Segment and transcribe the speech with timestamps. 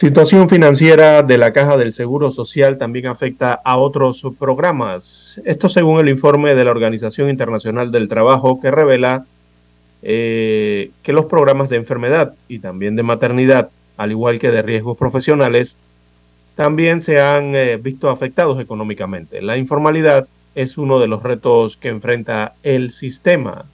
[0.00, 5.38] Situación financiera de la Caja del Seguro Social también afecta a otros programas.
[5.44, 9.26] Esto según el informe de la Organización Internacional del Trabajo que revela
[10.00, 13.68] eh, que los programas de enfermedad y también de maternidad,
[13.98, 15.76] al igual que de riesgos profesionales,
[16.54, 19.42] también se han eh, visto afectados económicamente.
[19.42, 23.66] La informalidad es uno de los retos que enfrenta el sistema.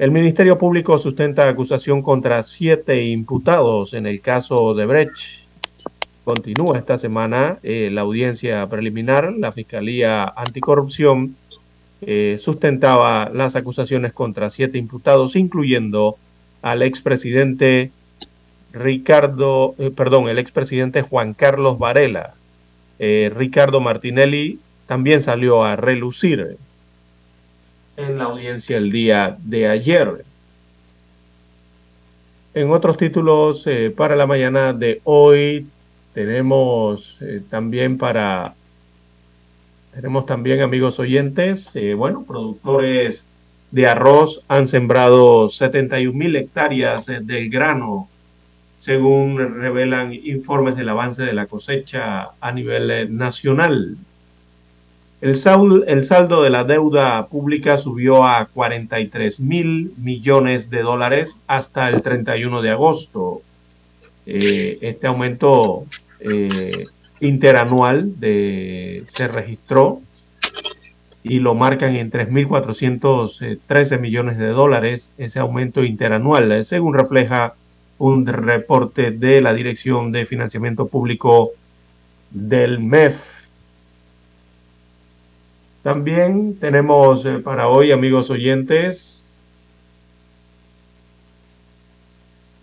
[0.00, 5.44] El Ministerio Público sustenta acusación contra siete imputados en el caso de Brecht.
[6.24, 9.34] Continúa esta semana eh, la audiencia preliminar.
[9.34, 11.36] La Fiscalía Anticorrupción
[12.00, 16.16] eh, sustentaba las acusaciones contra siete imputados, incluyendo
[16.62, 17.90] al expresidente
[18.72, 22.32] Ricardo, eh, perdón, el expresidente Juan Carlos Varela.
[22.98, 26.56] Ricardo Martinelli también salió a relucir
[28.00, 30.24] en la audiencia el día de ayer.
[32.54, 35.66] En otros títulos eh, para la mañana de hoy
[36.12, 38.54] tenemos eh, también para
[39.92, 43.24] tenemos también amigos oyentes, eh, bueno, productores
[43.72, 48.08] de arroz han sembrado 71 mil hectáreas del grano,
[48.78, 53.96] según revelan informes del avance de la cosecha a nivel nacional.
[55.20, 62.00] El, saldo de la deuda pública subió a 43 mil millones de dólares hasta el
[62.00, 63.42] 31 de agosto.
[64.24, 65.84] Eh, este aumento
[66.20, 66.84] eh,
[67.20, 70.00] interanual se registró
[71.22, 77.54] y lo marcan en 3.413 millones de dólares, ese aumento interanual, según refleja
[77.98, 81.50] un reporte de la Dirección de Financiamiento Público
[82.30, 83.39] del MEF.
[85.82, 89.32] También tenemos eh, para hoy, amigos oyentes,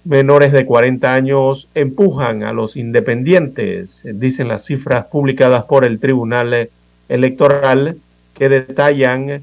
[0.03, 6.69] menores de 40 años empujan a los independientes, dicen las cifras publicadas por el Tribunal
[7.09, 7.97] Electoral
[8.33, 9.41] que detallan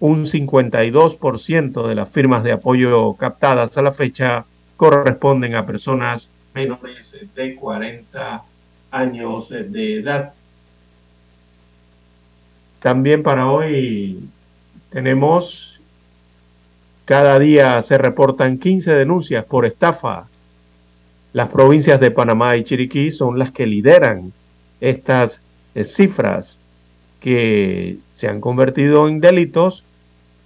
[0.00, 4.44] un 52% de las firmas de apoyo captadas a la fecha
[4.76, 8.42] corresponden a personas menores de 40
[8.90, 10.34] años de edad.
[12.84, 14.28] También para hoy
[14.90, 15.80] tenemos,
[17.06, 20.28] cada día se reportan 15 denuncias por estafa.
[21.32, 24.34] Las provincias de Panamá y Chiriquí son las que lideran
[24.82, 25.40] estas
[25.74, 26.60] eh, cifras
[27.20, 29.82] que se han convertido en delitos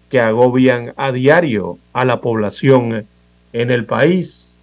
[0.09, 3.05] que agobian a diario a la población
[3.53, 4.61] en el país.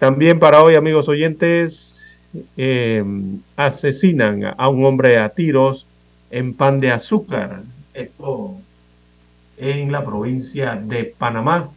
[0.00, 1.95] También para hoy, amigos oyentes,
[2.56, 3.04] eh,
[3.56, 5.86] asesinan a un hombre a tiros
[6.30, 7.62] en pan de azúcar.
[7.94, 8.56] Esto
[9.56, 11.70] en la provincia de Panamá.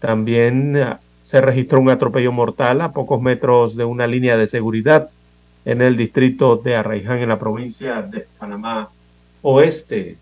[0.00, 5.10] También eh, se registró un atropello mortal a pocos metros de una línea de seguridad
[5.64, 8.88] en el distrito de Arraiján, en la provincia de Panamá
[9.42, 10.16] Oeste.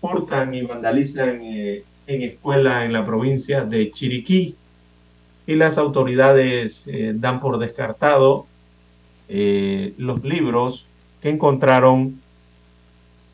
[0.00, 4.56] Portan y vandalizan eh, en escuela en la provincia de Chiriquí
[5.48, 8.44] y las autoridades eh, dan por descartado
[9.30, 10.84] eh, los libros
[11.22, 12.20] que encontraron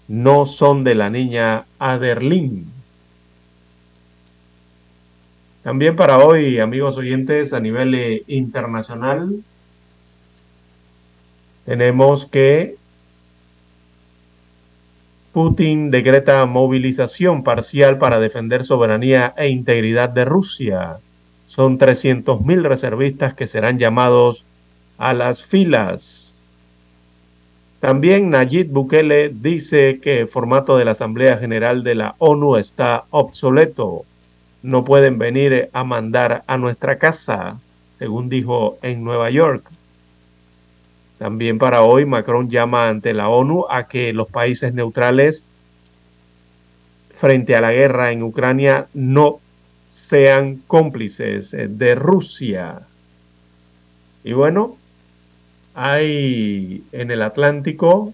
[0.07, 2.71] no son de la niña Aderlin.
[5.65, 9.35] También para hoy, amigos oyentes, a nivel eh, internacional,
[11.65, 12.77] tenemos que
[15.33, 21.01] Putin decreta movilización parcial para defender soberanía e integridad de Rusia.
[21.47, 24.45] Son 300.000 reservistas que serán llamados
[24.99, 26.43] a las filas.
[27.81, 33.05] También Nayib Bukele dice que el formato de la Asamblea General de la ONU está
[33.11, 34.05] obsoleto.
[34.63, 37.59] No pueden venir a mandar a nuestra casa,
[37.99, 39.65] según dijo en Nueva York.
[41.19, 45.45] También para hoy Macron llama ante la ONU a que los países neutrales
[47.15, 49.41] frente a la guerra en Ucrania no
[50.09, 52.83] sean cómplices eh, de Rusia.
[54.23, 54.77] Y bueno,
[55.75, 58.13] hay en el Atlántico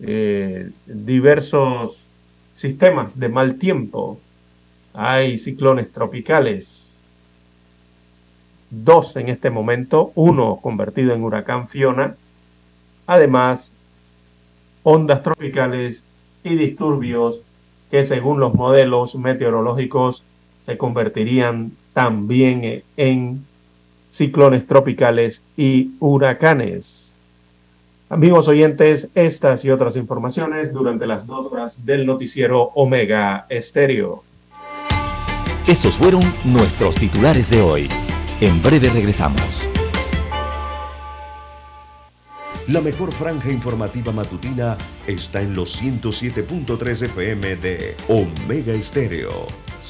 [0.00, 1.98] eh, diversos
[2.56, 4.18] sistemas de mal tiempo.
[4.94, 7.04] Hay ciclones tropicales,
[8.70, 12.16] dos en este momento, uno convertido en huracán Fiona.
[13.06, 13.74] Además,
[14.82, 16.02] ondas tropicales
[16.44, 17.42] y disturbios
[17.90, 20.24] que según los modelos meteorológicos
[20.66, 23.44] se convertirían también en
[24.10, 27.16] ciclones tropicales y huracanes.
[28.08, 34.22] Amigos oyentes, estas y otras informaciones durante las dos horas del noticiero Omega Estéreo.
[35.66, 37.88] Estos fueron nuestros titulares de hoy.
[38.40, 39.66] En breve regresamos.
[42.68, 49.46] La mejor franja informativa matutina está en los 107.3 FM de Omega Estéreo,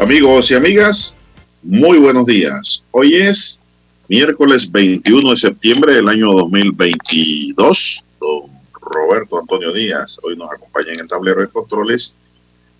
[0.00, 1.14] Amigos y amigas,
[1.62, 2.82] muy buenos días.
[2.90, 3.60] Hoy es
[4.08, 8.02] miércoles 21 de septiembre del año 2022.
[8.18, 8.50] Don
[8.80, 12.14] Roberto Antonio Díaz hoy nos acompaña en el tablero de controles.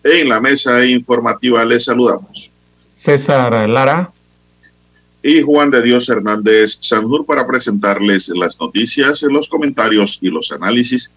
[0.03, 2.51] En la mesa informativa les saludamos.
[2.97, 4.11] César Lara.
[5.23, 11.13] Y Juan de Dios Hernández Sandur para presentarles las noticias, los comentarios y los análisis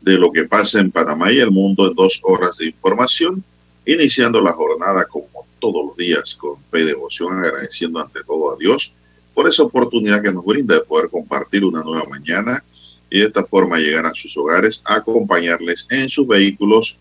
[0.00, 3.42] de lo que pasa en Panamá y el mundo en dos horas de información,
[3.84, 8.56] iniciando la jornada como todos los días con fe y devoción, agradeciendo ante todo a
[8.56, 8.92] Dios
[9.34, 12.64] por esa oportunidad que nos brinda de poder compartir una nueva mañana
[13.08, 16.96] y de esta forma llegar a sus hogares, acompañarles en sus vehículos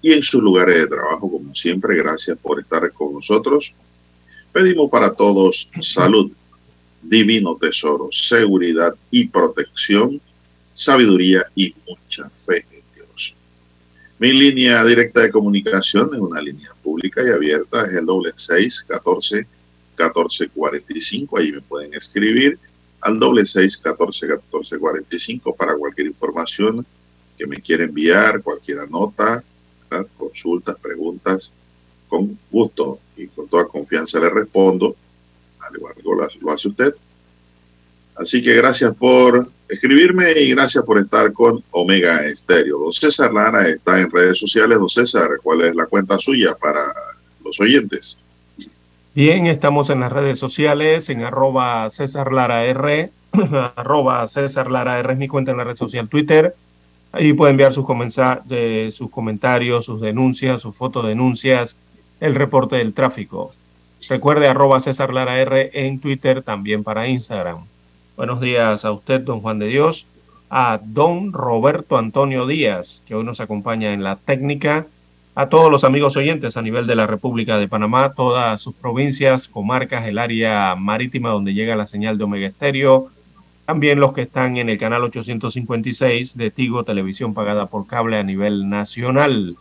[0.00, 1.30] y en sus lugares de trabajo.
[1.30, 3.72] Como siempre, gracias por estar con nosotros.
[4.52, 6.30] Pedimos para todos salud,
[7.02, 10.20] divino tesoro, seguridad y protección,
[10.74, 12.64] sabiduría y mucha fe
[14.22, 18.84] mi línea directa de comunicación es una línea pública y abierta, es el doble seis
[18.86, 19.48] catorce
[19.96, 21.38] catorce cuarenta y cinco.
[21.38, 22.56] Ahí me pueden escribir
[23.00, 26.86] al doble seis catorce catorce cuarenta y cinco para cualquier información
[27.36, 29.42] que me quiera enviar, cualquier nota,
[30.16, 31.52] consultas, preguntas.
[32.06, 34.94] Con gusto y con toda confianza le respondo,
[35.58, 36.94] al igual que lo hace usted.
[38.14, 42.78] Así que gracias por escribirme y gracias por estar con Omega Estéreo.
[42.78, 44.78] Don César Lara está en redes sociales.
[44.78, 46.92] Don César, ¿cuál es la cuenta suya para
[47.42, 48.18] los oyentes?
[49.14, 53.10] Bien, estamos en las redes sociales, en arroba César Lara R,
[53.76, 56.54] arroba César Lara R es mi cuenta en la red social Twitter.
[57.12, 57.86] Ahí puede enviar sus,
[58.94, 61.78] sus comentarios, sus denuncias, sus fotodenuncias,
[62.20, 63.52] el reporte del tráfico.
[64.08, 67.66] Recuerde arroba César Lara R en Twitter, también para Instagram.
[68.14, 70.06] Buenos días a usted, don Juan de Dios,
[70.50, 74.86] a don Roberto Antonio Díaz, que hoy nos acompaña en la técnica,
[75.34, 79.48] a todos los amigos oyentes a nivel de la República de Panamá, todas sus provincias,
[79.48, 83.08] comarcas, el área marítima donde llega la señal de Omega Estéreo,
[83.64, 88.22] también los que están en el canal 856 de Tigo, televisión pagada por cable a
[88.22, 89.56] nivel nacional.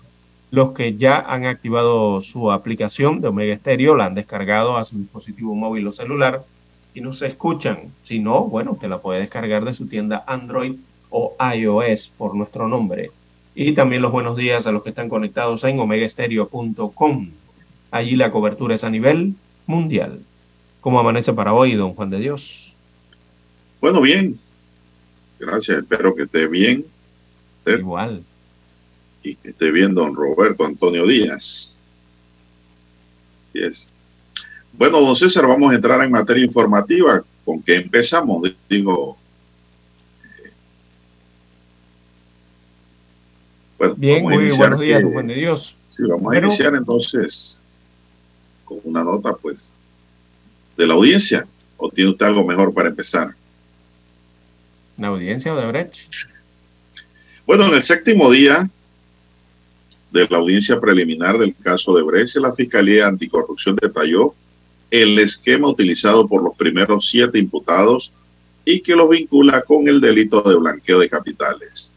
[0.52, 4.98] Los que ya han activado su aplicación de Omega Estéreo, la han descargado a su
[4.98, 6.44] dispositivo móvil o celular
[6.94, 7.92] y no se escuchan.
[8.04, 10.76] Si no, bueno, usted la puede descargar de su tienda Android
[11.10, 13.12] o iOS por nuestro nombre.
[13.54, 17.30] Y también los buenos días a los que están conectados en omegaestereo.com.
[17.92, 20.22] Allí la cobertura es a nivel mundial.
[20.80, 22.76] ¿Cómo amanece para hoy, don Juan de Dios?
[23.82, 24.40] Bueno, bien.
[25.40, 26.86] Gracias, espero que esté bien.
[27.66, 28.24] Igual.
[29.24, 31.78] Y que esté bien don Roberto Antonio Díaz.
[33.54, 33.91] es.
[34.82, 37.24] Bueno, don César, vamos a entrar en materia informativa.
[37.46, 38.52] ¿Con qué empezamos?
[38.68, 39.16] Digo.
[43.96, 45.76] Bien, muy buenos días, Juan de Dios.
[45.88, 47.62] Sí, vamos a iniciar entonces
[48.66, 49.76] con una nota, pues,
[50.76, 51.46] de la audiencia.
[51.78, 53.36] ¿O tiene usted algo mejor para empezar?
[54.98, 56.12] ¿La audiencia de Brecht?
[57.46, 58.68] Bueno, en el séptimo día
[60.10, 64.34] de la audiencia preliminar del caso de Brecht, la Fiscalía Anticorrupción detalló
[64.92, 68.12] el esquema utilizado por los primeros siete imputados
[68.66, 71.94] y que los vincula con el delito de blanqueo de capitales.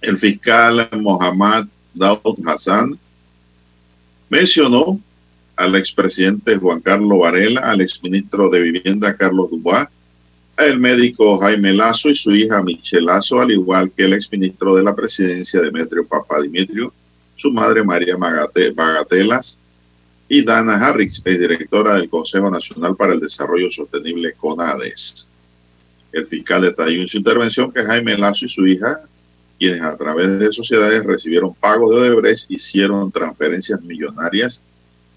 [0.00, 2.98] El fiscal Mohammad Daud Hassan
[4.28, 4.98] mencionó
[5.56, 9.86] al expresidente Juan Carlos Varela, al exministro de Vivienda Carlos Dubois,
[10.56, 14.82] al médico Jaime Lazo y su hija Michelle Lazo, al igual que el exministro de
[14.82, 16.06] la presidencia Demetrio
[16.42, 16.92] Dimitrio,
[17.36, 19.60] su madre María Bagatelas
[20.28, 25.28] y Dana Harris, directora del Consejo Nacional para el Desarrollo Sostenible CONADES.
[26.12, 29.00] El fiscal detalló en su intervención que Jaime Lazo y su hija,
[29.58, 34.62] quienes a través de sociedades recibieron pagos de Odebrecht, hicieron transferencias millonarias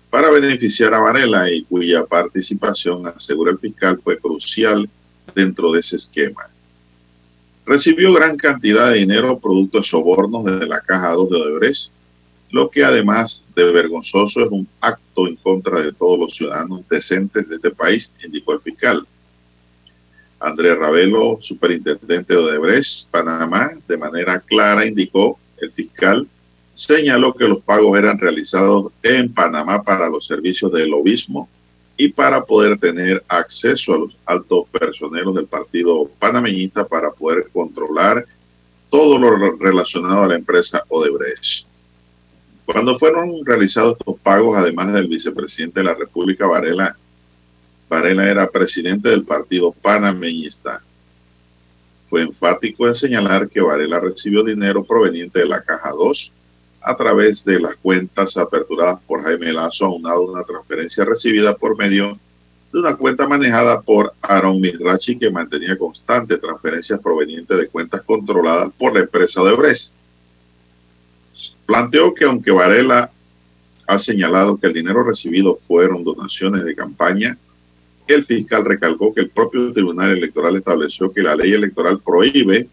[0.10, 4.90] para beneficiar a Varela y cuya participación, asegura el fiscal, fue crucial
[5.36, 6.50] dentro de ese esquema.
[7.66, 11.92] Recibió gran cantidad de dinero producto de sobornos desde la Caja 2 de Odebrecht,
[12.50, 17.50] lo que además de vergonzoso es un acto en contra de todos los ciudadanos decentes
[17.50, 19.06] de este país, indicó el fiscal.
[20.40, 26.28] Andrés Ravelo, superintendente de Odebrecht, Panamá, de manera clara indicó el fiscal
[26.78, 31.50] señaló que los pagos eran realizados en Panamá para los servicios del obismo
[31.98, 38.24] y para poder tener acceso a los altos personeros del partido panameñista para poder controlar
[38.92, 41.67] todo lo relacionado a la empresa Odebrecht.
[42.68, 46.98] Cuando fueron realizados estos pagos, además del vicepresidente de la República, Varela,
[47.90, 50.82] Varela era presidente del partido panameñista.
[52.10, 56.34] Fue enfático en señalar que Varela recibió dinero proveniente de la Caja 2
[56.82, 61.78] a través de las cuentas aperturadas por Jaime Lazo, aunado a una transferencia recibida por
[61.78, 62.20] medio
[62.74, 68.72] de una cuenta manejada por Aaron Mirachi, que mantenía constante transferencias provenientes de cuentas controladas
[68.78, 69.97] por la empresa de Odebrecht.
[71.68, 73.12] Planteó que aunque Varela
[73.86, 77.38] ha señalado que el dinero recibido fueron donaciones de campaña,
[78.08, 82.70] el fiscal recalcó que el propio Tribunal Electoral estableció que la ley electoral prohíbe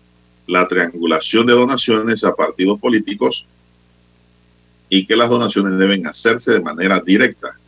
[0.46, 3.46] la triangulación de donaciones a partidos políticos
[4.88, 7.58] y que las donaciones deben hacerse de manera directa,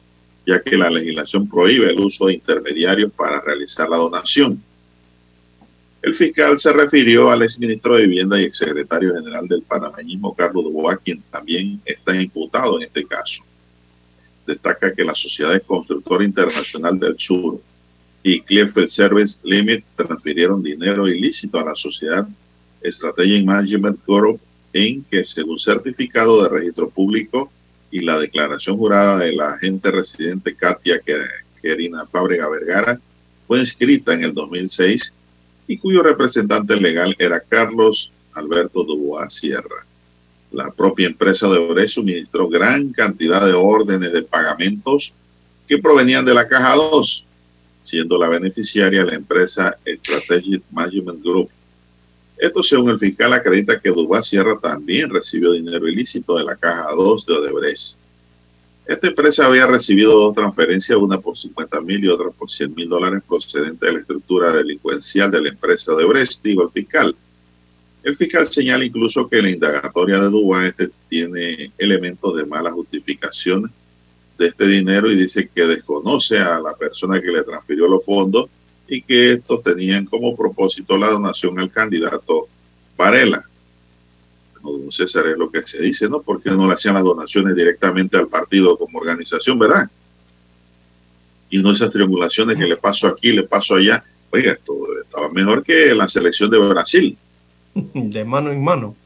[0.47, 4.63] ya que la legislación prohíbe el uso de intermediarios para realizar la donación.
[6.07, 11.01] El fiscal se refirió al exministro de Vivienda y exsecretario general del panameñismo, Carlos Dubois,
[11.05, 13.43] quien también está imputado en este caso.
[14.47, 17.61] Destaca que la Sociedad Constructora Internacional del Sur
[18.23, 22.25] y Clearfield Service Limit transfirieron dinero ilícito a la sociedad
[22.85, 24.41] Strategic Management Group
[24.75, 27.51] en que según certificado de registro público
[27.91, 31.01] y la declaración jurada de la agente residente Katia
[31.61, 33.01] Querina Fábrega Vergara
[33.49, 35.13] fue inscrita en el 2006
[35.67, 39.87] y cuyo representante legal era Carlos Alberto Dubois Sierra.
[40.53, 45.13] La propia empresa de Ore suministró gran cantidad de órdenes de pagamentos
[45.67, 47.27] que provenían de la Caja 2,
[47.83, 51.51] siendo la beneficiaria la empresa Strategic Management Group,
[52.39, 56.89] esto, según el fiscal, acredita que Dubás Sierra también recibió dinero ilícito de la Caja
[56.95, 57.97] 2 de Odebrecht.
[58.87, 62.89] Esta empresa había recibido dos transferencias, una por 50 mil y otra por 100 mil
[62.89, 67.17] dólares procedente de la estructura delincuencial de la empresa Odebrecht, dijo el fiscal.
[68.05, 73.73] El fiscal señala incluso que la indagatoria de Dubás este tiene elementos de mala justificación
[74.39, 78.49] de este dinero y dice que desconoce a la persona que le transfirió los fondos
[78.87, 82.47] y que estos tenían como propósito la donación al candidato
[82.97, 83.45] Varela.
[84.73, 86.21] Don César, es lo que se dice, ¿no?
[86.21, 89.89] Porque no le hacían las donaciones directamente al partido como organización, ¿verdad?
[91.51, 94.03] Y no esas triangulaciones que le paso aquí, le paso allá.
[94.31, 97.17] Oiga, esto estaba mejor que la selección de Brasil.
[97.75, 98.97] De mano en mano.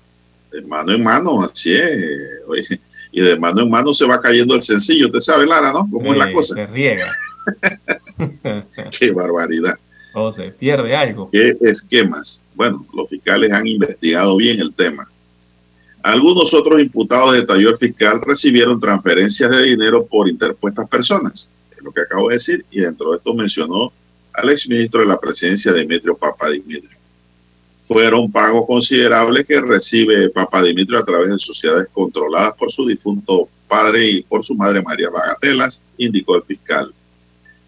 [0.50, 2.40] De mano en mano, así es.
[2.46, 2.80] Oye,
[3.12, 5.06] y de mano en mano se va cayendo el sencillo.
[5.06, 5.88] Usted sabe, Lara, ¿no?
[5.90, 6.54] Cómo es la cosa.
[6.54, 7.06] Se riega.
[8.98, 9.76] Qué barbaridad.
[10.14, 11.30] O se pierde algo.
[11.30, 12.42] ¿Qué esquemas?
[12.54, 15.08] Bueno, los fiscales han investigado bien el tema.
[16.02, 21.92] Algunos otros imputados, detalló el fiscal, recibieron transferencias de dinero por interpuestas personas, es lo
[21.92, 23.92] que acabo de decir, y dentro de esto mencionó
[24.32, 26.98] al exministro de la presidencia, Demetrio Papadimitrio.
[27.82, 34.08] Fueron pagos considerables que recibe Papadimitrio a través de sociedades controladas por su difunto padre
[34.08, 36.90] y por su madre María Bagatelas, indicó el fiscal.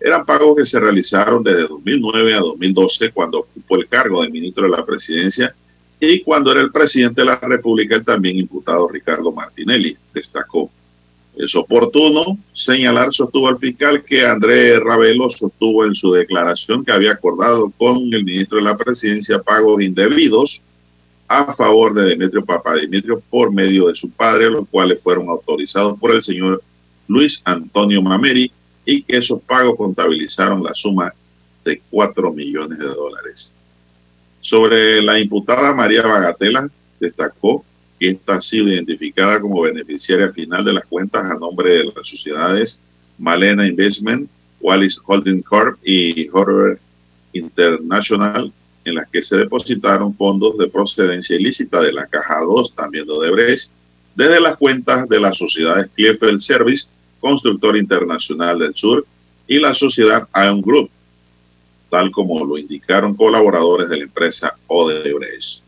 [0.00, 4.64] Eran pagos que se realizaron desde 2009 a 2012 cuando ocupó el cargo de ministro
[4.64, 5.54] de la presidencia
[6.04, 10.68] y cuando era el presidente de la República el también imputado Ricardo Martinelli, destacó.
[11.36, 17.12] Es oportuno señalar, sostuvo el fiscal, que Andrés Ravelo sostuvo en su declaración que había
[17.12, 20.60] acordado con el ministro de la presidencia pagos indebidos
[21.28, 26.10] a favor de Demetrio Papadimitrio por medio de su padre, los cuales fueron autorizados por
[26.10, 26.62] el señor
[27.06, 28.50] Luis Antonio Mameri
[28.84, 31.14] y que esos pagos contabilizaron la suma
[31.64, 33.54] de 4 millones de dólares.
[34.42, 36.68] Sobre la imputada María Bagatela,
[36.98, 37.64] destacó
[37.98, 42.08] que esta ha sido identificada como beneficiaria final de las cuentas a nombre de las
[42.08, 42.82] sociedades
[43.18, 44.28] Malena Investment,
[44.60, 46.80] Wallis Holding Corp y Horror
[47.32, 48.52] International,
[48.84, 53.12] en las que se depositaron fondos de procedencia ilícita de la Caja 2, también de
[53.12, 53.70] Odebrecht,
[54.16, 56.88] desde las cuentas de las sociedades Clifford Service,
[57.20, 59.06] Constructor Internacional del Sur,
[59.46, 60.90] y la sociedad Ion Group,
[61.92, 65.62] tal como lo indicaron colaboradores de la empresa Odebrecht.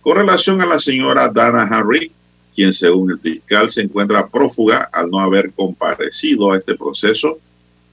[0.00, 2.10] Con relación a la señora Dana Henry,
[2.52, 7.38] quien según el fiscal se encuentra prófuga al no haber comparecido a este proceso,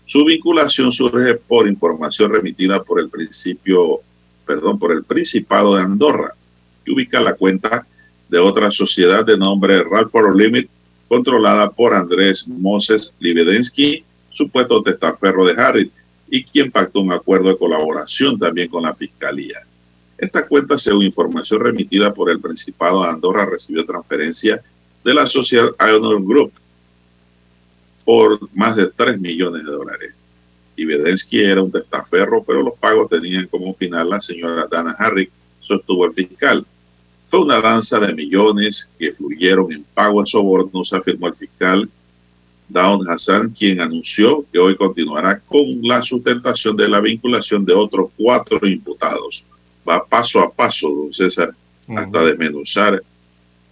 [0.07, 3.99] su vinculación surge por información remitida por el principio,
[4.47, 6.33] perdón, por el Principado de Andorra,
[6.83, 7.85] que ubica la cuenta
[8.29, 10.67] de otra sociedad de nombre Ralford Limit,
[11.07, 15.91] controlada por Andrés Moses Libedensky, supuesto testaferro de Harry,
[16.29, 19.59] y quien pactó un acuerdo de colaboración también con la Fiscalía.
[20.17, 24.61] Esta cuenta, según información remitida por el Principado de Andorra, recibió transferencia
[25.03, 26.51] de la sociedad Ionor Group
[28.05, 30.13] por más de 3 millones de dólares.
[30.75, 35.31] Y Vedensky era un testaferro, pero los pagos tenían como final la señora Dana Harrick,
[35.59, 36.65] sostuvo el fiscal.
[37.25, 41.89] Fue una danza de millones que fluyeron en pago de sobornos, afirmó el fiscal
[42.67, 48.09] Dawn Hassan, quien anunció que hoy continuará con la sustentación de la vinculación de otros
[48.17, 49.45] cuatro imputados
[49.87, 51.51] va paso a paso, don César,
[51.95, 52.99] hasta desmenuzar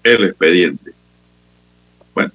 [0.03, 0.91] el expediente.
[2.13, 2.31] Bueno,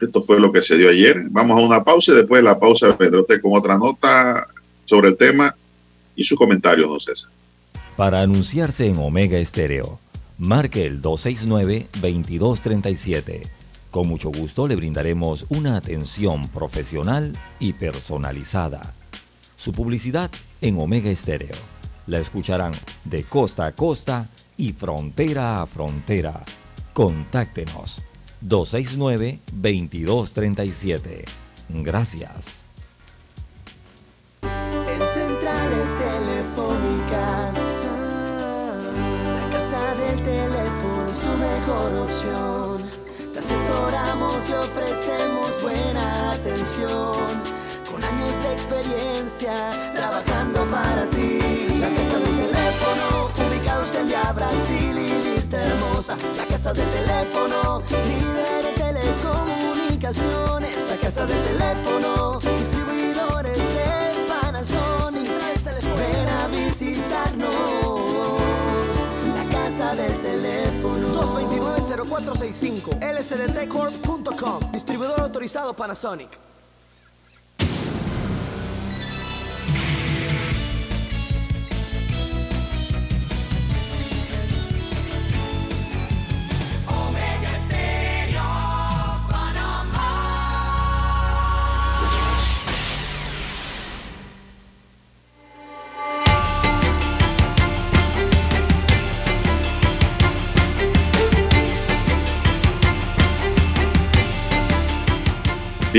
[0.00, 1.24] esto fue lo que se dio ayer.
[1.30, 4.46] Vamos a una pausa y después de la pausa vendrá usted con otra nota
[4.84, 5.52] sobre el tema
[6.14, 7.32] y su comentario, don César.
[7.96, 9.98] Para anunciarse en Omega Estéreo,
[10.38, 13.57] marque el 269-2237.
[13.90, 18.94] Con mucho gusto le brindaremos una atención profesional y personalizada.
[19.56, 21.56] Su publicidad en Omega Estéreo
[22.06, 22.74] la escucharán
[23.04, 26.44] de costa a costa y frontera a frontera.
[26.92, 28.02] Contáctenos
[28.44, 31.24] 269-2237.
[31.68, 32.64] Gracias.
[34.42, 37.80] En centrales telefónicas,
[39.34, 42.67] la casa del teléfono es tu mejor opción.
[43.38, 47.14] Te asesoramos y ofrecemos buena atención.
[47.88, 49.54] Con años de experiencia
[49.94, 51.38] trabajando para ti.
[51.78, 56.16] La casa del teléfono, ubicados en Via Brasil y vista hermosa.
[56.36, 60.90] La casa del teléfono, líder de telecomunicaciones.
[60.90, 65.30] La casa del teléfono, distribuidores de Panasonic.
[65.96, 67.97] Ven a visitarnos.
[69.68, 71.08] Casa del teléfono.
[71.36, 76.30] 229-0465 lsdtcorp.com Distribuidor autorizado Panasonic.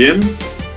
[0.00, 0.18] Bien,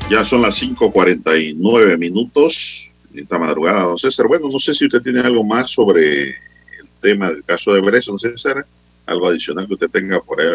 [0.10, 4.28] ya son las 5.49 minutos esta madrugada, don César.
[4.28, 8.12] Bueno, no sé si usted tiene algo más sobre el tema del caso de Breso,
[8.12, 8.66] don César,
[9.06, 10.48] algo adicional que usted tenga por ahí.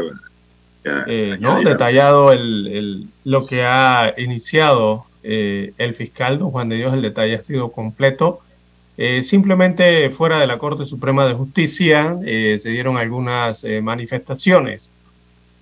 [0.85, 6.69] ya Eh, no, detallado el, el- lo que ha iniciado eh, el fiscal, don Juan
[6.69, 8.41] de Dios, el detalle ha sido completo.
[8.99, 14.91] Eh, simplemente fuera de la Corte Suprema de Justicia eh, se dieron algunas eh, manifestaciones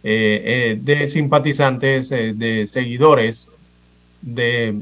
[0.09, 3.51] eh, eh, de simpatizantes, eh, de seguidores,
[4.23, 4.81] de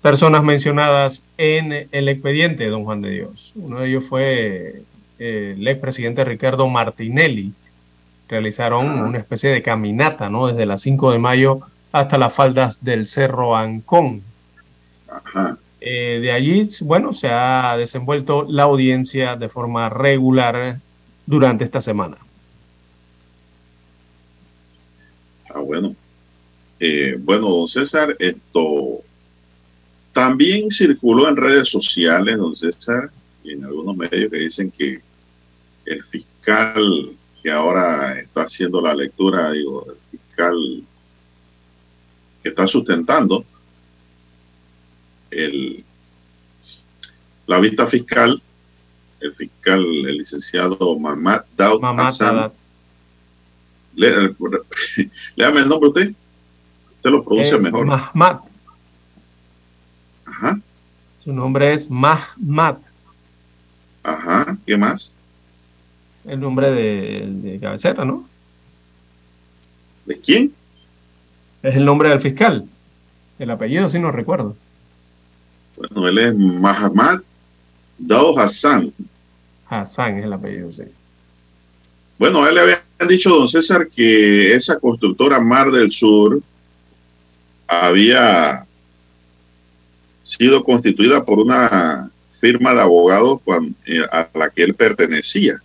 [0.00, 3.52] personas mencionadas en el expediente, don Juan de Dios.
[3.54, 4.82] Uno de ellos fue
[5.18, 7.52] el expresidente Ricardo Martinelli,
[8.28, 10.46] realizaron una especie de caminata, ¿no?
[10.46, 11.60] Desde las 5 de mayo
[11.92, 14.22] hasta las faldas del Cerro Ancón.
[15.08, 15.58] Ajá.
[15.84, 20.78] Eh, de allí, bueno, se ha desenvuelto la audiencia de forma regular
[21.26, 22.16] durante esta semana.
[25.54, 25.94] Ah, bueno.
[26.80, 29.02] Eh, bueno, don César, esto
[30.12, 33.10] también circuló en redes sociales, don César,
[33.44, 35.00] y en algunos medios que dicen que
[35.86, 40.82] el fiscal que ahora está haciendo la lectura, digo, el fiscal
[42.42, 43.44] que está sustentando
[45.32, 45.84] el,
[47.46, 48.40] la vista fiscal,
[49.20, 52.52] el fiscal, el licenciado Mamad Daud Hassan.
[53.96, 56.12] Léame el nombre usted.
[56.96, 57.86] Usted lo pronuncia mejor.
[57.86, 58.40] Mahmad.
[60.24, 60.60] Ajá.
[61.22, 62.76] Su nombre es Mahmad.
[64.02, 64.56] Ajá.
[64.66, 65.14] ¿Qué más?
[66.24, 68.28] El nombre de, de cabecera, ¿no?
[70.06, 70.52] ¿De quién?
[71.62, 72.66] Es el nombre del fiscal.
[73.38, 74.56] El apellido sí no recuerdo.
[75.76, 77.20] Bueno, él es Mahamad
[77.98, 78.92] Dao Hassan.
[79.68, 80.82] Hassan es el apellido, sí.
[82.18, 86.40] Bueno, él le había dicho, don César, que esa constructora Mar del Sur
[87.66, 88.66] había
[90.22, 93.40] sido constituida por una firma de abogados
[93.86, 95.62] eh, a la que él pertenecía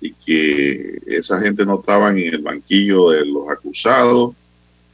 [0.00, 4.34] y que esa gente no estaba en el banquillo de los acusados,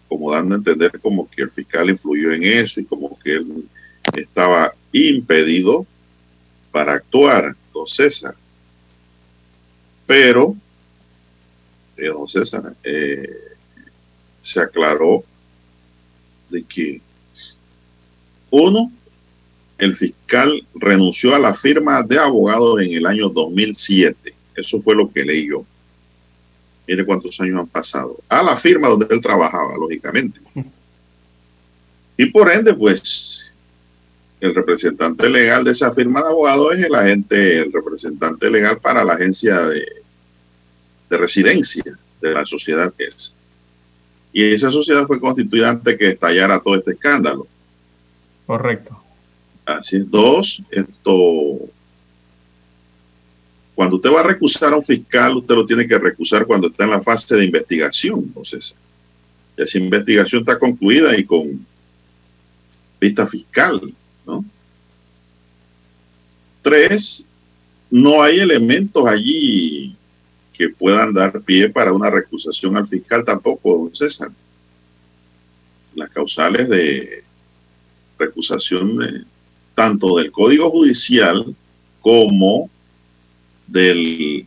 [0.08, 3.68] como dando a entender como que el fiscal influyó en eso y como que él
[4.14, 5.86] estaba impedido
[6.72, 8.34] para actuar, don César.
[10.06, 10.56] Pero,
[11.96, 13.28] don César, eh,
[14.42, 15.24] se aclaró
[16.50, 17.00] de que,
[18.50, 18.92] uno,
[19.78, 25.08] el fiscal renunció a la firma de abogados en el año 2007 eso fue lo
[25.10, 25.64] que leí yo.
[26.88, 28.18] Mire cuántos años han pasado.
[28.28, 30.40] A la firma donde él trabajaba, lógicamente.
[32.16, 33.52] Y por ende, pues,
[34.40, 39.04] el representante legal de esa firma de abogados es el agente, el representante legal para
[39.04, 39.84] la agencia de,
[41.08, 41.84] de residencia
[42.20, 43.34] de la sociedad que es.
[44.32, 47.46] Y esa sociedad fue constituida antes que estallara todo este escándalo.
[48.46, 49.02] Correcto.
[49.64, 50.10] Así es.
[50.10, 51.68] Dos, esto
[53.76, 56.84] cuando usted va a recusar a un fiscal, usted lo tiene que recusar cuando está
[56.84, 58.20] en la fase de investigación.
[58.20, 58.74] Entonces,
[59.54, 61.64] esa investigación está concluida y con
[62.98, 63.78] vista fiscal,
[64.26, 64.42] ¿no?
[66.62, 67.26] Tres,
[67.90, 69.94] no hay elementos allí
[70.56, 74.30] que puedan dar pie para una recusación al fiscal tampoco, don César.
[75.94, 77.24] Las causales de
[78.18, 79.24] recusación de,
[79.74, 81.54] tanto del Código Judicial
[82.00, 82.70] como
[83.66, 84.46] del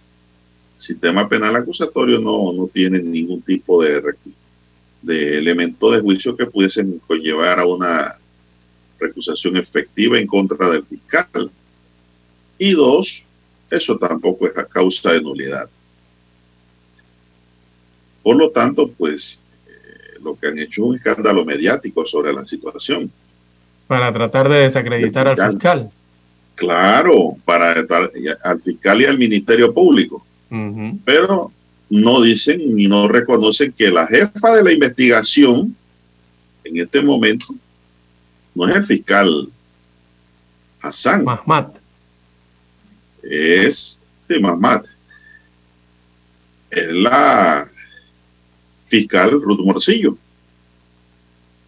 [0.77, 4.01] sistema penal acusatorio no, no tiene ningún tipo de,
[5.01, 8.17] de elemento de juicio que pudiesen conllevar a una
[8.99, 11.51] recusación efectiva en contra del fiscal.
[12.57, 13.23] Y dos,
[13.69, 15.69] eso tampoco es a causa de nulidad.
[18.29, 22.45] Por lo tanto, pues eh, lo que han hecho es un escándalo mediático sobre la
[22.45, 23.11] situación.
[23.87, 25.89] Para tratar de desacreditar al fiscal.
[26.53, 27.73] Claro, para
[28.43, 30.23] al fiscal y al Ministerio Público.
[31.05, 31.51] Pero
[31.89, 35.75] no dicen ni no reconocen que la jefa de la investigación
[36.65, 37.47] en este momento
[38.53, 39.49] no es el fiscal
[40.83, 41.23] Hassan.
[41.23, 41.77] Mahmat.
[43.23, 44.85] Es, sí, Mahmat.
[46.69, 47.67] Es la
[48.89, 50.17] fiscal Ruth Morcillo.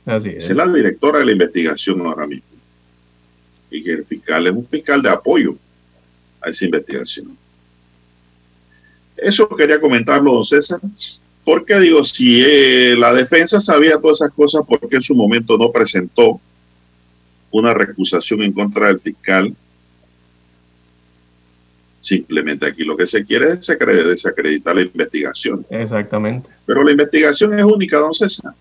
[0.05, 0.49] Así es.
[0.49, 2.51] es la directora de la investigación ahora mismo
[3.71, 5.55] y que el fiscal es un fiscal de apoyo
[6.41, 7.37] a esa investigación.
[9.15, 10.79] Eso quería comentarlo, don César,
[11.45, 15.57] porque digo, si eh, la defensa sabía todas esas cosas, ¿por qué en su momento
[15.57, 16.41] no presentó
[17.51, 19.55] una recusación en contra del fiscal?
[22.01, 25.65] Simplemente aquí lo que se quiere es desacreditar la investigación.
[25.69, 26.49] Exactamente.
[26.65, 28.53] Pero la investigación es única, don César.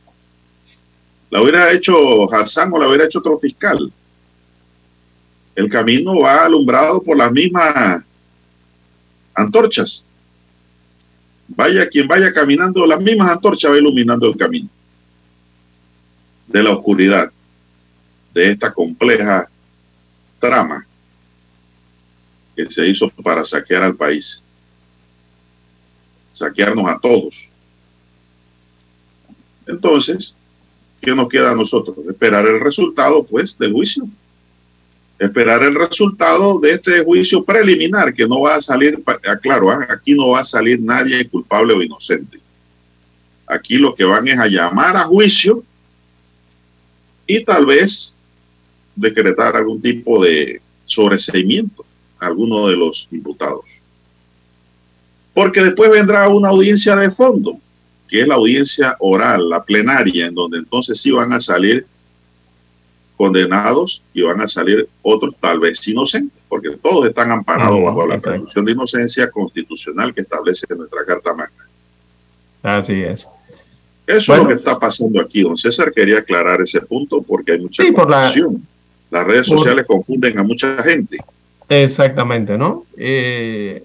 [1.30, 3.92] La hubiera hecho Hassan o la hubiera hecho otro fiscal
[5.60, 8.02] el camino va alumbrado por las mismas
[9.34, 10.06] antorchas.
[11.48, 14.68] Vaya quien vaya caminando, las mismas antorchas va iluminando el camino
[16.46, 17.30] de la oscuridad
[18.32, 19.48] de esta compleja
[20.38, 20.86] trama
[22.64, 24.42] que se hizo para saquear al país,
[26.30, 27.50] saquearnos a todos.
[29.66, 30.34] Entonces,
[31.00, 31.96] ¿qué nos queda a nosotros?
[32.08, 34.08] Esperar el resultado, pues, del juicio
[35.20, 39.86] esperar el resultado de este juicio preliminar, que no va a salir, ah, claro, ah,
[39.90, 42.40] aquí no va a salir nadie culpable o inocente.
[43.46, 45.62] Aquí lo que van es a llamar a juicio
[47.26, 48.16] y tal vez
[48.96, 51.84] decretar algún tipo de sobreseimiento
[52.20, 53.64] alguno de los imputados.
[55.34, 57.58] Porque después vendrá una audiencia de fondo
[58.08, 61.86] que es la audiencia oral, la plenaria, en donde entonces sí van a salir
[63.16, 68.18] condenados y van a salir otros tal vez inocentes, porque todos están amparados bajo la
[68.18, 71.64] presunción de inocencia constitucional que establece nuestra Carta Magna.
[72.62, 73.28] Así es.
[74.06, 74.42] Eso Bueno.
[74.42, 75.42] es lo que está pasando aquí.
[75.42, 78.66] Don César quería aclarar ese punto porque hay mucha Sí, por la- confusión.
[79.10, 81.18] Las redes por- sociales confunden a mucha gente.
[81.70, 82.84] Exactamente, ¿no?
[82.96, 83.84] Eh,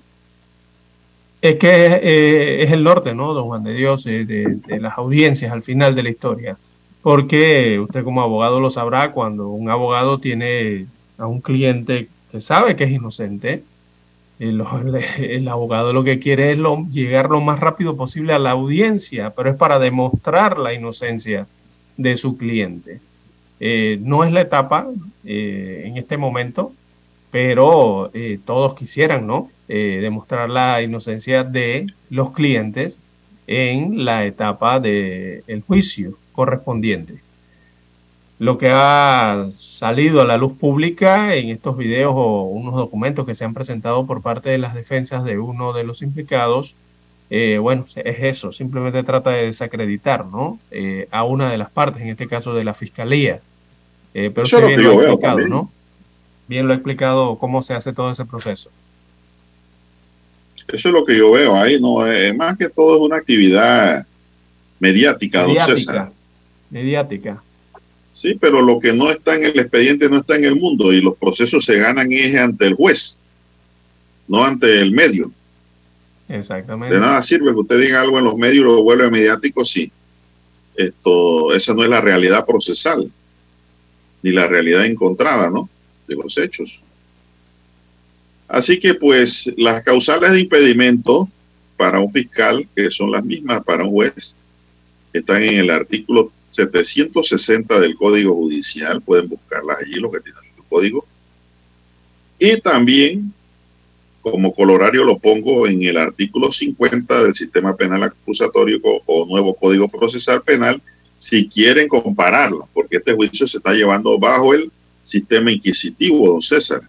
[1.40, 5.52] es que eh, es el norte, ¿no, don Juan de Dios, eh, de, las audiencias
[5.52, 6.58] al final de la historia.
[7.04, 10.88] Porque usted como abogado lo sabrá, cuando un abogado tiene
[11.20, 13.64] a un cliente que sabe que es inocente,
[14.40, 16.60] el abogado lo que quiere es
[16.92, 21.46] llegar lo más rápido posible a la audiencia, pero es para demostrar la inocencia
[21.98, 23.00] de su cliente.
[24.02, 24.88] No es la etapa
[25.24, 26.74] en este momento,
[27.36, 29.50] pero eh, todos quisieran, ¿no?
[29.68, 33.02] Eh, demostrar la inocencia de los clientes
[33.46, 37.16] en la etapa del juicio correspondiente.
[38.40, 43.36] Lo que ha salido a la luz pública en estos videos o unos documentos que
[43.36, 46.78] se han presentado por parte de las defensas de uno de los implicados,
[47.30, 50.58] eh, bueno, es eso, simplemente trata de desacreditar, ¿no?
[51.12, 53.42] A una de las partes, en este caso de la fiscalía.
[54.14, 55.50] Pero lo yo veo explicado, también.
[55.50, 55.75] ¿no?
[56.48, 58.70] Bien lo ha explicado cómo se hace todo ese proceso.
[60.68, 62.06] Eso es lo que yo veo ahí, ¿no?
[62.08, 64.06] Eh, más que todo es una actividad
[64.80, 65.96] mediática, don César.
[65.96, 66.14] Mediática.
[66.70, 67.44] Mediática.
[68.12, 71.02] Sí, pero lo que no está en el expediente no está en el mundo y
[71.02, 73.18] los procesos se ganan es ante el juez,
[74.28, 75.32] no ante el medio.
[76.30, 76.96] Exactamente.
[76.96, 79.92] De nada sirve que usted diga algo en los medios y lo vuelve mediático si
[80.76, 83.12] esto, esa no es la realidad procesal,
[84.24, 85.70] ni la realidad encontrada, ¿no?
[86.08, 86.82] De los hechos.
[88.48, 91.28] Así que, pues, las causales de impedimento
[91.78, 94.38] para un fiscal, que son las mismas para un juez,
[95.14, 99.02] están en el artículo 760 del Código Judicial.
[99.02, 101.06] Pueden buscarlas allí, lo que tiene su código.
[102.38, 103.34] Y también
[104.32, 109.88] como colorario lo pongo en el artículo 50 del sistema penal acusatorio o, nuevo código
[109.88, 110.82] procesal penal,
[111.16, 114.72] si quieren compararlo, porque este juicio se está llevando bajo el
[115.06, 116.82] sistema inquisitivo, don César,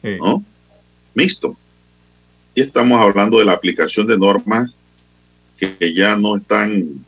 [0.00, 0.10] Sí.
[0.18, 0.44] ¿no?
[1.14, 1.56] Mixto.
[2.54, 4.70] Y estamos hablando de la aplicación de normas
[5.58, 7.04] que, que ya no están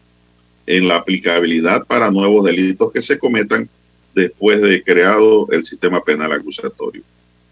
[0.66, 3.68] en la aplicabilidad para nuevos delitos que se cometan
[4.14, 7.02] después de creado el sistema penal acusatorio.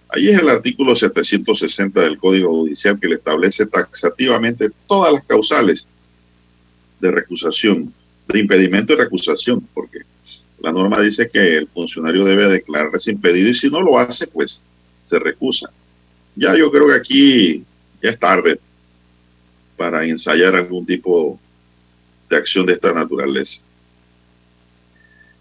[0.08, 5.86] Ahí es el artículo 760 del Código Judicial que le establece taxativamente todas las causales
[6.98, 7.92] de recusación,
[8.26, 10.00] de impedimento y recusación, porque
[10.60, 14.60] la norma dice que el funcionario debe declararse impedido y si no lo hace, pues
[15.02, 15.70] se recusa.
[16.34, 17.64] Ya yo creo que aquí
[18.02, 18.58] ya es tarde
[19.76, 21.38] para ensayar algún tipo
[22.28, 23.62] de acción de esta naturaleza.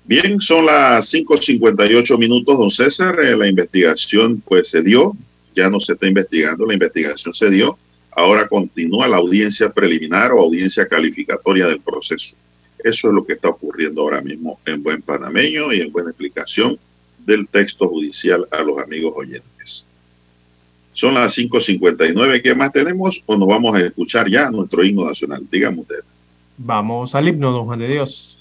[0.05, 3.19] Bien, son las 5.58 minutos, don César.
[3.19, 5.13] Eh, la investigación pues se dio,
[5.53, 7.77] ya no se está investigando, la investigación se dio.
[8.11, 12.35] Ahora continúa la audiencia preliminar o audiencia calificatoria del proceso.
[12.83, 16.77] Eso es lo que está ocurriendo ahora mismo en buen panameño y en buena explicación
[17.25, 19.85] del texto judicial a los amigos oyentes.
[20.93, 22.41] Son las 5.59.
[22.41, 23.23] ¿Qué más tenemos?
[23.25, 25.47] O nos vamos a escuchar ya nuestro himno nacional.
[25.51, 26.03] Dígame usted.
[26.57, 28.36] Vamos al himno, don Juan de Dios.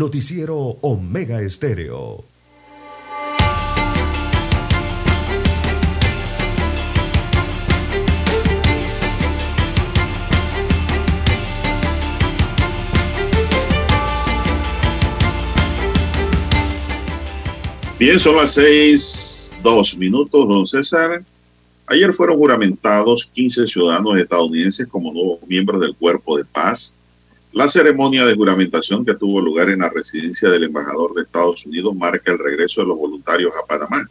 [0.00, 2.24] Noticiero Omega Estéreo.
[17.98, 21.22] Bien, son las seis, dos minutos, don César.
[21.88, 26.96] Ayer fueron juramentados 15 ciudadanos estadounidenses como nuevos miembros del Cuerpo de Paz.
[27.52, 31.96] La ceremonia de juramentación que tuvo lugar en la residencia del embajador de Estados Unidos
[31.96, 34.08] marca el regreso de los voluntarios a Panamá.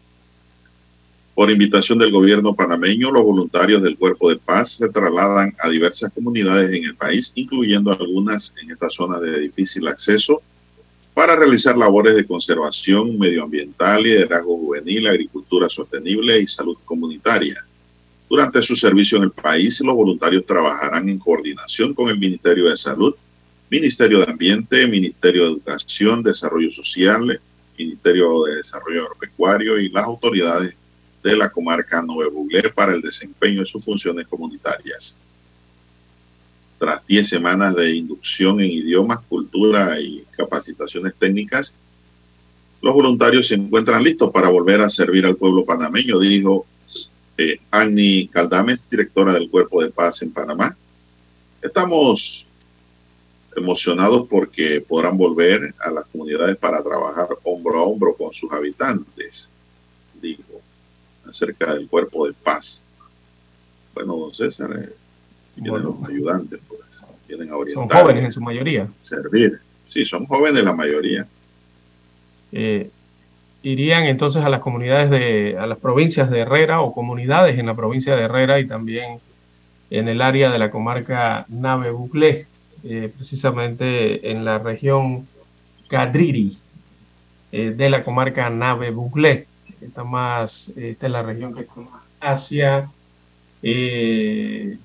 [1.35, 6.11] Por invitación del gobierno panameño, los voluntarios del Cuerpo de Paz se trasladan a diversas
[6.11, 10.41] comunidades en el país, incluyendo algunas en esta zona de difícil acceso,
[11.13, 17.63] para realizar labores de conservación medioambiental, liderazgo juvenil, agricultura sostenible y salud comunitaria.
[18.29, 22.75] Durante su servicio en el país, los voluntarios trabajarán en coordinación con el Ministerio de
[22.75, 23.15] Salud,
[23.69, 27.39] Ministerio de Ambiente, Ministerio de Educación, Desarrollo Social,
[27.77, 30.73] Ministerio de Desarrollo Agropecuario y las autoridades
[31.23, 35.19] de la comarca Nuevo Buglé para el desempeño de sus funciones comunitarias.
[36.79, 41.75] Tras 10 semanas de inducción en idiomas, cultura y capacitaciones técnicas,
[42.81, 46.65] los voluntarios se encuentran listos para volver a servir al pueblo panameño, dijo
[47.37, 50.75] eh, Annie Caldames, directora del Cuerpo de Paz en Panamá.
[51.61, 52.47] Estamos
[53.59, 59.49] emocionados porque podrán volver a las comunidades para trabajar hombro a hombro con sus habitantes,
[60.21, 60.43] dijo,
[61.27, 62.83] acerca del Cuerpo de Paz.
[63.93, 64.89] Bueno, don César, eh,
[65.55, 65.97] vienen Bueno.
[66.01, 68.87] los ayudantes, pues, vienen a Son orientar, jóvenes en su mayoría.
[69.01, 69.59] servir.
[69.85, 71.27] Sí, son jóvenes la mayoría.
[72.51, 72.89] Eh,
[73.61, 77.75] irían entonces a las comunidades de, a las provincias de Herrera o comunidades en la
[77.75, 79.19] provincia de Herrera y también
[79.89, 82.45] en el área de la comarca Nave Buclé,
[82.83, 85.27] eh, precisamente en la región
[85.87, 86.57] Cadriri
[87.51, 89.47] eh, de la comarca Nave Buclé.
[89.81, 92.89] Está más, esta es la región que está más hacia
[93.63, 94.77] eh,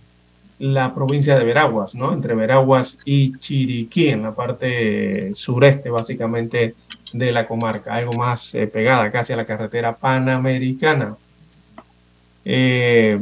[0.59, 2.12] la provincia de Veraguas, ¿no?
[2.12, 6.74] Entre Veraguas y Chiriquí, en la parte sureste, básicamente,
[7.12, 11.16] de la comarca, algo más eh, pegada casi a la carretera panamericana.
[12.44, 13.20] Eh,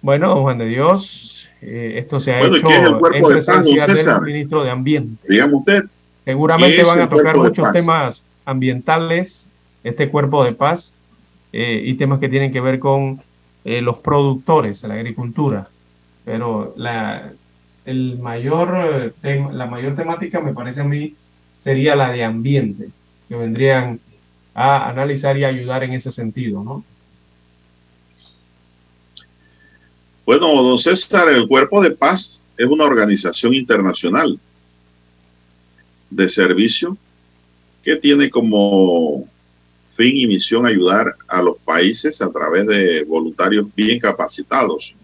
[0.00, 1.31] bueno, Juan de Dios,
[1.62, 4.62] eh, esto se ha Bueno, ¿y hecho es el Cuerpo en de presencia del ministro
[4.64, 5.26] de Ambiente.
[5.28, 5.82] Dígame usted,
[6.24, 9.48] Seguramente ¿Qué es van a tocar muchos temas ambientales,
[9.82, 10.94] este cuerpo de paz,
[11.52, 13.20] eh, y temas que tienen que ver con
[13.64, 15.66] eh, los productores, la agricultura.
[16.24, 17.32] Pero la,
[17.84, 21.14] el mayor, tema- la mayor temática, me parece a mí,
[21.58, 22.88] sería la de ambiente,
[23.28, 23.98] que vendrían
[24.54, 26.84] a analizar y ayudar en ese sentido, ¿no?
[30.24, 34.38] Bueno, don César, el Cuerpo de Paz es una organización internacional
[36.10, 36.96] de servicio
[37.82, 39.28] que tiene como
[39.88, 44.94] fin y misión ayudar a los países a través de voluntarios bien capacitados.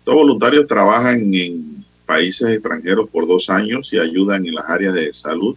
[0.00, 5.12] Estos voluntarios trabajan en países extranjeros por dos años y ayudan en las áreas de
[5.12, 5.56] salud,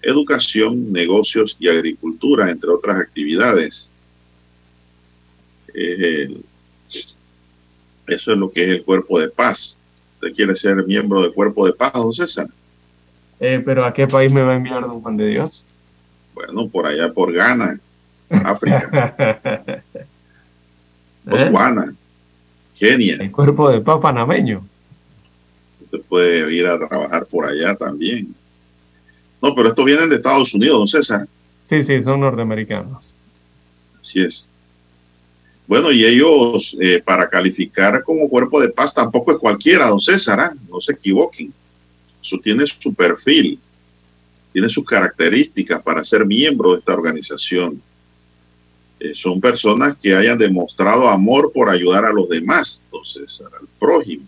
[0.00, 3.90] educación, negocios y agricultura, entre otras actividades.
[8.14, 9.78] Eso es lo que es el cuerpo de paz.
[10.14, 12.48] ¿Usted quiere ser miembro del cuerpo de paz, don César?
[13.38, 15.66] Eh, pero ¿a qué país me va a enviar don Juan de Dios?
[16.34, 17.78] Bueno, por allá por Ghana,
[18.30, 19.14] África,
[19.66, 19.82] ¿Eh?
[21.24, 21.94] Botswana,
[22.78, 23.16] Kenia.
[23.16, 24.66] El cuerpo de paz panameño.
[25.82, 28.34] Usted puede ir a trabajar por allá también.
[29.42, 31.26] No, pero estos vienen de Estados Unidos, don César.
[31.66, 33.14] Sí, sí, son norteamericanos.
[34.00, 34.48] Así es.
[35.70, 40.40] Bueno, y ellos, eh, para calificar como cuerpo de paz, tampoco es cualquiera, don César,
[40.40, 40.52] ¿ah?
[40.68, 41.54] no se equivoquen.
[42.20, 43.56] Eso tiene su perfil,
[44.52, 47.80] tiene sus características para ser miembro de esta organización.
[48.98, 53.68] Eh, son personas que hayan demostrado amor por ayudar a los demás, don César, al
[53.78, 54.24] prójimo.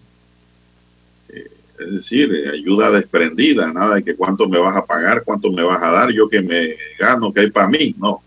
[1.29, 5.65] Eh, es decir, ayuda desprendida, nada de que cuánto me vas a pagar, cuánto me
[5.65, 8.23] vas a dar, yo que me gano, que hay para mí, no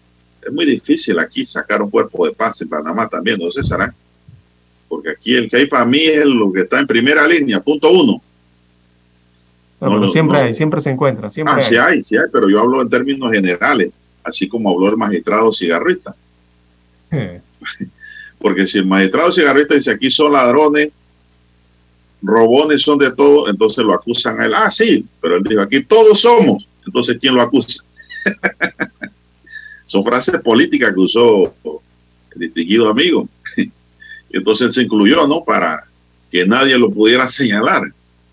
[0.45, 3.93] es muy difícil aquí sacar un cuerpo de paz en Panamá también, ¿no, César?
[4.87, 7.89] Porque aquí el que hay para mí es lo que está en primera línea, punto
[7.91, 8.21] uno.
[9.81, 10.43] No, No, pero no, siempre no.
[10.45, 11.63] hay, siempre se encuentra, siempre Ah, hay.
[11.63, 13.91] sí hay, sí hay, pero yo hablo en términos generales,
[14.23, 16.15] así como habló el magistrado cigarrista.
[18.39, 20.89] Porque si el magistrado cigarrista dice aquí son ladrones,
[22.21, 24.53] robones son de todo, entonces lo acusan a él.
[24.53, 27.83] Ah, sí, pero él dijo aquí todos somos, entonces ¿quién lo acusa?
[29.95, 33.29] Son frases políticas que usó el distinguido amigo.
[34.29, 35.41] Entonces se incluyó, ¿no?
[35.41, 35.87] Para
[36.29, 37.83] que nadie lo pudiera señalar.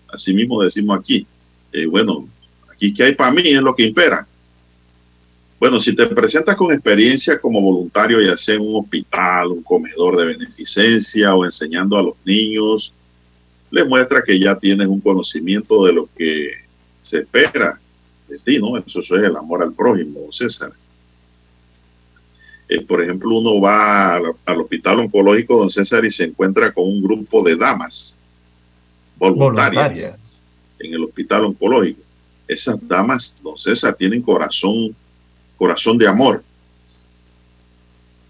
[0.09, 1.25] Así mismo decimos aquí.
[1.71, 2.27] Eh, bueno,
[2.69, 4.27] aquí que hay para mí es lo que impera.
[5.57, 10.17] Bueno, si te presentas con experiencia como voluntario, ya sea en un hospital, un comedor
[10.17, 12.91] de beneficencia o enseñando a los niños,
[13.71, 16.55] le muestra que ya tienes un conocimiento de lo que
[16.99, 17.79] se espera
[18.27, 18.77] de ti, ¿no?
[18.77, 20.73] Eso, es el amor al prójimo, César.
[22.73, 26.85] Eh, por ejemplo, uno va al, al, hospital oncológico, don César, y se encuentra con
[26.85, 28.17] un grupo de damas
[29.15, 30.41] voluntarias, voluntarias.
[30.79, 32.01] en el hospital oncológico.
[32.47, 34.95] Esas damas, don César, tienen corazón
[35.55, 36.43] corazón de amor,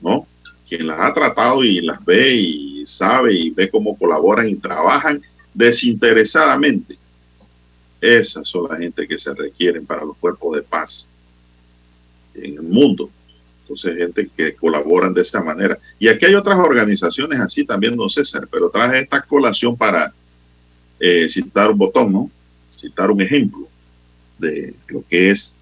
[0.01, 0.27] ¿no?
[0.67, 5.21] Quien las ha tratado y las ve y sabe y ve cómo colaboran y trabajan
[5.53, 6.97] desinteresadamente.
[8.01, 11.07] Esas son las gente que se requieren para los cuerpos de paz
[12.35, 13.09] en el mundo.
[13.73, 15.79] Entonces, gente que colaboran de esa manera.
[15.97, 20.13] Y aquí hay otras organizaciones así también, don César, pero traje esta colación para
[20.99, 22.31] eh, citar un botón, ¿no?
[22.69, 23.67] Citar un ejemplo
[24.37, 25.55] de lo que es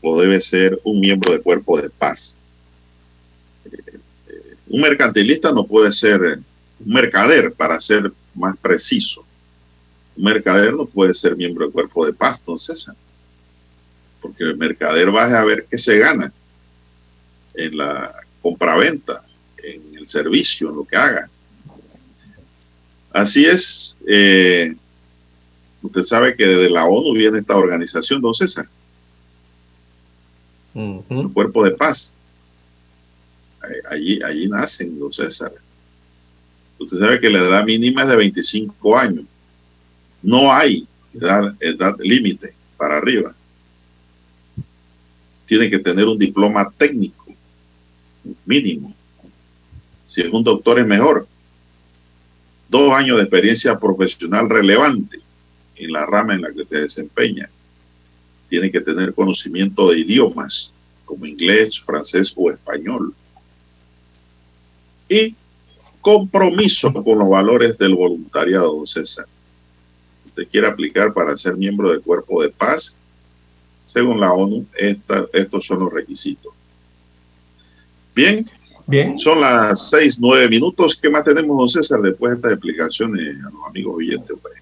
[0.00, 2.36] o debe ser un miembro de cuerpo de paz.
[4.68, 9.24] Un mercantilista no puede ser un mercader, para ser más preciso.
[10.16, 12.88] Un mercader no puede ser miembro de cuerpo de paz, entonces,
[14.20, 16.32] porque el mercader va a ver qué se gana
[17.54, 19.24] en la compraventa,
[19.62, 21.28] en el servicio, en lo que haga.
[23.12, 24.74] Así es, eh,
[25.82, 28.68] usted sabe que desde la ONU viene esta organización, don César,
[30.72, 31.22] Uh -huh.
[31.26, 32.14] el cuerpo de paz.
[33.90, 35.52] Allí, allí nacen los César.
[36.78, 39.24] Usted sabe que la edad mínima es de 25 años.
[40.22, 43.34] No hay edad, edad límite para arriba.
[45.46, 47.19] Tiene que tener un diploma técnico
[48.44, 48.94] mínimo.
[50.06, 51.26] Si es un doctor es mejor.
[52.68, 55.18] Dos años de experiencia profesional relevante
[55.76, 57.48] en la rama en la que se desempeña
[58.48, 60.72] tiene que tener conocimiento de idiomas
[61.04, 63.14] como inglés, francés o español.
[65.08, 65.34] Y
[66.00, 69.26] compromiso con los valores del voluntariado, don César.
[70.26, 72.96] Usted quiere aplicar para ser miembro del cuerpo de paz,
[73.84, 74.64] según la ONU,
[75.32, 76.52] estos son los requisitos.
[78.20, 78.50] Bien,
[78.86, 79.16] Bien.
[79.16, 80.98] Son las seis, nueve minutos.
[81.00, 84.36] ¿Qué más tenemos, don César, después de estas explicaciones a los amigos oyentes?
[84.42, 84.54] Pues?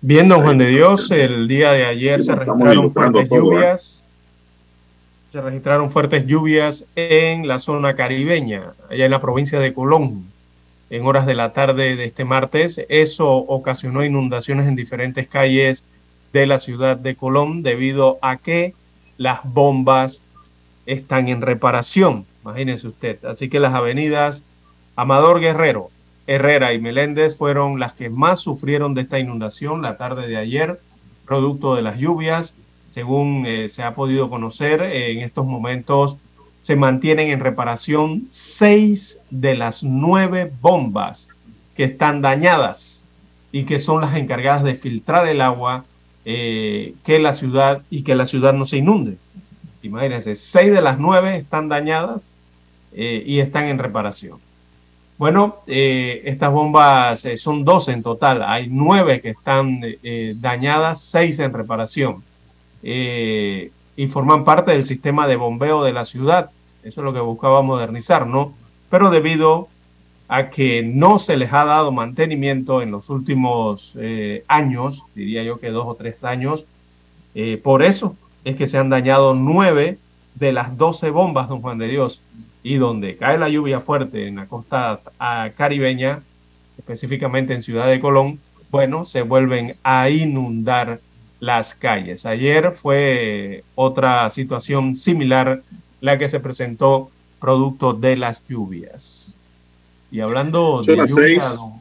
[0.00, 4.04] Bien, don Juan de Dios, el día de ayer se registraron fuertes lluvias.
[5.32, 10.24] Se registraron fuertes lluvias en la zona caribeña, allá en la provincia de Colón,
[10.88, 12.80] en horas de la tarde de este martes.
[12.88, 15.84] Eso ocasionó inundaciones en diferentes calles
[16.32, 18.74] de la ciudad de Colón debido a que
[19.16, 20.22] las bombas
[20.86, 22.24] están en reparación.
[22.48, 23.22] Imagínense usted.
[23.26, 24.42] Así que las avenidas
[24.96, 25.90] Amador Guerrero,
[26.26, 30.80] Herrera y Meléndez fueron las que más sufrieron de esta inundación la tarde de ayer,
[31.26, 32.54] producto de las lluvias.
[32.90, 36.16] Según eh, se ha podido conocer, eh, en estos momentos
[36.62, 41.28] se mantienen en reparación seis de las nueve bombas
[41.76, 43.04] que están dañadas
[43.52, 45.84] y que son las encargadas de filtrar el agua
[46.24, 49.18] eh, que la ciudad y que la ciudad no se inunde.
[49.82, 52.32] Imagínense, seis de las nueve están dañadas
[52.92, 54.38] y están en reparación.
[55.18, 58.40] Bueno, eh, estas bombas eh, son 12 en total.
[58.44, 62.22] Hay nueve que están eh, dañadas, seis en reparación.
[62.82, 66.50] y forman parte del sistema de bombeo de la ciudad.
[66.84, 68.54] Eso es lo que buscaba modernizar, ¿no?
[68.90, 69.68] Pero debido
[70.28, 73.98] a que no se les ha dado mantenimiento en los últimos
[74.46, 76.66] años, diría yo que dos o tres años,
[77.64, 79.98] por eso es que se han dañado nueve
[80.36, 82.22] de las 12 bombas, don Juan de Dios
[82.62, 85.00] y donde cae la lluvia fuerte en la costa
[85.56, 86.20] caribeña,
[86.78, 88.38] específicamente en Ciudad de Colón,
[88.70, 91.00] bueno, se vuelven a inundar
[91.40, 92.26] las calles.
[92.26, 95.62] Ayer fue otra situación similar
[96.00, 99.38] la que se presentó producto de las lluvias.
[100.10, 101.56] Y hablando Son de las lluvia, seis.
[101.56, 101.80] don-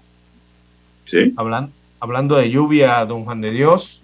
[1.06, 1.34] Sí.
[1.38, 4.02] hablan- hablando de lluvia, don Juan de Dios,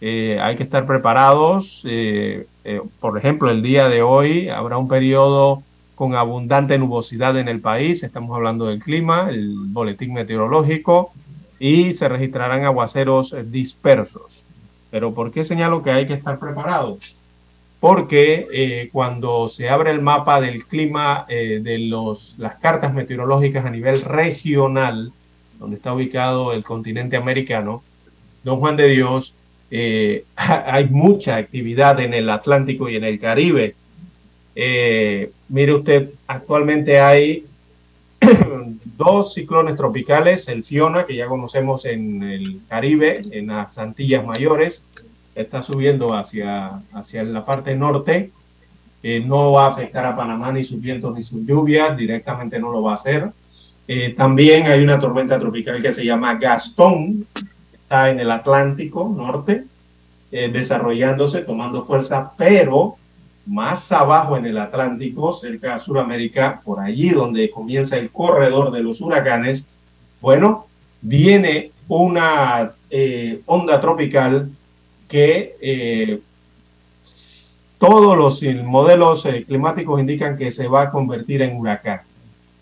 [0.00, 1.82] eh, hay que estar preparados.
[1.84, 5.62] eh, eh, por ejemplo, el día de hoy habrá un periodo
[5.96, 8.04] con abundante nubosidad en el país.
[8.04, 11.10] Estamos hablando del clima, el boletín meteorológico,
[11.58, 14.44] y se registrarán aguaceros dispersos.
[14.90, 17.16] Pero ¿por qué señalo que hay que estar preparados?
[17.80, 23.64] Porque eh, cuando se abre el mapa del clima eh, de los, las cartas meteorológicas
[23.64, 25.12] a nivel regional,
[25.58, 27.82] donde está ubicado el continente americano,
[28.44, 29.34] don Juan de Dios,
[29.70, 33.74] eh, hay mucha actividad en el Atlántico y en el Caribe.
[34.58, 37.44] Eh, mire usted, actualmente hay
[38.96, 44.82] dos ciclones tropicales, el Fiona, que ya conocemos en el Caribe, en las Antillas Mayores,
[45.34, 48.30] está subiendo hacia, hacia la parte norte,
[49.02, 52.72] eh, no va a afectar a Panamá ni sus vientos ni sus lluvias, directamente no
[52.72, 53.30] lo va a hacer.
[53.86, 57.26] Eh, también hay una tormenta tropical que se llama Gastón,
[57.72, 59.64] está en el Atlántico Norte,
[60.32, 62.96] eh, desarrollándose, tomando fuerza, pero
[63.46, 68.82] más abajo en el Atlántico, cerca de Sudamérica, por allí donde comienza el corredor de
[68.82, 69.66] los huracanes,
[70.20, 70.66] bueno,
[71.00, 74.50] viene una eh, onda tropical
[75.08, 76.20] que eh,
[77.78, 82.00] todos los modelos eh, climáticos indican que se va a convertir en huracán.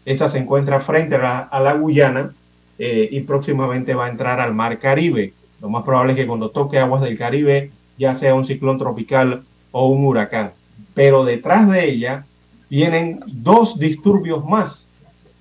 [0.04, 2.32] Esa se encuentra frente a la, a la Guyana
[2.76, 5.32] y próximamente va a entrar al Mar Caribe.
[5.62, 9.44] Lo más probable es que cuando toque aguas del Caribe ya sea un ciclón tropical
[9.70, 10.50] o un huracán.
[10.94, 12.24] Pero detrás de ella
[12.70, 14.88] vienen dos disturbios más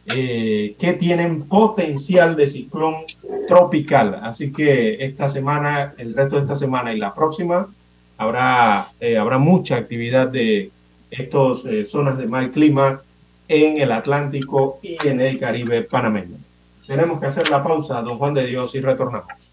[0.07, 2.95] eh, que tienen potencial de ciclón
[3.47, 4.19] tropical.
[4.21, 7.67] Así que esta semana, el resto de esta semana y la próxima,
[8.17, 10.71] habrá, eh, habrá mucha actividad de
[11.09, 13.01] estas eh, zonas de mal clima
[13.47, 16.37] en el Atlántico y en el Caribe panameño.
[16.85, 19.52] Tenemos que hacer la pausa, don Juan de Dios, y retornamos.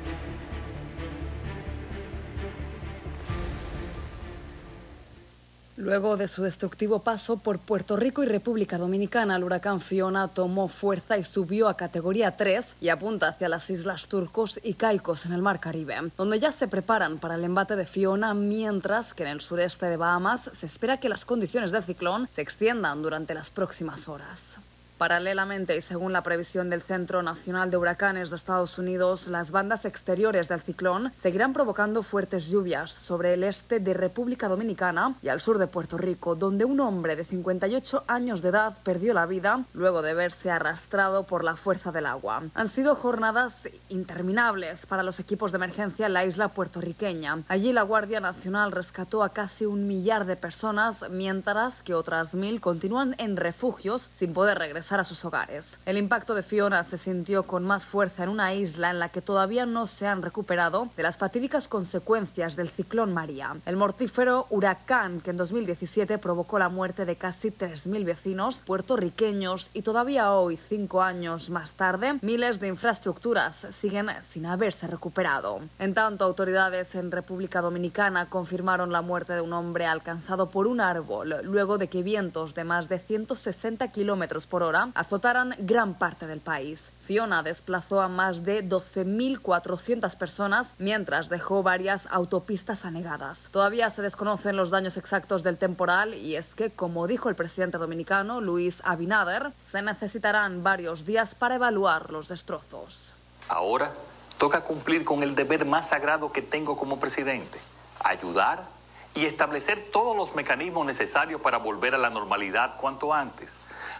[5.81, 10.67] Luego de su destructivo paso por Puerto Rico y República Dominicana, el huracán Fiona tomó
[10.67, 15.33] fuerza y subió a categoría 3 y apunta hacia las islas Turcos y Caicos en
[15.33, 19.29] el Mar Caribe, donde ya se preparan para el embate de Fiona, mientras que en
[19.29, 23.49] el sureste de Bahamas se espera que las condiciones del ciclón se extiendan durante las
[23.49, 24.59] próximas horas.
[25.01, 29.85] Paralelamente y según la previsión del Centro Nacional de Huracanes de Estados Unidos, las bandas
[29.85, 35.41] exteriores del ciclón seguirán provocando fuertes lluvias sobre el este de República Dominicana y al
[35.41, 39.63] sur de Puerto Rico, donde un hombre de 58 años de edad perdió la vida
[39.73, 42.43] luego de verse arrastrado por la fuerza del agua.
[42.53, 43.55] Han sido jornadas
[43.89, 47.39] interminables para los equipos de emergencia en la isla puertorriqueña.
[47.47, 52.61] Allí la Guardia Nacional rescató a casi un millar de personas, mientras que otras mil
[52.61, 55.77] continúan en refugios sin poder regresar a sus hogares.
[55.85, 59.21] El impacto de Fiona se sintió con más fuerza en una isla en la que
[59.21, 65.21] todavía no se han recuperado de las fatídicas consecuencias del ciclón María, el mortífero huracán
[65.21, 71.01] que en 2017 provocó la muerte de casi 3.000 vecinos puertorriqueños y todavía hoy, cinco
[71.01, 75.61] años más tarde, miles de infraestructuras siguen sin haberse recuperado.
[75.79, 80.81] En tanto, autoridades en República Dominicana confirmaron la muerte de un hombre alcanzado por un
[80.81, 86.27] árbol luego de que vientos de más de 160 kilómetros por hora azotaran gran parte
[86.27, 86.91] del país.
[87.05, 93.49] Fiona desplazó a más de 12.400 personas mientras dejó varias autopistas anegadas.
[93.51, 97.77] Todavía se desconocen los daños exactos del temporal y es que, como dijo el presidente
[97.77, 103.13] dominicano Luis Abinader, se necesitarán varios días para evaluar los destrozos.
[103.47, 103.91] Ahora
[104.37, 107.59] toca cumplir con el deber más sagrado que tengo como presidente,
[108.03, 108.80] ayudar
[109.15, 113.55] y establecer todos los mecanismos necesarios para volver a la normalidad cuanto antes,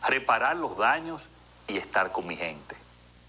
[0.08, 1.24] reparar los daños
[1.68, 2.76] y estar con mi gente.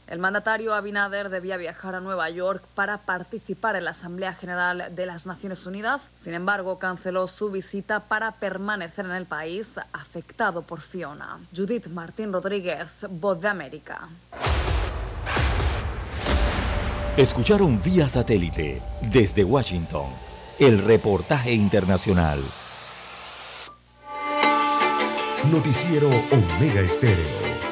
[0.09, 5.07] El mandatario Abinader debía viajar a Nueva York para participar en la Asamblea General de
[5.07, 6.03] las Naciones Unidas.
[6.23, 11.39] Sin embargo, canceló su visita para permanecer en el país afectado por Fiona.
[11.57, 14.09] Judith Martín Rodríguez, Voz de América.
[17.17, 22.41] Escucharon vía satélite desde Washington el reportaje internacional.
[25.51, 27.63] Noticiero Omega Estéreo.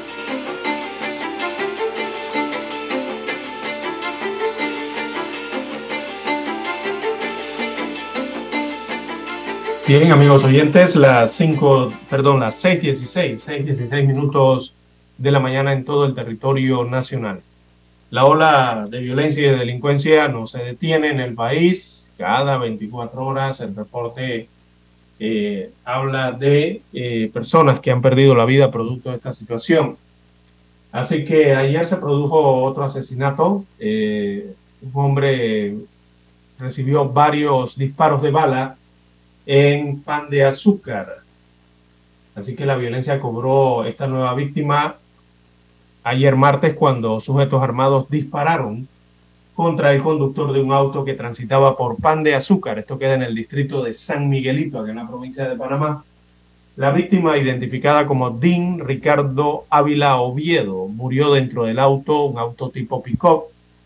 [9.87, 14.73] Bien, amigos oyentes, las 5, perdón, las 6.16, 6.16 minutos
[15.19, 17.41] de la mañana en todo el territorio nacional.
[18.11, 23.25] La ola de violencia y de delincuencia no se detiene en el país, cada 24
[23.25, 24.47] horas el reporte
[25.19, 29.97] eh, habla de eh, personas que han perdido la vida producto de esta situación.
[30.93, 33.65] Así que ayer se produjo otro asesinato.
[33.79, 35.77] Eh, un hombre
[36.59, 38.77] recibió varios disparos de bala
[39.47, 41.21] en pan de azúcar.
[42.35, 44.97] Así que la violencia cobró esta nueva víctima
[46.05, 48.87] ayer martes cuando sujetos armados dispararon
[49.55, 52.79] contra el conductor de un auto que transitaba por pan de azúcar.
[52.79, 56.05] Esto queda en el distrito de San Miguelito, aquí en la provincia de Panamá.
[56.77, 63.03] La víctima, identificada como Dean Ricardo Ávila Oviedo, murió dentro del auto, un auto tipo
[63.03, 63.45] pick-up,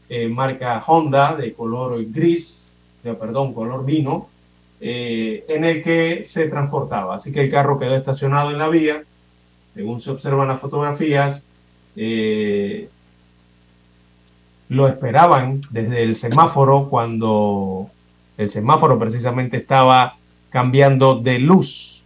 [0.08, 2.68] eh, marca Honda, de color gris,
[3.02, 4.28] de, perdón, color vino,
[4.80, 7.16] eh, en el que se transportaba.
[7.16, 9.02] Así que el carro quedó estacionado en la vía.
[9.74, 11.46] Según se observan las fotografías,
[11.96, 12.88] eh,
[14.68, 17.90] lo esperaban desde el semáforo cuando
[18.36, 20.16] el semáforo precisamente estaba
[20.50, 22.04] cambiando de luz.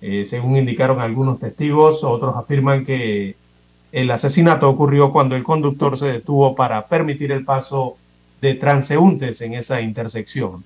[0.00, 3.36] Eh, según indicaron algunos testigos, otros afirman que
[3.92, 7.96] el asesinato ocurrió cuando el conductor se detuvo para permitir el paso
[8.40, 10.64] de transeúntes en esa intersección.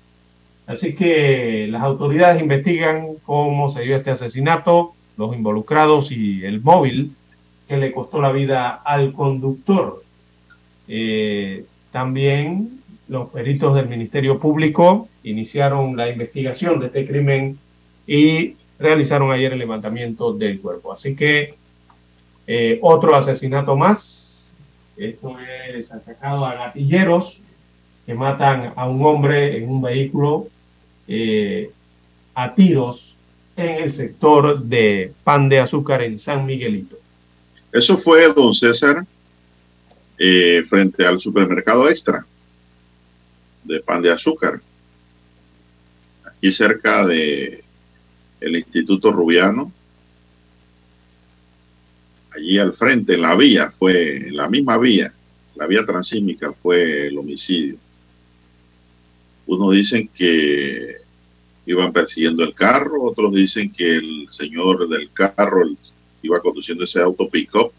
[0.65, 7.13] Así que las autoridades investigan cómo se dio este asesinato, los involucrados y el móvil
[7.67, 10.03] que le costó la vida al conductor.
[10.87, 17.57] Eh, también los peritos del Ministerio Público iniciaron la investigación de este crimen
[18.05, 20.93] y realizaron ayer el levantamiento del cuerpo.
[20.93, 21.55] Así que
[22.45, 24.53] eh, otro asesinato más.
[24.95, 25.37] Esto
[25.75, 27.41] es achacado a gatilleros
[28.05, 30.47] que matan a un hombre en un vehículo
[31.07, 31.69] eh,
[32.33, 33.15] a tiros
[33.55, 36.95] en el sector de pan de azúcar en San Miguelito.
[37.71, 39.05] Eso fue, don César,
[40.17, 42.25] eh, frente al supermercado extra
[43.63, 44.61] de pan de azúcar,
[46.25, 47.63] aquí cerca de
[48.39, 49.71] el Instituto Rubiano,
[52.35, 55.11] allí al frente, en la vía, fue, en la misma vía,
[55.55, 57.77] la vía transímica fue el homicidio.
[59.47, 60.97] Unos dicen que
[61.65, 65.63] iban persiguiendo el carro, otros dicen que el señor del carro
[66.21, 67.71] iba conduciendo ese auto pick-up,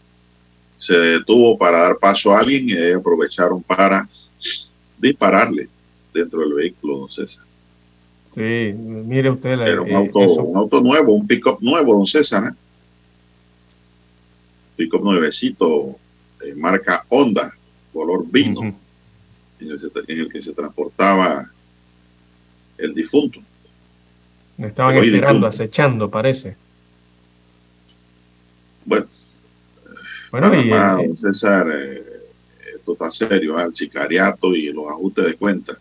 [0.79, 4.07] se detuvo para dar paso a alguien y aprovecharon para
[4.97, 5.67] dispararle
[6.13, 7.43] dentro del vehículo, don César.
[8.33, 9.57] Sí, mire usted.
[9.57, 12.53] La, Era un, auto, un auto nuevo, un pick-up nuevo, don César.
[12.53, 12.55] ¿eh?
[14.77, 15.97] Pick-up nuevecito,
[16.55, 17.53] marca Honda,
[17.91, 18.75] color vino, uh -huh.
[19.59, 21.45] en, el, en, el, que se transportaba
[22.77, 23.41] el difunto.
[24.55, 25.47] Me estaban Hoy esperando, difunto.
[25.47, 26.55] acechando, parece.
[28.85, 29.07] Bueno,
[30.31, 32.03] bueno y, eh, César, eh,
[32.75, 33.63] esto está serio, ¿eh?
[33.63, 35.77] el sicariato y los ajustes de cuenta.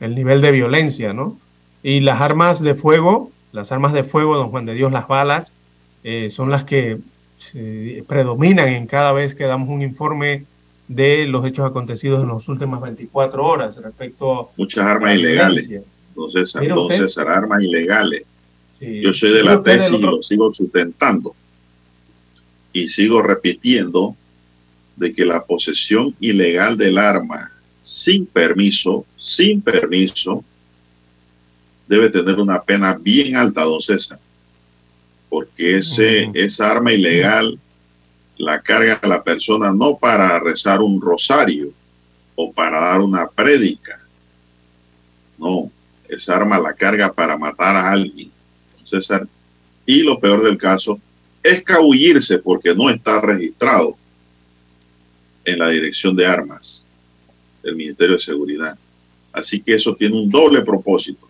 [0.00, 1.38] El nivel de violencia, ¿no?
[1.82, 5.52] Y las armas de fuego, las armas de fuego, don Juan de Dios, las balas,
[6.04, 6.98] eh, son las que
[8.06, 10.44] predominan en cada vez que damos un informe
[10.88, 14.46] de los hechos acontecidos en las últimas 24 horas respecto a...
[14.56, 15.70] Muchas armas ilegales.
[16.08, 18.24] Entonces, entonces armas ilegales.
[18.80, 19.00] Sí.
[19.00, 21.34] Yo soy de la tesis y lo sigo sustentando.
[22.78, 24.16] Y sigo repitiendo
[24.96, 30.44] de que la posesión ilegal del arma sin permiso, sin permiso,
[31.86, 34.18] debe tener una pena bien alta, don César,
[35.28, 36.36] porque ese, uh -huh.
[36.36, 37.58] esa arma ilegal
[38.36, 41.72] la carga la persona no para rezar un rosario
[42.36, 43.98] o para dar una prédica,
[45.38, 45.70] no,
[46.08, 48.30] esa arma la carga para matar a alguien,
[48.76, 49.26] don César,
[49.84, 51.00] y lo peor del caso,
[51.50, 53.96] escabullirse porque no está registrado
[55.44, 56.86] en la dirección de armas
[57.62, 58.78] del Ministerio de Seguridad.
[59.32, 61.28] Así que eso tiene un doble propósito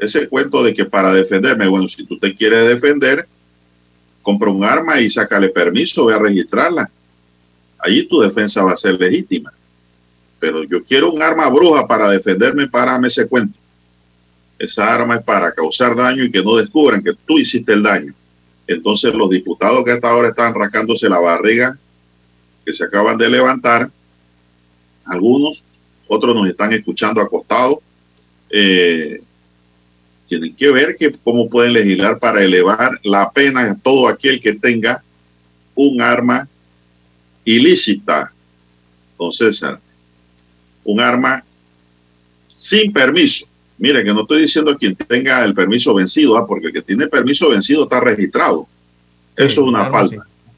[0.00, 3.28] ese cuento de que para defenderme, bueno, si tú te quieres defender,
[4.22, 6.90] compra un arma y sácale permiso, ve a registrarla.
[7.78, 9.52] Allí tu defensa va a ser legítima.
[10.38, 13.58] Pero yo quiero un arma bruja para defenderme, párame ese cuento.
[14.58, 18.14] Esa arma es para causar daño y que no descubran que tú hiciste el daño.
[18.70, 21.76] Entonces los diputados que hasta ahora están rascándose la barriga,
[22.64, 23.90] que se acaban de levantar,
[25.04, 25.64] algunos,
[26.06, 27.78] otros nos están escuchando acostados,
[28.48, 29.20] eh,
[30.28, 34.52] tienen que ver que cómo pueden legislar para elevar la pena a todo aquel que
[34.52, 35.02] tenga
[35.74, 36.48] un arma
[37.44, 38.32] ilícita,
[39.18, 39.80] don César,
[40.84, 41.42] un arma
[42.54, 43.49] sin permiso.
[43.80, 46.46] Mire que no estoy diciendo quien tenga el permiso vencido, ¿ah?
[46.46, 48.68] porque el que tiene permiso vencido está registrado.
[49.36, 50.16] Sí, Eso es una falta.
[50.16, 50.52] Sí.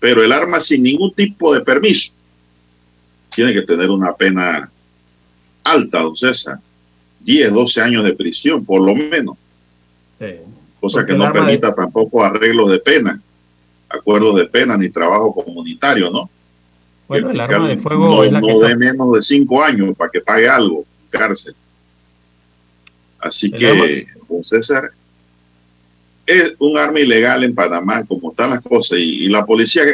[0.00, 2.12] Pero el arma sin ningún tipo de permiso
[3.34, 4.70] tiene que tener una pena
[5.64, 6.58] alta, don César
[7.20, 9.36] 10, 12 años de prisión, por lo menos.
[10.20, 10.26] Sí.
[10.80, 13.20] Cosa que no de- permita tampoco arreglos de pena,
[13.88, 16.28] acuerdos de pena ni trabajo comunitario, ¿no?
[17.08, 19.62] Bueno, el arma de fuego no, es la que no está- dé menos de cinco
[19.62, 21.54] años para que pague algo, cárcel.
[23.22, 24.90] Así que, don César,
[26.26, 29.84] es un arma ilegal en Panamá, como están las cosas, y, y la policía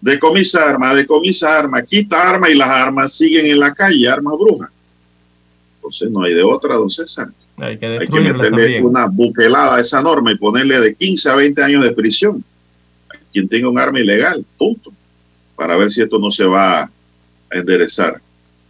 [0.00, 4.70] decomisa arma, decomisa arma, quita arma y las armas siguen en la calle, armas brujas.
[5.76, 7.28] Entonces no hay de otra, don César.
[7.56, 8.84] Hay que Hay que destruirlas meterle también.
[8.84, 12.44] una buquelada a esa norma y ponerle de 15 a 20 años de prisión
[13.08, 14.92] a quien tenga un arma ilegal, punto,
[15.54, 16.90] para ver si esto no se va a
[17.50, 18.20] enderezar.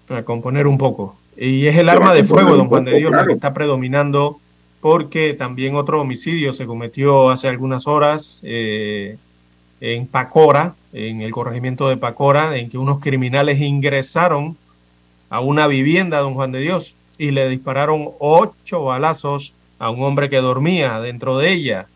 [0.09, 1.19] a componer un poco.
[1.37, 4.39] Y es el arma de fuego, don Juan de Dios, la que está predominando,
[4.81, 9.17] porque también otro homicidio se cometió hace algunas horas eh,
[9.81, 14.57] en Pacora, en el corregimiento de Pacora, en que unos criminales ingresaron
[15.31, 20.29] a una vivienda, don Juan de Dios, y le dispararon ocho balazos a un hombre
[20.29, 21.87] que dormía dentro de ella.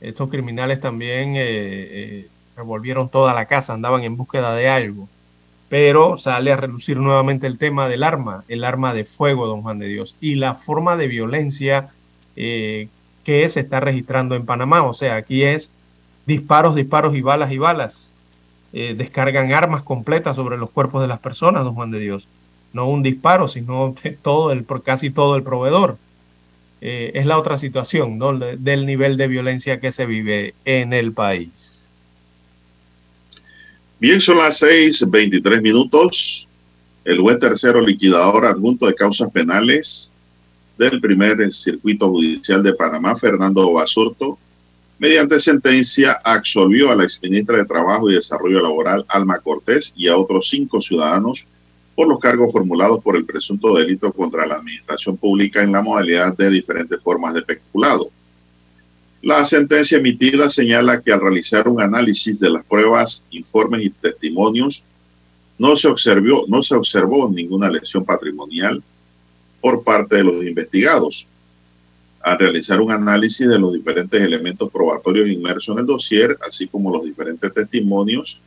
[0.00, 5.08] Estos criminales también eh, eh, revolvieron toda la casa, andaban en búsqueda de algo
[5.68, 9.78] pero sale a relucir nuevamente el tema del arma, el arma de fuego, don Juan
[9.78, 11.88] de Dios, y la forma de violencia
[12.36, 12.88] eh,
[13.24, 14.84] que se está registrando en Panamá.
[14.84, 15.70] O sea, aquí es
[16.26, 18.10] disparos, disparos y balas y balas.
[18.72, 22.28] Eh, descargan armas completas sobre los cuerpos de las personas, don Juan de Dios.
[22.72, 25.98] No un disparo, sino todo el, casi todo el proveedor.
[26.80, 28.36] Eh, es la otra situación ¿no?
[28.38, 31.75] De- del nivel de violencia que se vive en el país.
[33.98, 36.46] Bien, son las 6:23 minutos.
[37.02, 40.12] El juez tercero liquidador adjunto de causas penales
[40.76, 44.38] del primer circuito judicial de Panamá, Fernando Basurto,
[44.98, 50.16] mediante sentencia absolvió a la exministra de Trabajo y Desarrollo Laboral, Alma Cortés, y a
[50.18, 51.46] otros cinco ciudadanos
[51.94, 56.36] por los cargos formulados por el presunto delito contra la administración pública en la modalidad
[56.36, 58.10] de diferentes formas de peculado.
[59.26, 64.84] La sentencia emitida señala que al realizar un análisis de las pruebas, informes y testimonios,
[65.58, 68.80] no se observó, ninguna lesión patrimonial
[69.60, 71.26] por parte de los investigados.
[72.20, 76.96] Al realizar un análisis de los diferentes elementos probatorios inmersos en el dossier, así como
[76.96, 78.40] los diferentes testimonios,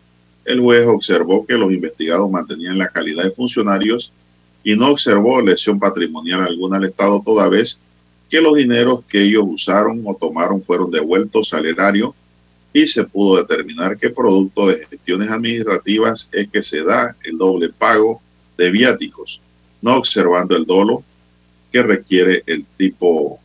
[0.45, 4.13] el juez observó que los investigados mantenían la calidad de funcionarios
[4.63, 7.81] y no observó lesión patrimonial alguna al Estado toda vez
[8.29, 12.15] que los dineros que ellos usaron o tomaron fueron devueltos al erario
[12.71, 17.69] y se pudo determinar que producto de gestiones administrativas es que se da el doble
[17.69, 18.21] pago
[18.57, 19.41] de viáticos,
[19.81, 21.03] no observando el dolo
[21.71, 23.39] que requiere el tipo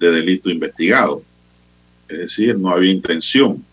[0.00, 1.22] de delito investigado.
[2.08, 3.64] Es decir, no había intención,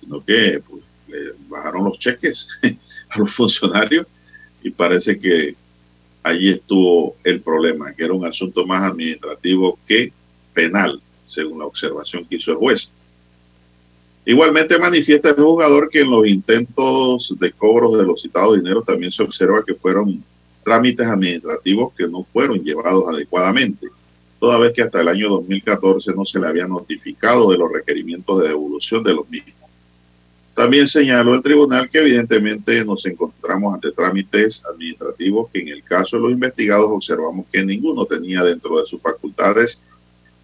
[0.00, 2.48] sino que pues, le bajaron los cheques
[3.08, 4.06] a los funcionarios
[4.62, 5.54] y parece que
[6.22, 10.12] allí estuvo el problema, que era un asunto más administrativo que
[10.52, 12.92] penal, según la observación que hizo el juez.
[14.24, 19.10] Igualmente manifiesta el jugador que en los intentos de cobro de los citados dineros también
[19.10, 20.22] se observa que fueron
[20.62, 23.88] trámites administrativos que no fueron llevados adecuadamente,
[24.38, 28.40] toda vez que hasta el año 2014 no se le había notificado de los requerimientos
[28.40, 29.61] de devolución de los mismos.
[30.54, 36.16] También señaló el tribunal que evidentemente nos encontramos ante trámites administrativos que en el caso
[36.16, 39.82] de los investigados observamos que ninguno tenía dentro de sus facultades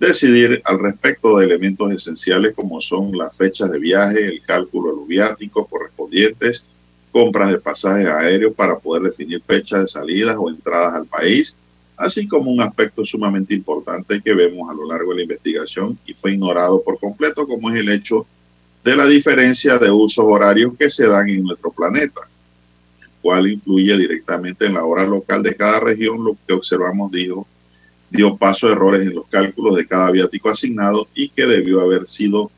[0.00, 5.50] decidir al respecto de elementos esenciales como son las fechas de viaje, el cálculo de
[5.50, 6.68] correspondientes,
[7.11, 11.59] compras de pasajes aéreos para poder definir fechas de salidas o entradas al país,
[11.96, 16.14] así como un aspecto sumamente importante que vemos a lo largo de la investigación y
[16.14, 18.38] fue ignorado por completo, como es el hecho de
[18.84, 22.22] la diferencia de usos horarios que se dan en nuestro planeta,
[23.02, 27.46] el cual influye directamente en la hora local de cada región, lo que observamos dijo
[28.10, 32.06] dio paso a errores en los cálculos de cada viático asignado y que debió haber
[32.06, 32.50] sido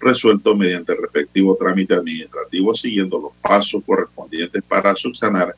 [0.00, 5.54] resuelto mediante el respectivo trámite administrativo siguiendo los pasos correspondientes para subsanar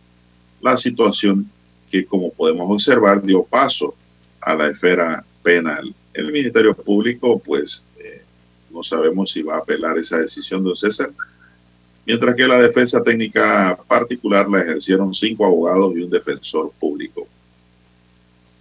[0.62, 1.50] la situación
[1.90, 3.94] que, como podemos observar, dio paso
[4.40, 5.94] a la esfera penal.
[6.14, 7.84] El Ministerio Público, pues,
[8.72, 11.10] no sabemos si va a apelar esa decisión de César,
[12.06, 17.26] mientras que la defensa técnica particular la ejercieron cinco abogados y un defensor público.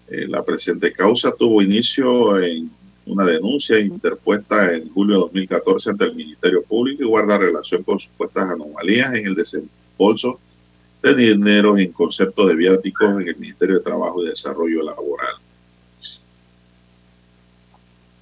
[0.07, 2.71] Eh, la presente causa tuvo inicio en
[3.05, 7.99] una denuncia interpuesta en julio de 2014 ante el Ministerio Público y guarda relación con
[7.99, 10.39] supuestas anomalías en el desembolso
[11.01, 15.35] de dinero en concepto de viáticos en el Ministerio de Trabajo y Desarrollo Laboral.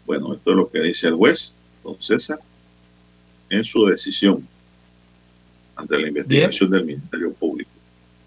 [0.06, 1.56] Bueno, esto es lo que dice el juez,
[1.88, 2.40] don César,
[3.50, 4.46] en su decisión
[5.76, 7.70] ante la investigación del Ministerio Público.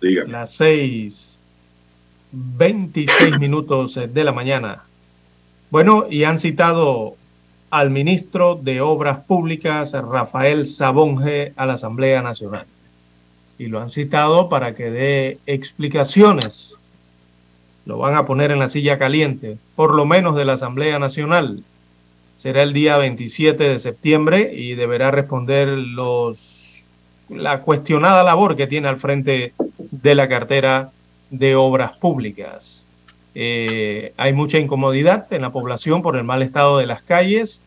[0.01, 0.31] Dígame.
[0.31, 1.39] Las seis
[2.33, 4.85] 26 minutos de la mañana.
[5.71, 7.17] Bueno, y han citado
[7.71, 12.67] al ministro de Obras Públicas, Rafael Sabonge, a la Asamblea Nacional.
[13.59, 16.77] Y lo han citado para que dé explicaciones.
[17.85, 21.63] Lo van a poner en la silla caliente, por lo menos de la Asamblea Nacional.
[22.41, 26.87] Será el día 27 de septiembre y deberá responder los,
[27.29, 29.53] la cuestionada labor que tiene al frente
[29.91, 30.91] de la cartera
[31.29, 32.89] de obras públicas.
[33.35, 37.61] Eh, hay mucha incomodidad en la población por el mal estado de las calles,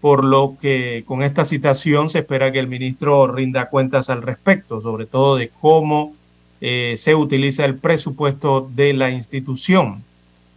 [0.00, 4.80] por lo que con esta citación se espera que el ministro rinda cuentas al respecto,
[4.80, 6.14] sobre todo de cómo
[6.62, 10.02] eh, se utiliza el presupuesto de la institución.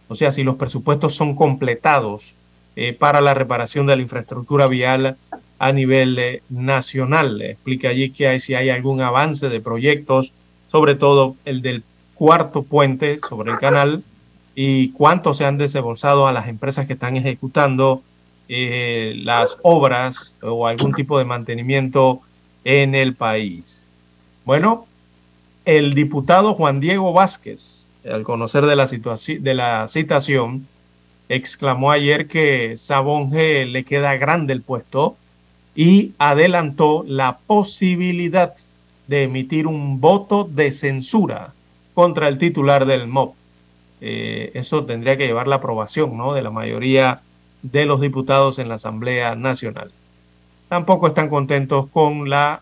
[0.08, 2.32] O sea, si los presupuestos son completados
[2.76, 5.16] eh, para la reparación de la infraestructura vial
[5.58, 7.42] a nivel nacional.
[7.42, 10.32] Explica allí que hay, si hay algún avance de proyectos,
[10.70, 11.82] sobre todo el del
[12.14, 14.02] cuarto puente sobre el canal
[14.54, 18.02] y cuánto se han desembolsado a las empresas que están ejecutando
[18.48, 22.20] eh, las obras o algún tipo de mantenimiento
[22.64, 23.88] en el país.
[24.44, 24.86] Bueno,
[25.64, 30.66] el diputado Juan Diego Vázquez, al conocer de la, de la citación,
[31.30, 35.16] exclamó ayer que Sabonge le queda grande el puesto
[35.76, 38.52] y adelantó la posibilidad
[39.06, 41.54] de emitir un voto de censura
[41.94, 43.36] contra el titular del MOP.
[44.00, 46.34] Eh, eso tendría que llevar la aprobación ¿no?
[46.34, 47.20] de la mayoría
[47.62, 49.92] de los diputados en la Asamblea Nacional.
[50.68, 52.60] Tampoco están contentos con la,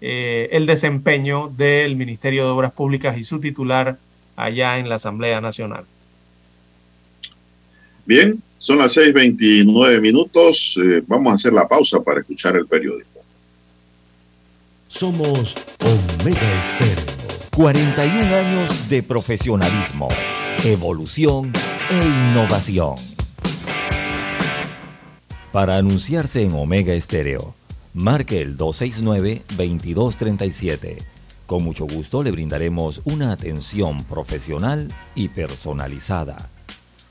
[0.00, 3.98] eh, el desempeño del Ministerio de Obras Públicas y su titular
[4.36, 5.84] allá en la Asamblea Nacional.
[8.06, 10.78] Bien, son las 6:29 minutos.
[10.82, 13.20] Eh, vamos a hacer la pausa para escuchar el periódico.
[14.86, 17.04] Somos Omega Estéreo.
[17.56, 20.08] 41 años de profesionalismo,
[20.64, 21.52] evolución
[21.90, 22.94] e innovación.
[25.52, 27.54] Para anunciarse en Omega Estéreo,
[27.94, 30.98] marque el 269-2237.
[31.46, 36.50] Con mucho gusto le brindaremos una atención profesional y personalizada.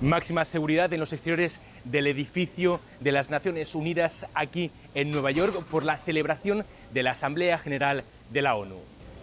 [0.00, 5.64] Máxima seguridad en los exteriores del edificio de las Naciones Unidas aquí en Nueva York
[5.70, 8.76] por la celebración de la Asamblea General de la ONU.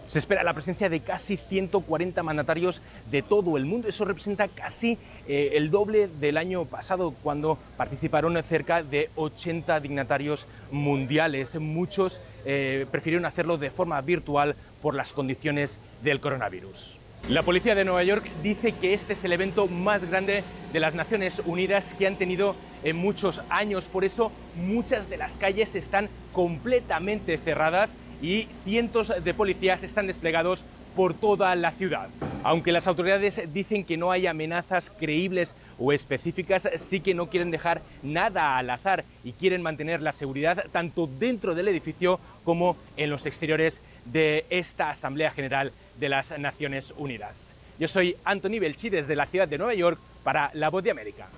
[0.06, 3.86] Se espera la presencia de casi 140 mandatarios de todo el mundo.
[3.86, 4.98] Eso representa casi
[5.28, 11.54] eh, el doble del año pasado, cuando participaron cerca de 80 dignatarios mundiales.
[11.60, 17.01] Muchos eh, prefirieron hacerlo de forma virtual por las condiciones del coronavirus.
[17.28, 20.42] La policía de Nueva York dice que este es el evento más grande
[20.72, 23.86] de las Naciones Unidas que han tenido en muchos años.
[23.86, 30.64] Por eso muchas de las calles están completamente cerradas y cientos de policías están desplegados
[30.96, 32.08] por toda la ciudad.
[32.42, 37.52] Aunque las autoridades dicen que no hay amenazas creíbles o específicas, sí que no quieren
[37.52, 43.10] dejar nada al azar y quieren mantener la seguridad tanto dentro del edificio como en
[43.10, 47.54] los exteriores de esta Asamblea General de las Naciones Unidas.
[47.78, 51.28] Yo soy Anthony Belchi desde la ciudad de Nueva York para La Voz de América.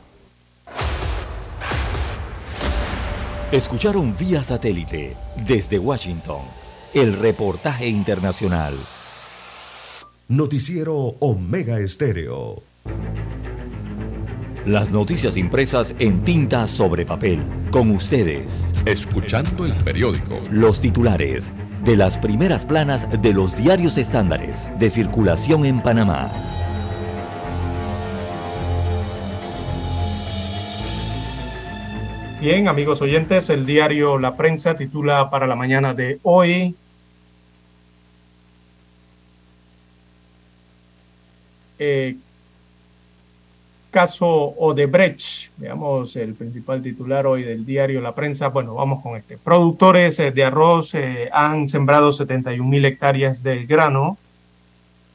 [3.52, 6.42] Escucharon vía satélite desde Washington
[6.94, 8.74] el reportaje internacional.
[10.28, 12.62] Noticiero Omega Estéreo.
[14.64, 17.42] Las noticias impresas en tinta sobre papel.
[17.70, 18.64] Con ustedes.
[18.86, 20.40] Escuchando el periódico.
[20.50, 21.52] Los titulares
[21.84, 26.30] de las primeras planas de los diarios estándares de circulación en Panamá.
[32.40, 36.74] Bien, amigos oyentes, el diario La Prensa titula para la mañana de hoy
[41.78, 42.16] eh,
[43.94, 44.26] caso
[44.58, 45.50] Odebrecht.
[45.56, 48.48] Veamos el principal titular hoy del diario La Prensa.
[48.48, 49.38] Bueno, vamos con este.
[49.38, 54.18] Productores eh, de arroz eh, han sembrado 71 mil hectáreas del grano.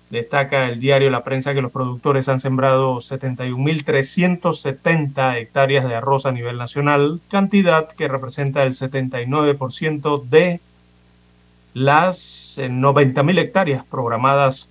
[0.10, 6.32] Destaca el diario La Prensa que los productores han sembrado 71.370 hectáreas de arroz a
[6.32, 10.62] nivel nacional, cantidad que representa el 79% de
[11.74, 14.70] las 90.000 eh, hectáreas programadas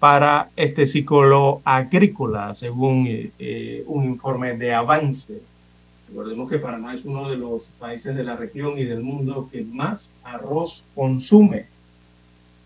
[0.00, 5.42] para este ciclo agrícola, según eh, un informe de avance.
[6.08, 9.62] Recordemos que Panamá es uno de los países de la región y del mundo que
[9.62, 11.66] más arroz consume.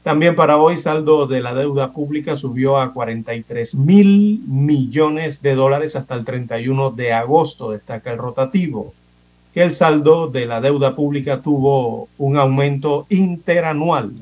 [0.05, 5.97] También para hoy, saldo de la deuda pública subió a 43 mil millones de dólares
[5.97, 8.95] hasta el 31 de agosto, destaca el rotativo,
[9.53, 14.13] que el saldo de la deuda pública tuvo un aumento interanual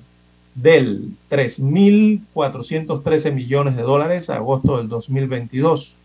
[0.55, 5.96] del 3.413 millones de dólares a agosto del 2022,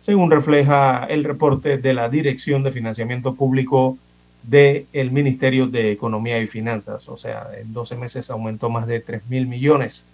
[0.00, 3.98] según refleja el reporte de la Dirección de Financiamiento Público
[4.42, 7.08] del Ministerio de Economía y Finanzas.
[7.08, 10.04] O sea, en 12 meses aumentó más de 3.000 millones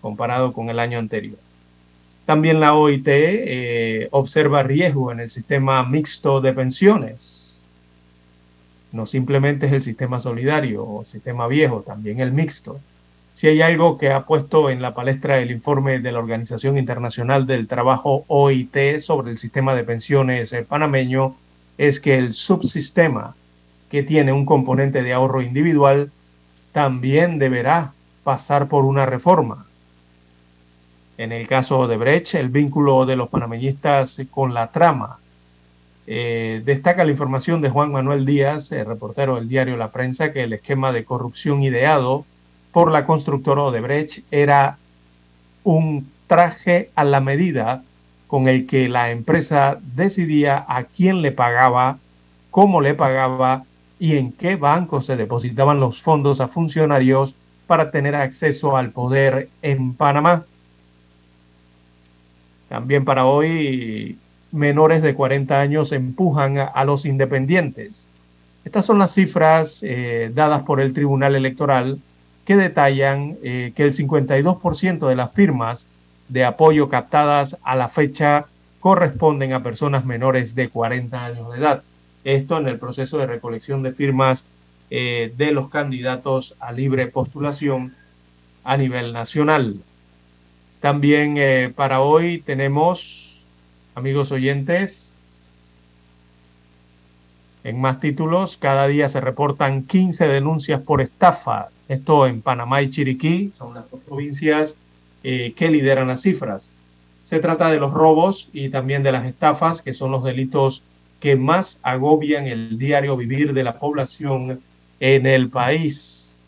[0.00, 1.38] comparado con el año anterior.
[2.24, 7.64] También la OIT eh, observa riesgo en el sistema mixto de pensiones.
[8.92, 12.80] No simplemente es el sistema solidario o sistema viejo, también el mixto
[13.38, 17.46] si hay algo que ha puesto en la palestra el informe de la Organización Internacional
[17.46, 21.36] del Trabajo OIT sobre el sistema de pensiones eh, panameño,
[21.76, 23.36] es que el subsistema
[23.92, 26.10] que tiene un componente de ahorro individual
[26.72, 27.92] también deberá
[28.24, 29.66] pasar por una reforma.
[31.16, 35.20] En el caso de Brecht, el vínculo de los panameñistas con la trama.
[36.08, 40.42] Eh, destaca la información de Juan Manuel Díaz, el reportero del diario La Prensa, que
[40.42, 42.24] el esquema de corrupción ideado
[42.72, 44.78] por la constructora Odebrecht era
[45.64, 47.82] un traje a la medida
[48.26, 51.98] con el que la empresa decidía a quién le pagaba,
[52.50, 53.64] cómo le pagaba
[53.98, 57.34] y en qué banco se depositaban los fondos a funcionarios
[57.66, 60.44] para tener acceso al poder en Panamá.
[62.68, 64.18] También para hoy,
[64.52, 68.06] menores de 40 años empujan a, los independientes.
[68.64, 71.98] Estas son las cifras eh, dadas por el Tribunal Electoral
[72.48, 75.86] que detallan eh, que el 52% de las firmas
[76.30, 78.46] de apoyo captadas a la fecha
[78.80, 81.82] corresponden a personas menores de 40 años de edad.
[82.24, 84.46] Esto en el proceso de recolección de firmas
[84.88, 87.94] eh, de los candidatos a libre postulación
[88.64, 89.82] a nivel nacional.
[90.80, 93.44] También eh, para hoy tenemos,
[93.94, 95.12] amigos oyentes,
[97.62, 102.90] en más títulos, cada día se reportan 15 denuncias por estafa esto en Panamá y
[102.90, 104.76] Chiriquí, son las dos provincias
[105.22, 106.70] eh, que lideran las cifras.
[107.24, 110.82] Se trata de los robos y también de las estafas, que son los delitos
[111.20, 114.60] que más agobian el diario vivir de la población
[115.00, 116.40] en el país.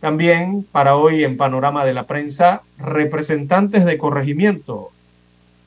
[0.00, 4.90] También para hoy en Panorama de la Prensa, representantes de corregimiento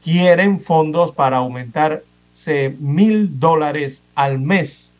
[0.04, 4.94] quieren fondos para aumentarse mil dólares al mes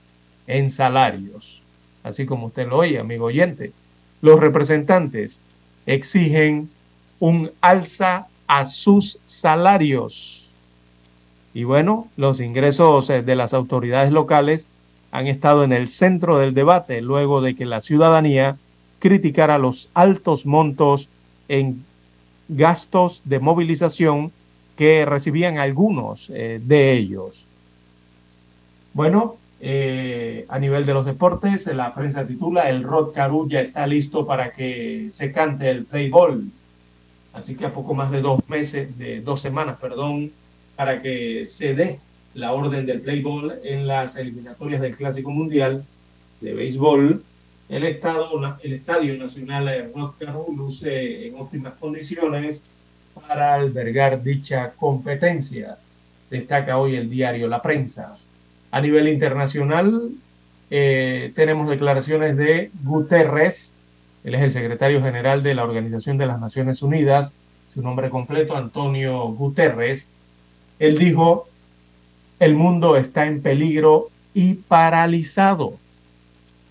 [0.48, 1.63] en salarios
[2.04, 3.72] así como usted lo oye, amigo oyente.
[4.22, 5.40] Los representantes
[5.86, 6.70] exigen
[7.20, 10.56] un alza a sus salarios.
[11.54, 14.68] Y bueno, los ingresos eh, de las autoridades locales
[15.12, 18.58] han estado en el centro del debate luego de que la ciudadanía
[19.00, 21.10] criticara los altos montos
[21.48, 21.84] en
[22.48, 24.32] gastos de movilización
[24.76, 27.46] que recibían algunos eh, de ellos.
[28.94, 33.14] Bueno, eh, a nivel de los deportes, la prensa titula El Rod
[33.48, 36.52] ya está listo para que se cante el play ball.
[37.32, 40.34] Así que a poco más de dos meses, de dos semanas, perdón,
[40.76, 42.02] para que se dé
[42.34, 45.86] la orden del play ball en las eliminatorias del Clásico Mundial
[46.42, 47.24] de Béisbol.
[47.70, 52.64] El, el Estadio Nacional Rod Caru luce en óptimas condiciones
[53.14, 55.78] para albergar dicha competencia.
[56.30, 58.14] Destaca hoy el diario La Prensa.
[58.74, 60.10] A nivel internacional,
[60.72, 63.76] eh, tenemos declaraciones de Guterres,
[64.24, 67.34] él es el secretario general de la Organización de las Naciones Unidas,
[67.72, 70.10] su nombre completo, Antonio Guterres.
[70.80, 71.48] Él dijo,
[72.40, 75.76] el mundo está en peligro y paralizado.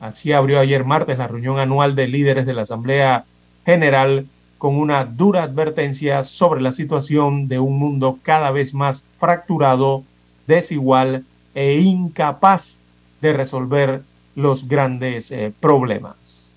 [0.00, 3.26] Así abrió ayer martes la reunión anual de líderes de la Asamblea
[3.64, 4.26] General
[4.58, 10.02] con una dura advertencia sobre la situación de un mundo cada vez más fracturado,
[10.48, 11.24] desigual
[11.54, 12.80] e incapaz
[13.20, 14.02] de resolver
[14.34, 16.56] los grandes eh, problemas.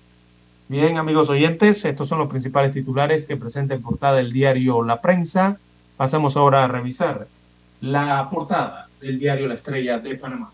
[0.68, 5.00] Bien, amigos oyentes, estos son los principales titulares que presenta en portada el diario La
[5.00, 5.58] Prensa.
[5.96, 7.28] Pasamos ahora a revisar
[7.80, 10.50] la portada del diario La Estrella de Panamá.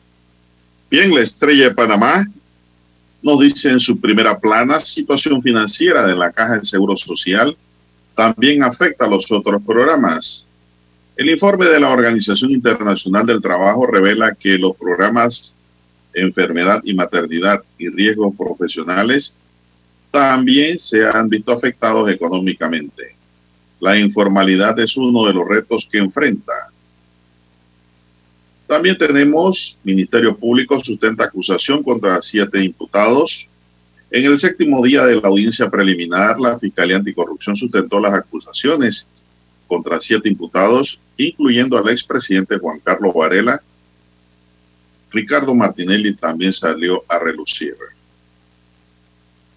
[0.91, 2.27] Bien, la Estrella de Panamá
[3.23, 7.57] nos dice en su primera plana, situación financiera de la Caja de Seguro Social
[8.15, 10.47] también afecta a los otros programas.
[11.17, 15.55] El informe de la Organización Internacional del Trabajo revela que los programas
[16.15, 19.35] enfermedad y maternidad y riesgos profesionales
[20.11, 23.15] también se han visto afectados económicamente.
[23.81, 26.53] La informalidad es uno de los retos que enfrenta.
[28.67, 33.49] También tenemos Ministerio Público sustenta acusación contra siete imputados.
[34.11, 39.07] En el séptimo día de la audiencia preliminar, la Fiscalía Anticorrupción sustentó las acusaciones
[39.73, 43.63] contra siete imputados, incluyendo al expresidente Juan Carlos Varela.
[45.11, 47.75] Ricardo Martinelli también salió a relucir.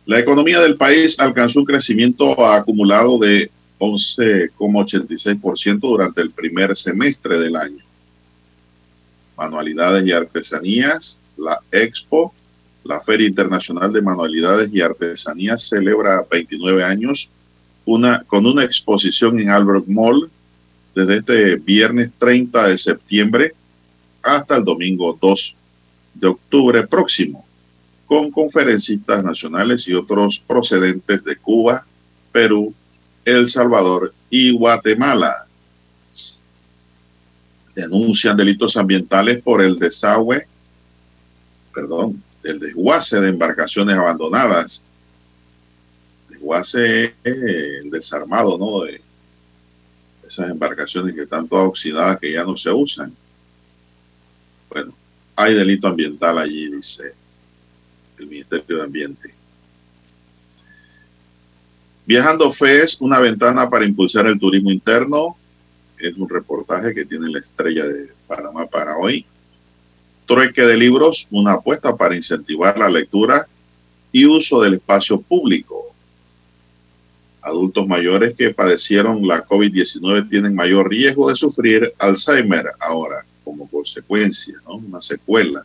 [0.06, 7.58] La economía del país alcanzó un crecimiento acumulado de 11,86% durante el primer semestre del
[7.58, 7.84] año.
[9.36, 12.34] Manualidades y artesanías, la Expo,
[12.86, 17.30] la Feria Internacional de Manualidades y Artesanías celebra 29 años
[17.86, 20.30] una, con una exposición en Albert Mall
[20.96, 23.54] desde este viernes 30 de septiembre
[24.24, 25.56] hasta el domingo 2
[26.16, 27.46] de octubre próximo,
[28.08, 31.86] con conferencistas nacionales y otros procedentes de Cuba,
[32.32, 32.74] Perú,
[33.24, 35.46] El Salvador y Guatemala.
[37.76, 40.48] Denuncian delitos ambientales por el desagüe,
[41.74, 44.82] perdón, el desguace de embarcaciones abandonadas.
[46.42, 48.84] Es el desarmado, ¿no?
[48.84, 49.02] De
[50.26, 53.14] esas embarcaciones que están todas oxidadas que ya no se usan.
[54.70, 54.94] Bueno,
[55.36, 57.14] hay delito ambiental allí, dice
[58.18, 59.34] el Ministerio de Ambiente.
[62.06, 65.36] Viajando FES, una ventana para impulsar el turismo interno.
[65.98, 69.26] Es un reportaje que tiene la estrella de Panamá para hoy.
[70.26, 73.48] Trueque de libros, una apuesta para incentivar la lectura
[74.12, 75.95] y uso del espacio público.
[77.46, 84.56] Adultos mayores que padecieron la COVID-19 tienen mayor riesgo de sufrir Alzheimer ahora como consecuencia,
[84.66, 84.78] ¿no?
[84.78, 85.62] una secuela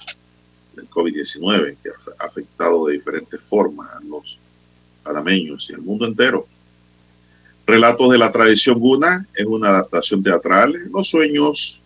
[0.76, 4.38] del COVID-19 que ha afectado de diferentes formas a los
[5.02, 6.46] panameños y al mundo entero.
[7.66, 10.74] Relatos de la tradición guna es una adaptación teatral.
[10.92, 11.80] Los sueños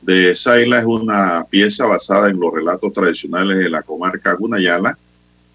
[0.00, 4.96] de Saila es una pieza basada en los relatos tradicionales de la comarca gunayala,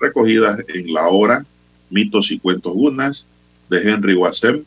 [0.02, 1.46] recogidas en la obra
[1.92, 3.28] Mitos y Cuentos Gunas
[3.70, 4.64] de Henry Wassem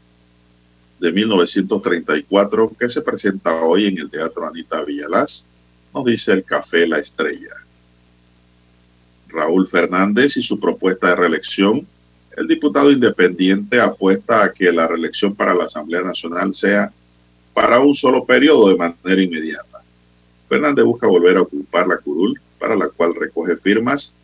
[1.00, 5.46] de 1934 que se presenta hoy en el Teatro Anita Villalaz,
[5.92, 7.50] nos dice el Café La Estrella.
[9.28, 11.86] Raúl Fernández y su propuesta de reelección.
[12.36, 16.92] El diputado independiente apuesta a que la reelección para la Asamblea Nacional sea
[17.52, 19.82] para un solo periodo de manera inmediata.
[20.48, 24.14] Fernández busca volver a ocupar la curul, para la cual recoge firmas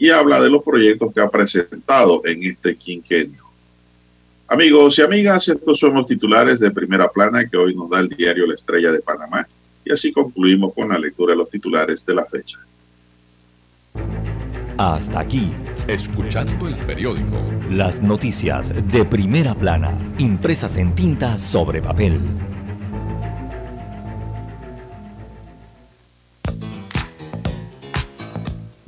[0.00, 3.44] y habla de los proyectos que ha presentado en este quinquenio.
[4.48, 8.08] Amigos y amigas, estos son los titulares de primera plana que hoy nos da el
[8.08, 9.46] diario La Estrella de Panamá.
[9.84, 12.58] Y así concluimos con la lectura de los titulares de la fecha.
[14.78, 15.52] Hasta aquí,
[15.86, 17.36] Escuchando el periódico.
[17.70, 22.18] las noticias de primera plana, impresas en tinta sobre papel.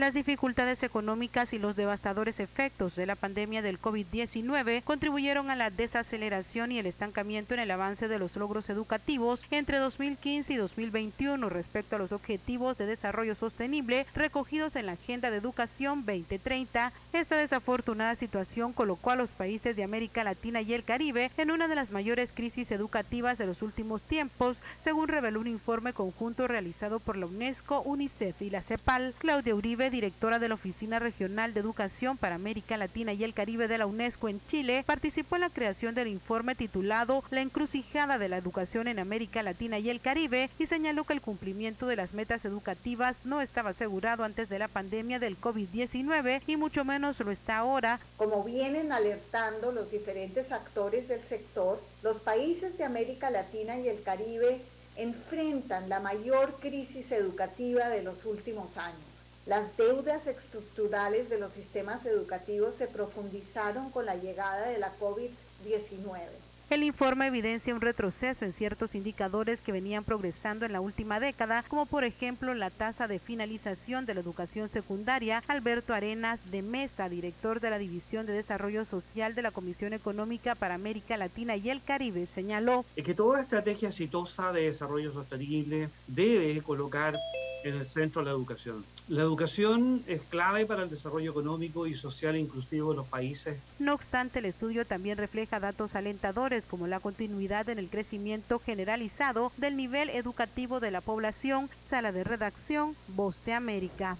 [0.00, 5.68] Las dificultades económicas y los devastadores efectos de la pandemia del COVID-19 contribuyeron a la
[5.68, 11.46] desaceleración y el estancamiento en el avance de los logros educativos entre 2015 y 2021
[11.50, 16.94] respecto a los objetivos de desarrollo sostenible recogidos en la Agenda de Educación 2030.
[17.12, 21.68] Esta desafortunada situación colocó a los países de América Latina y el Caribe en una
[21.68, 27.00] de las mayores crisis educativas de los últimos tiempos, según reveló un informe conjunto realizado
[27.00, 29.12] por la UNESCO, UNICEF y la CEPAL.
[29.18, 33.68] Claudia Uribe Directora de la Oficina Regional de Educación para América Latina y el Caribe
[33.68, 38.28] de la UNESCO en Chile, participó en la creación del informe titulado La encrucijada de
[38.28, 42.14] la educación en América Latina y el Caribe y señaló que el cumplimiento de las
[42.14, 47.30] metas educativas no estaba asegurado antes de la pandemia del COVID-19 y mucho menos lo
[47.30, 48.00] está ahora.
[48.16, 54.02] Como vienen alertando los diferentes actores del sector, los países de América Latina y el
[54.02, 54.60] Caribe
[54.96, 59.09] enfrentan la mayor crisis educativa de los últimos años.
[59.50, 66.28] Las deudas estructurales de los sistemas educativos se profundizaron con la llegada de la COVID-19.
[66.70, 71.64] El informe evidencia un retroceso en ciertos indicadores que venían progresando en la última década,
[71.66, 75.42] como por ejemplo la tasa de finalización de la educación secundaria.
[75.48, 80.54] Alberto Arenas de Mesa, director de la División de Desarrollo Social de la Comisión Económica
[80.54, 86.62] para América Latina y el Caribe, señaló que toda estrategia exitosa de desarrollo sostenible debe
[86.62, 87.18] colocar
[87.64, 88.84] en el centro la educación.
[89.08, 93.58] La educación es clave para el desarrollo económico y social inclusivo de los países.
[93.78, 99.52] No obstante, el estudio también refleja datos alentadores como la continuidad en el crecimiento generalizado
[99.56, 101.68] del nivel educativo de la población.
[101.78, 104.16] Sala de redacción, Voz de América.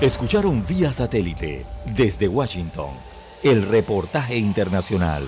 [0.00, 2.90] Escucharon vía satélite desde Washington
[3.42, 5.22] el reportaje internacional.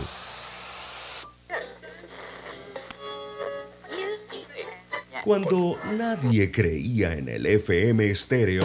[5.25, 8.65] Cuando nadie creía en el FM estéreo.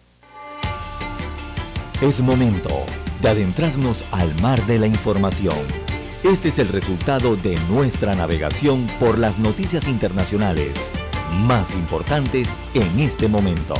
[2.01, 2.87] Es momento
[3.21, 5.59] de adentrarnos al mar de la información.
[6.23, 10.71] Este es el resultado de nuestra navegación por las noticias internacionales
[11.31, 13.75] más importantes en este momento.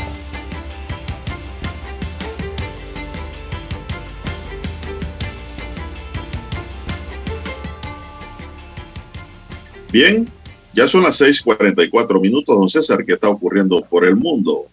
[9.91, 10.30] Bien,
[10.76, 14.68] ya son las 6:44 minutos, don César, ¿qué está ocurriendo por el mundo?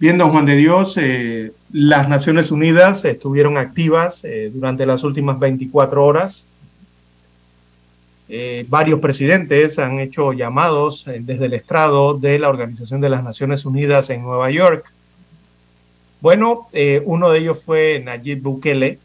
[0.00, 5.40] Bien, don Juan de Dios, eh, las Naciones Unidas estuvieron activas eh, durante las últimas
[5.40, 6.46] 24 horas.
[8.28, 13.66] Eh, varios presidentes han hecho llamados desde el estrado de la Organización de las Naciones
[13.66, 14.92] Unidas en Nueva York.
[16.20, 16.68] Bueno,
[17.04, 19.00] uno de ellos fue Nayib Bukele,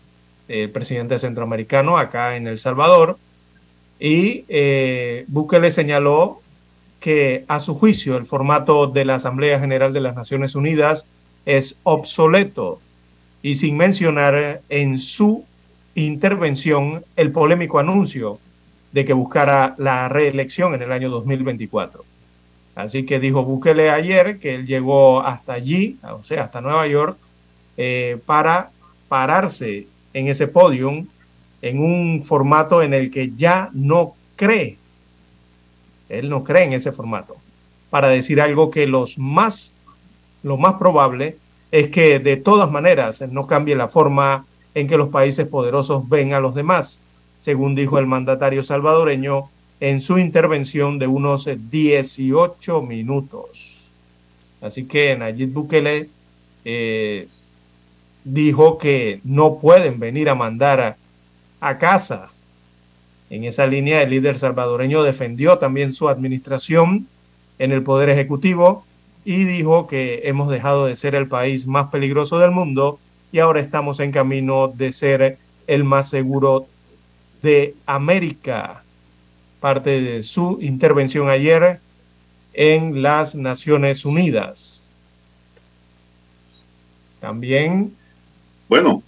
[0.47, 3.17] el presidente centroamericano acá en El Salvador,
[3.99, 4.45] y
[5.27, 6.42] Bukele señaló
[7.03, 11.05] que a su juicio el formato de la Asamblea General de las Naciones Unidas
[11.45, 12.79] es obsoleto
[13.41, 15.43] y sin mencionar en su
[15.95, 18.39] intervención el polémico anuncio
[18.93, 22.05] de que buscara la reelección en el año 2024.
[22.75, 27.17] Así que dijo Bukele ayer que él llegó hasta allí, o sea, hasta Nueva York,
[27.75, 28.71] eh, para
[29.09, 31.05] pararse en ese podium
[31.61, 34.77] en un formato en el que ya no cree.
[36.19, 37.35] Él no cree en ese formato.
[37.89, 39.73] Para decir algo que los más,
[40.41, 41.37] lo más probable
[41.71, 44.45] es que de todas maneras no cambie la forma
[44.75, 46.99] en que los países poderosos ven a los demás,
[47.41, 49.49] según dijo el mandatario salvadoreño
[49.79, 53.89] en su intervención de unos 18 minutos.
[54.61, 56.09] Así que Nayib Bukele
[56.63, 57.27] eh,
[58.23, 60.97] dijo que no pueden venir a mandar a,
[61.59, 62.29] a casa.
[63.33, 67.07] En esa línea, el líder salvadoreño defendió también su administración
[67.57, 68.85] en el Poder Ejecutivo
[69.25, 72.99] y dijo que hemos dejado de ser el país más peligroso del mundo
[73.31, 76.67] y ahora estamos en camino de ser el más seguro
[77.41, 78.83] de América.
[79.59, 81.79] Parte de su intervención ayer
[82.53, 85.01] en las Naciones Unidas.
[87.19, 87.95] También.
[88.69, 89.01] Bueno,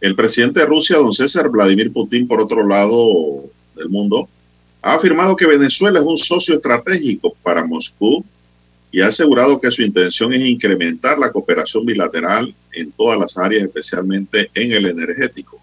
[0.00, 3.44] el presidente de Rusia, don César Vladimir Putin, por otro lado
[3.74, 4.28] del mundo,
[4.82, 8.24] ha afirmado que Venezuela es un socio estratégico para Moscú
[8.92, 13.64] y ha asegurado que su intención es incrementar la cooperación bilateral en todas las áreas,
[13.64, 15.60] especialmente en el energético.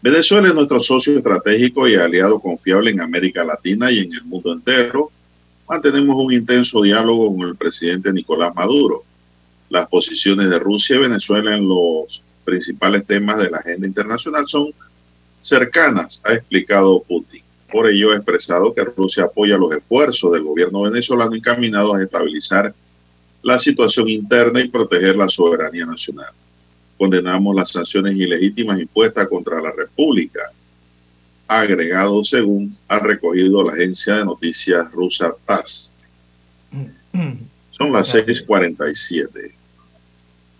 [0.00, 4.52] Venezuela es nuestro socio estratégico y aliado confiable en América Latina y en el mundo
[4.52, 5.10] entero.
[5.68, 9.02] Mantenemos un intenso diálogo con el presidente Nicolás Maduro.
[9.70, 14.72] Las posiciones de Rusia y Venezuela en los principales temas de la agenda internacional son
[15.40, 17.42] cercanas, ha explicado Putin.
[17.70, 22.72] Por ello ha expresado que Rusia apoya los esfuerzos del gobierno venezolano encaminados a estabilizar
[23.42, 26.30] la situación interna y proteger la soberanía nacional.
[26.96, 30.50] Condenamos las sanciones ilegítimas impuestas contra la República,
[31.46, 35.96] agregado según ha recogido la agencia de noticias rusa TASS.
[37.70, 39.52] Son las 6:47.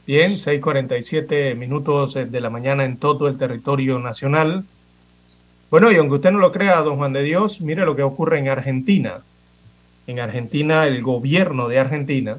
[0.06, 4.64] Bien, 6:47 minutos de la mañana en todo el territorio nacional.
[5.70, 8.38] Bueno, y aunque usted no lo crea, don Juan de Dios, mire lo que ocurre
[8.38, 9.22] en Argentina.
[10.06, 12.38] En Argentina, el gobierno de Argentina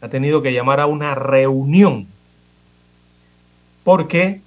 [0.00, 2.06] ha tenido que llamar a una reunión
[3.82, 4.40] porque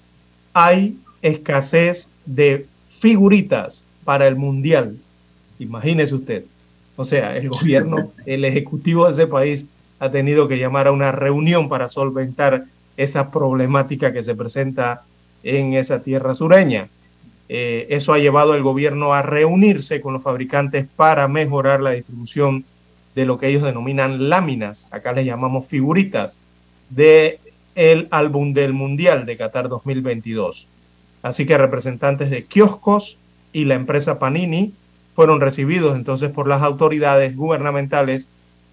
[0.54, 4.98] hay escasez de figuritas para el mundial.
[5.60, 6.46] Imagínese usted.
[6.96, 9.66] O sea, el gobierno, el ejecutivo de ese país
[10.00, 12.66] ha tenido que llamar a una reunión para solventar
[12.98, 15.04] esa problemática que se presenta
[15.44, 16.90] en esa tierra sureña.
[17.48, 22.66] Eh, eso ha llevado al gobierno a reunirse con los fabricantes para mejorar la distribución
[23.16, 26.38] de lo que ellos denominan láminas, acá les llamamos figuritas,
[26.90, 27.40] de
[27.76, 30.68] el álbum del Mundial de Qatar 2022.
[31.22, 33.18] Así que representantes de kioscos
[33.52, 34.74] y la empresa Panini
[35.16, 38.28] fueron recibidos entonces por las autoridades gubernamentales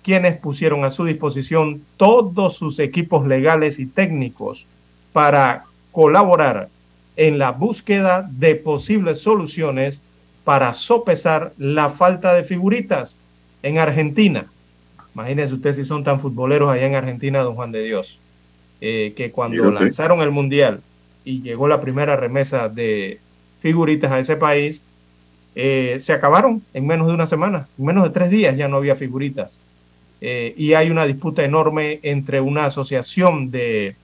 [0.07, 4.69] quienes pusieron a su disposición todos sus equipos legales y técnicos
[5.13, 6.69] para colaborar
[7.17, 10.01] en la búsqueda de posibles soluciones
[10.45, 13.19] para sopesar la falta de figuritas
[13.65, 14.45] en Argentina.
[15.13, 18.21] Imagínense ustedes si son tan futboleros allá en Argentina, don Juan de Dios,
[18.81, 20.83] eh, que cuando lanzaron el Mundial
[21.25, 23.19] y llegó la primera remesa de
[23.59, 24.85] figuritas a ese país,
[25.57, 28.77] eh, se acabaron en menos de una semana, en menos de tres días ya no
[28.77, 29.59] había figuritas.
[30.21, 33.97] Eh, y hay una disputa enorme entre una asociación de,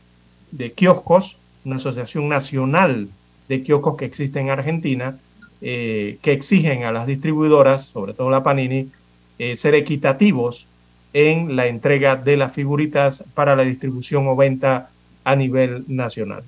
[0.51, 3.09] de kioscos una asociación nacional
[3.49, 5.19] de kioscos que existe en Argentina,
[5.61, 8.91] eh, que exigen a las distribuidoras, sobre todo la Panini,
[9.39, 10.67] eh, ser equitativos
[11.13, 14.91] en la entrega de las figuritas para la distribución o venta
[15.23, 16.43] a nivel nacional.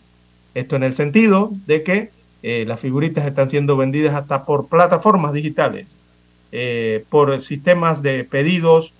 [0.55, 2.11] Esto en el sentido de que
[2.43, 5.99] las figuritas están siendo vendidas hasta por plataformas digitales,
[7.09, 8.93] por sistemas de pedidos,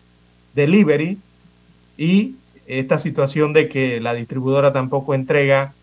[0.55, 1.19] delivery
[1.97, 2.37] y
[2.67, 5.75] esta situación de que la distribuidora tampoco entrega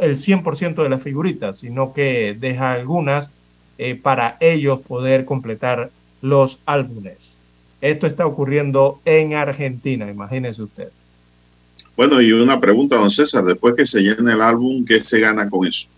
[0.00, 3.30] el 100% de las figuritas, sino que deja algunas
[3.78, 5.90] eh, para ellos poder completar
[6.20, 7.38] los álbumes.
[7.80, 10.88] Esto está ocurriendo en Argentina, imagínese usted.
[11.96, 15.50] Bueno, y una pregunta, don César, después que se llene el álbum, ¿qué se gana
[15.50, 15.88] con eso?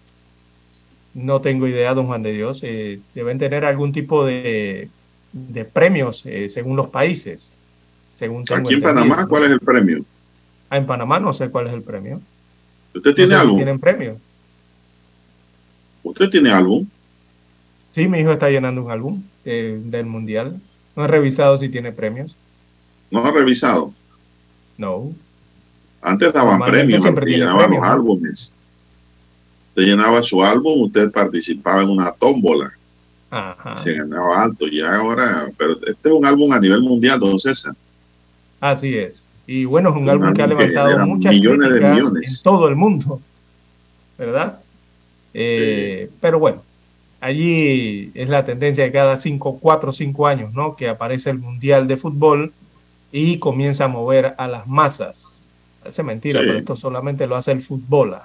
[1.13, 2.61] No tengo idea, don Juan de Dios.
[2.63, 4.89] Eh, deben tener algún tipo de,
[5.33, 7.57] de premios eh, según los países.
[8.25, 10.05] Según Aquí en Panamá, ¿cuál es el premio?
[10.71, 12.21] Ah, en Panamá no sé cuál es el premio.
[12.95, 13.57] ¿Usted tiene algo?
[13.57, 14.17] ¿Tienen premio?
[16.03, 16.87] ¿Usted tiene álbum?
[17.91, 20.61] Sí, mi hijo está llenando un álbum eh, del mundial.
[20.97, 22.37] No he revisado si tiene premios.
[23.11, 23.93] ¿No ha revisado?
[24.77, 25.13] No.
[26.03, 28.55] Antes daban premios, siempre llenaban los álbumes.
[29.71, 32.73] Usted llenaba su álbum, usted participaba en una tómbola.
[33.31, 33.75] Ajá.
[33.77, 34.67] Se ganaba alto.
[34.69, 37.75] Y ahora, pero este es un álbum a nivel mundial, don César.
[38.61, 39.29] Así es.
[39.47, 42.39] Y bueno, es un, álbum que ha levantado muchas millones críticas de millones.
[42.39, 43.21] en todo el mundo,
[44.17, 44.61] ¿verdad?
[45.35, 46.17] Eh, sí.
[46.21, 46.63] Pero bueno,
[47.21, 50.77] allí es la tendencia de cada cinco, cuatro o cinco años, ¿no?
[50.77, 52.53] Que aparece el Mundial de Fútbol
[53.13, 55.45] y comienza a mover a las masas.
[55.81, 56.47] Parece mentira, sí.
[56.47, 58.17] pero esto solamente lo hace el fútbol.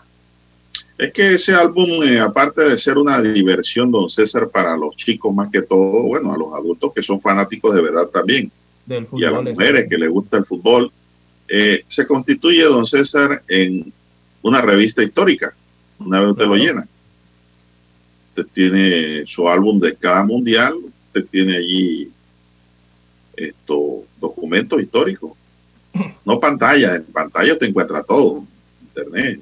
[0.97, 5.34] Es que ese álbum, eh, aparte de ser una diversión, don César, para los chicos
[5.34, 8.51] más que todo, bueno, a los adultos que son fanáticos de verdad también,
[8.90, 10.91] Del fútbol, y a las mujeres que les gusta el fútbol,
[11.48, 13.94] eh, se constituye, don César, en
[14.41, 15.53] una revista histórica.
[15.99, 16.88] Una vez usted lo llena.
[18.30, 20.74] Usted tiene su álbum de cada mundial,
[21.06, 22.11] usted tiene allí
[23.38, 25.34] estos documentos históricos.
[26.26, 28.44] No pantalla, en pantalla te encuentra todo,
[28.82, 29.41] internet,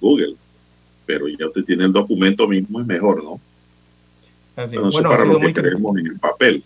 [0.00, 0.34] Google,
[1.06, 3.40] pero ya usted tiene el documento mismo, es mejor, ¿no?
[4.56, 6.64] Así, bueno, eso para lo que creemos en el papel.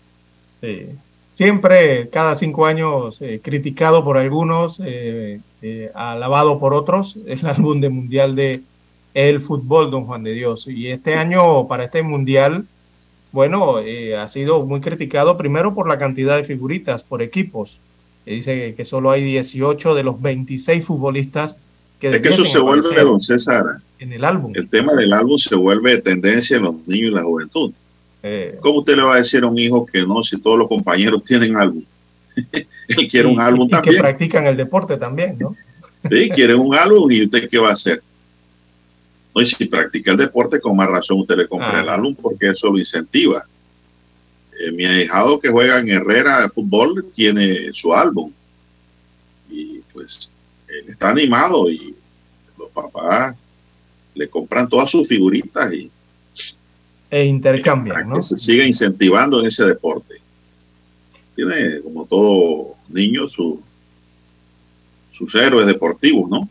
[0.61, 0.89] Sí
[1.37, 7.79] siempre cada cinco años eh, criticado por algunos, eh, eh, alabado por otros, el álbum
[7.79, 8.63] de mundial de
[9.13, 10.67] el fútbol, don Juan de Dios.
[10.67, 12.65] Y este año, para este mundial,
[13.31, 13.77] bueno,
[14.17, 17.81] ha sido muy criticado primero por la cantidad de figuritas por equipos.
[18.25, 21.57] dice que solo hay 18 de los 26 futbolistas
[21.99, 23.63] que Es que eso se vuelve, don César,
[23.97, 24.53] en el álbum.
[24.55, 27.73] el tema del álbum se vuelve tendencia en los niños y la juventud.
[28.29, 30.67] Eh, ¿Cómo usted le va a decir a un hijo que no si todos los
[30.67, 31.83] compañeros tienen álbum?
[32.51, 34.01] Él quiere un álbum y que también.
[34.01, 35.55] practican el deporte también, ¿no?
[36.09, 38.01] Sí, quiere un álbum y usted qué va a hacer.
[39.35, 41.81] No, y si practica el deporte, con más razón usted le compra Ah.
[41.81, 43.43] el álbum porque eso lo incentiva.
[44.59, 48.31] Eh, mi ahijado que juega en Herrera de fútbol tiene su álbum.
[49.49, 50.33] Y pues
[50.67, 51.95] él está animado y
[52.57, 53.35] los papás
[54.15, 55.91] le compran todas sus figuritas y
[57.09, 58.15] E intercambian, ¿no?
[58.15, 60.15] que se siga incentivando en ese deporte.
[61.35, 63.61] Tiene, como todo niño, su,
[65.11, 66.49] sus héroes deportivos, ¿no?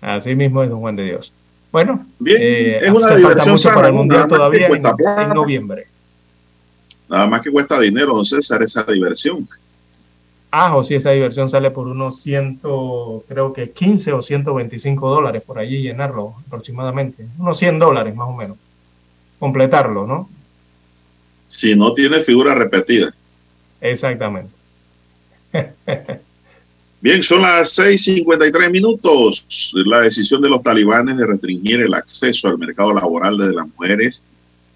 [0.00, 1.32] Así mismo es Don Juan de Dios.
[1.70, 3.94] Bueno, Bien, eh, es una diversión mucho sana, para el.
[3.94, 5.86] Mundial todavía en noviembre.
[7.08, 9.48] Nada más que cuesta dinero, don César, esa diversión.
[10.50, 12.60] Ah, o si esa diversión sale por unos 100,
[13.26, 17.26] creo que 15 o 125 dólares por allí llenarlo aproximadamente.
[17.38, 18.58] Unos 100 dólares más o menos.
[19.42, 20.30] Completarlo, ¿no?
[21.48, 23.12] Si no tiene figura repetida.
[23.80, 24.52] Exactamente.
[27.00, 29.72] Bien, son las 6:53 minutos.
[29.84, 34.24] La decisión de los talibanes de restringir el acceso al mercado laboral de las mujeres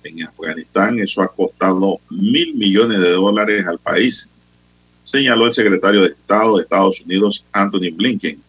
[0.02, 4.28] en Afganistán, eso ha costado mil millones de dólares al país,
[5.04, 8.42] señaló el secretario de Estado de Estados Unidos, Anthony Blinken.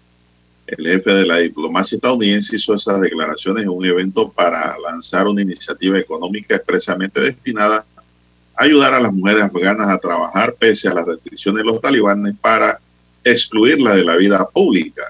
[0.68, 5.42] El jefe de la diplomacia estadounidense hizo esas declaraciones en un evento para lanzar una
[5.42, 7.86] iniciativa económica expresamente destinada
[8.54, 12.36] a ayudar a las mujeres afganas a trabajar pese a las restricciones de los talibanes
[12.42, 12.80] para
[13.24, 15.04] excluirla de la vida pública.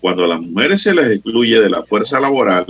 [0.00, 2.66] Cuando a las mujeres se les excluye de la fuerza laboral,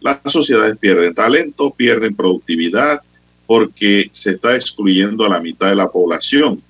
[0.00, 3.00] las sociedades pierden talento, pierden productividad,
[3.46, 6.60] porque se está excluyendo a la mitad de la población.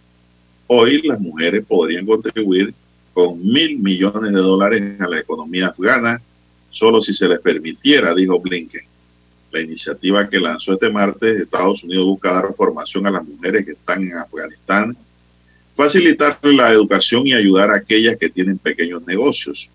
[0.68, 2.72] Hoy las mujeres podrían contribuir
[3.14, 6.20] con mil millones de dólares a la economía afgana,
[6.70, 8.82] solo si se les permitiera, dijo Blinken.
[9.52, 13.72] La iniciativa que lanzó este martes, Estados Unidos busca dar formación a las mujeres que
[13.72, 14.96] están en Afganistán,
[15.76, 19.70] facilitar la educación y ayudar a aquellas que tienen pequeños negocios.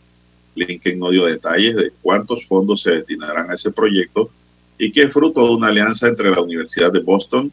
[0.55, 4.29] Blinken no dio detalles de cuántos fondos se destinarán a ese proyecto
[4.77, 7.51] y que es fruto de una alianza entre la Universidad de Boston,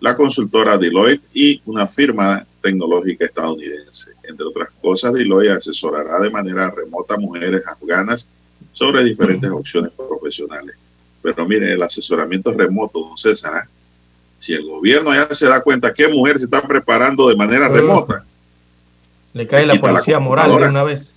[0.00, 4.12] la consultora Deloitte y una firma tecnológica estadounidense.
[4.22, 8.28] Entre otras cosas, Deloitte asesorará de manera remota a mujeres afganas
[8.72, 10.76] sobre diferentes opciones profesionales.
[11.22, 13.64] Pero miren, el asesoramiento es remoto, don César.
[13.64, 13.68] ¿eh?
[14.38, 17.74] Si el gobierno ya se da cuenta que mujeres se están preparando de manera Uh,
[17.74, 18.24] remota,
[19.32, 21.14] Le cae la policía moral de una vez.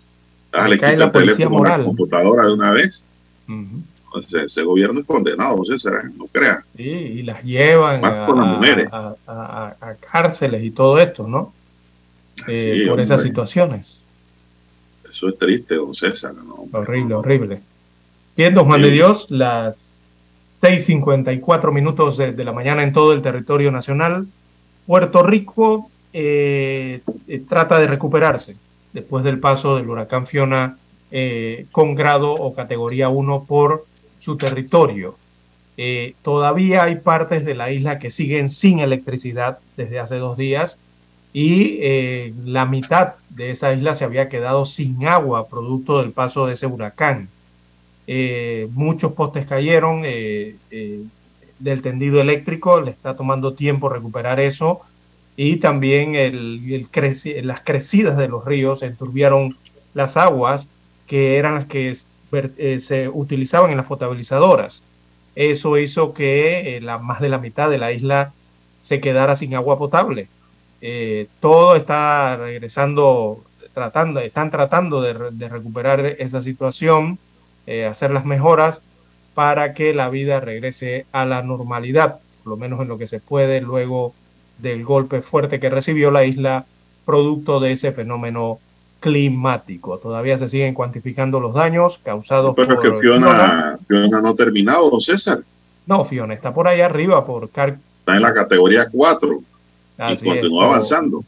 [0.51, 1.84] ah, Le le cae quita la el policía a la moral.
[1.85, 3.05] computadora de una vez.
[3.47, 3.81] Ujú.
[4.13, 6.63] Entonces, ese gobierno es condenado, César, no crea.
[6.75, 8.89] Sí, y las llevan Más a, con las mujeres.
[8.91, 11.53] a- a- a- a cárceles y todo esto, ¿no?
[12.47, 13.99] Eh, Sí, por esas situaciones.
[15.09, 16.33] Eso es triste, don César.
[16.33, 16.65] ¿no?
[16.73, 17.61] Horrible, horrible.
[18.35, 18.88] Bien, don Juan Sí.
[18.88, 20.17] de Dios, las
[20.61, 24.27] 6:54 minutos de, de la mañana en todo el territorio nacional.
[24.88, 28.55] Puerto Rico eh, eh, trata de recuperarse
[28.93, 30.77] después del paso del huracán Fiona
[31.11, 33.85] eh, con grado o categoría 1 por
[34.22, 35.18] su territorio.
[35.77, 40.77] Eh, todavía hay partes de la isla que siguen sin electricidad desde hace dos días
[41.34, 46.45] y eh, la mitad de esa isla se había quedado sin agua producto del paso
[46.45, 47.30] de ese huracán.
[48.06, 54.81] Eh, muchos postes cayeron del tendido eléctrico, le está tomando tiempo recuperar eso
[55.35, 56.14] y también
[57.43, 59.57] las crecidas de los ríos enturbiaron
[59.95, 60.68] las aguas
[61.07, 61.95] que eran las que
[62.31, 64.83] eh, se utilizaban en las potabilizadoras.
[65.35, 68.33] Eso hizo que eh, la, más de la mitad de la isla
[68.81, 70.27] se quedara sin agua potable.
[70.81, 73.43] Eh, todo está regresando,
[73.73, 77.19] tratando, están tratando de, de recuperar esa situación,
[77.67, 78.81] eh, hacer las mejoras
[79.35, 83.19] para que la vida regrese a la normalidad, por lo menos en lo que se
[83.19, 84.13] puede luego
[84.57, 86.65] del golpe fuerte que recibió la isla
[87.05, 88.59] producto de ese fenómeno
[89.02, 89.98] climático.
[89.98, 94.98] Todavía se siguen cuantificando los daños causados Pero por que Fiona, Fiona no ha terminado,
[95.02, 95.41] César.
[95.88, 99.44] No, Fiona está por allá arriba por Car Está en la categoría 4 y
[99.98, 101.23] continúa es, pero- avanzando.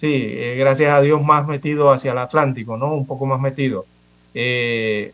[0.00, 2.94] Sí, eh, gracias a Dios más metido hacia el Atlántico, ¿no?
[2.94, 3.84] Un poco más metido.
[4.32, 5.12] Eh,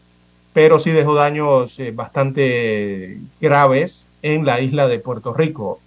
[0.53, 5.81] pero sí dejó daños eh, bastante graves en la isla de Puerto Rico,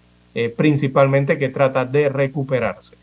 [0.55, 2.95] principalmente que trata de recuperarse.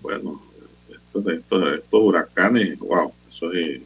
[0.00, 0.42] Bueno,
[0.88, 3.80] estos, estos, estos huracanes, wow, eso es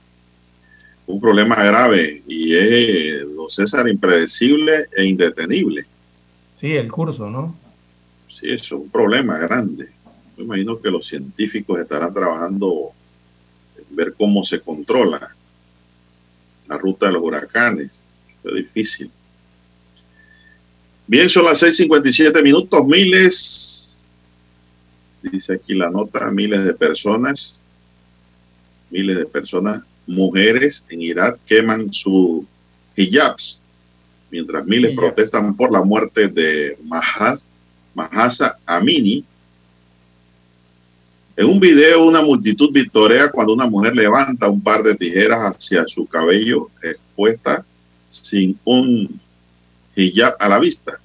[1.06, 5.84] un problema grave y es, don César, impredecible e indetenible.
[6.56, 7.56] Sí, el curso, ¿no?
[8.28, 9.90] Sí, eso es un problema grande.
[10.36, 12.90] Me imagino que los científicos estarán trabajando
[13.76, 15.34] en ver cómo se controla
[16.66, 18.02] la ruta de los huracanes.
[18.42, 19.10] Es difícil.
[21.06, 22.84] Bien, son las 6:57 minutos.
[22.86, 23.73] Miles,
[25.30, 27.58] dice aquí la nota, miles de personas,
[28.90, 32.44] miles de personas, mujeres en Irak queman sus
[32.96, 33.60] hijabs,
[34.30, 37.48] mientras miles protestan por la muerte de Mahas,
[37.94, 39.24] Mahasa Amini.
[41.36, 45.84] En un video, una multitud victorea cuando una mujer levanta un par de tijeras hacia
[45.86, 47.64] su cabello expuesta
[48.08, 49.20] sin un
[49.96, 51.00] hijab a la vista.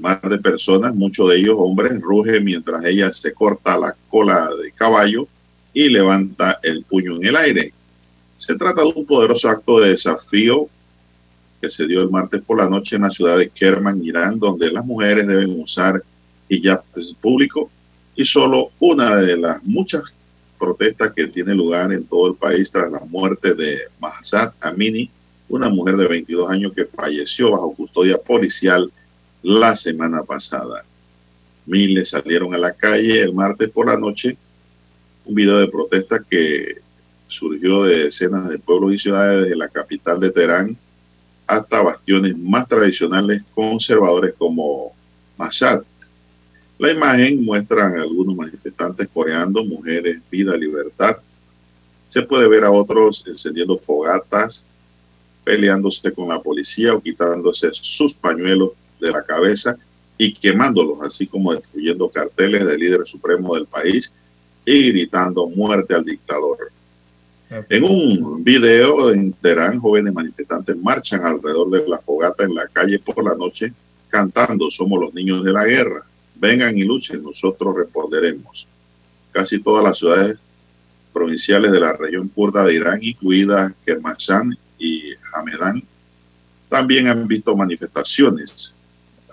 [0.00, 4.72] Mar de personas, muchos de ellos hombres, ruge mientras ella se corta la cola de
[4.72, 5.28] caballo
[5.74, 7.72] y levanta el puño en el aire.
[8.38, 10.68] Se trata de un poderoso acto de desafío
[11.60, 14.72] que se dio el martes por la noche en la ciudad de Kerman, Irán, donde
[14.72, 16.02] las mujeres deben usar
[16.48, 16.82] hijab
[17.20, 17.70] público
[18.16, 20.02] y solo una de las muchas
[20.58, 25.10] protestas que tiene lugar en todo el país tras la muerte de Mahsad Amini,
[25.50, 28.90] una mujer de 22 años que falleció bajo custodia policial
[29.42, 30.84] la semana pasada.
[31.66, 34.36] Miles salieron a la calle el martes por la noche.
[35.24, 36.78] Un video de protesta que
[37.28, 40.76] surgió de decenas de pueblos y ciudades de la capital de Teherán
[41.46, 44.92] hasta bastiones más tradicionales conservadores como
[45.36, 45.82] Mashhad.
[46.78, 51.18] La imagen muestra a algunos manifestantes coreando mujeres, vida, libertad.
[52.06, 54.64] Se puede ver a otros encendiendo fogatas,
[55.44, 58.70] peleándose con la policía o quitándose sus pañuelos
[59.00, 59.76] de la cabeza
[60.18, 64.12] y quemándolos, así como destruyendo carteles del líder supremo del país
[64.64, 66.58] y gritando muerte al dictador.
[67.68, 72.98] En un video en Teherán, jóvenes manifestantes marchan alrededor de la fogata en la calle
[73.00, 73.72] por la noche
[74.10, 76.04] cantando Somos los niños de la guerra.
[76.36, 78.68] Vengan y luchen, nosotros responderemos.
[79.32, 80.36] Casi todas las ciudades
[81.12, 84.42] provinciales de la región kurda de Irán, incluidas Kermanshah
[84.78, 85.82] y Hamedan,
[86.68, 88.74] también han visto manifestaciones.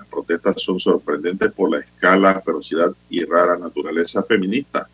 [0.09, 4.87] Protestas son sorprendentes por la escala, ferocidad y rara naturaleza feminista.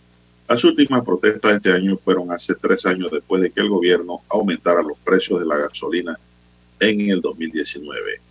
[0.47, 4.21] Las últimas protestas de este año fueron hace tres años después de que el gobierno
[4.29, 6.19] aumentara los precios de la gasolina
[6.79, 8.21] en el 2019.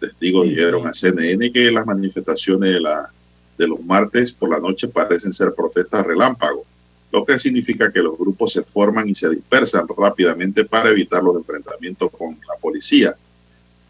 [0.00, 3.10] Testigos dijeron a CNN que las manifestaciones de, la,
[3.58, 6.64] de los martes por la noche parecen ser protestas relámpago,
[7.12, 11.36] lo que significa que los grupos se forman y se dispersan rápidamente para evitar los
[11.36, 13.14] enfrentamientos con la policía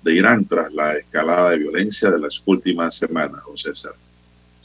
[0.05, 3.93] de Irán tras la escalada de violencia de las últimas semanas, don César.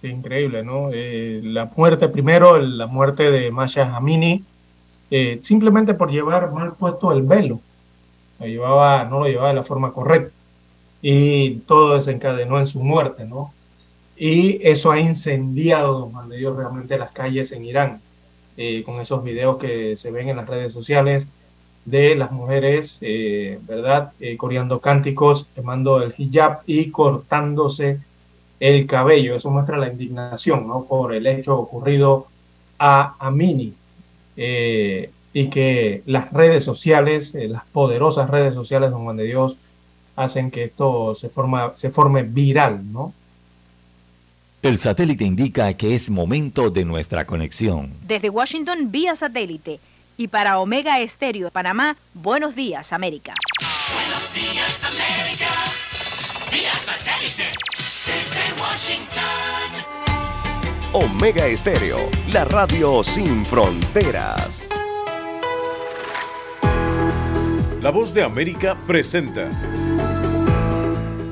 [0.01, 0.89] Sí, increíble, ¿no?
[0.93, 4.43] Eh, la muerte, primero, la muerte de Masha Amini,
[5.09, 7.59] eh, simplemente por llevar mal puesto el velo.
[8.39, 10.31] Lo llevaba, no lo llevaba de la forma correcta.
[11.01, 13.53] Y todo desencadenó en su muerte, ¿no?
[14.17, 18.01] Y eso ha incendiado, de Dios, realmente las calles en Irán,
[18.57, 21.27] eh, con esos videos que se ven en las redes sociales
[21.89, 24.13] de las mujeres, eh, ¿verdad?
[24.19, 27.99] Eh, coreando cánticos, quemando el hijab y cortándose
[28.59, 29.35] el cabello.
[29.35, 30.83] Eso muestra la indignación ¿no?
[30.83, 32.27] por el hecho ocurrido
[32.77, 33.73] a Amini
[34.37, 39.57] eh, y que las redes sociales, eh, las poderosas redes sociales, don Juan de Dios,
[40.15, 43.13] hacen que esto se, forma, se forme viral, ¿no?
[44.61, 47.93] El satélite indica que es momento de nuestra conexión.
[48.05, 49.79] Desde Washington vía satélite
[50.19, 53.33] y para Omega Estéreo de Panamá, buenos días América.
[53.95, 55.47] Buenos días, América.
[56.51, 57.49] Vía satélite.
[58.05, 59.71] Desde Washington.
[60.91, 64.67] Omega Estéreo, la radio sin fronteras.
[67.81, 69.49] La voz de América presenta.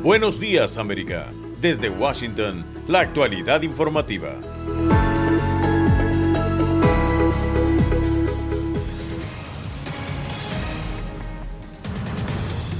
[0.02, 1.28] Buenos días, América.
[1.60, 4.57] Desde Washington, la actualidad informativa.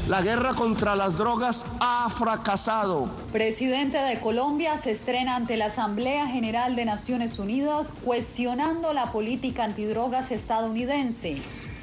[0.08, 3.10] La guerra contra las drogas ha fracasado.
[3.34, 9.66] Presidente de Colombia se estrena ante la Asamblea General de Naciones Unidas cuestionando la política
[9.66, 11.42] antidrogas estadounidense.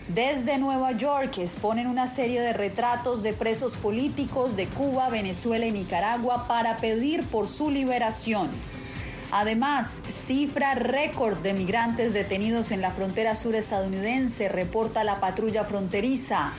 [0.09, 5.73] Desde Nueva York exponen una serie de retratos de presos políticos de Cuba, Venezuela y
[5.73, 8.49] Nicaragua para pedir por su liberación.
[9.33, 16.53] Además, cifra récord de migrantes detenidos en la frontera sur estadounidense, reporta la patrulla fronteriza.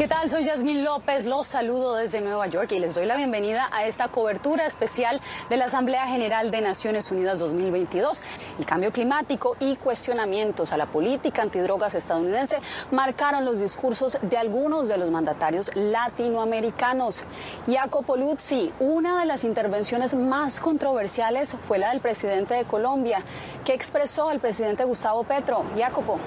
[0.00, 0.30] ¿Qué tal?
[0.30, 4.08] Soy Yasmín López, los saludo desde Nueva York y les doy la bienvenida a esta
[4.08, 5.20] cobertura especial
[5.50, 8.22] de la Asamblea General de Naciones Unidas 2022.
[8.58, 12.60] El cambio climático y cuestionamientos a la política antidrogas estadounidense
[12.90, 17.22] marcaron los discursos de algunos de los mandatarios latinoamericanos.
[17.66, 23.22] Jacopo Luzzi, una de las intervenciones más controversiales fue la del presidente de Colombia,
[23.66, 25.62] que expresó el presidente Gustavo Petro.
[25.76, 26.18] Jacopo.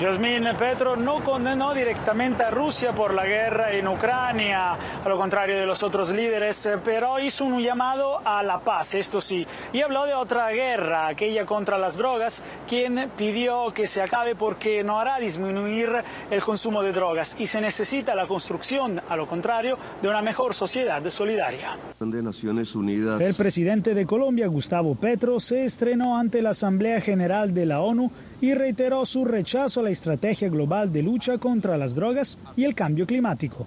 [0.00, 5.58] Yasmín Petro no condenó directamente a Rusia por la guerra en Ucrania, a lo contrario
[5.58, 10.06] de los otros líderes, pero hizo un llamado a la paz, esto sí, y habló
[10.06, 15.18] de otra guerra, aquella contra las drogas, quien pidió que se acabe porque no hará
[15.18, 15.90] disminuir
[16.30, 20.54] el consumo de drogas y se necesita la construcción, a lo contrario, de una mejor
[20.54, 21.76] sociedad solidaria.
[21.98, 23.20] De Naciones Unidas.
[23.20, 28.10] El presidente de Colombia, Gustavo Petro, se estrenó ante la Asamblea General de la ONU
[28.40, 32.74] y reiteró su rechazo a la estrategia global de lucha contra las drogas y el
[32.74, 33.66] cambio climático.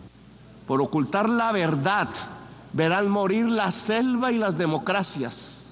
[0.67, 2.07] Por ocultar la verdad,
[2.73, 5.67] verán morir la selva y las democracias.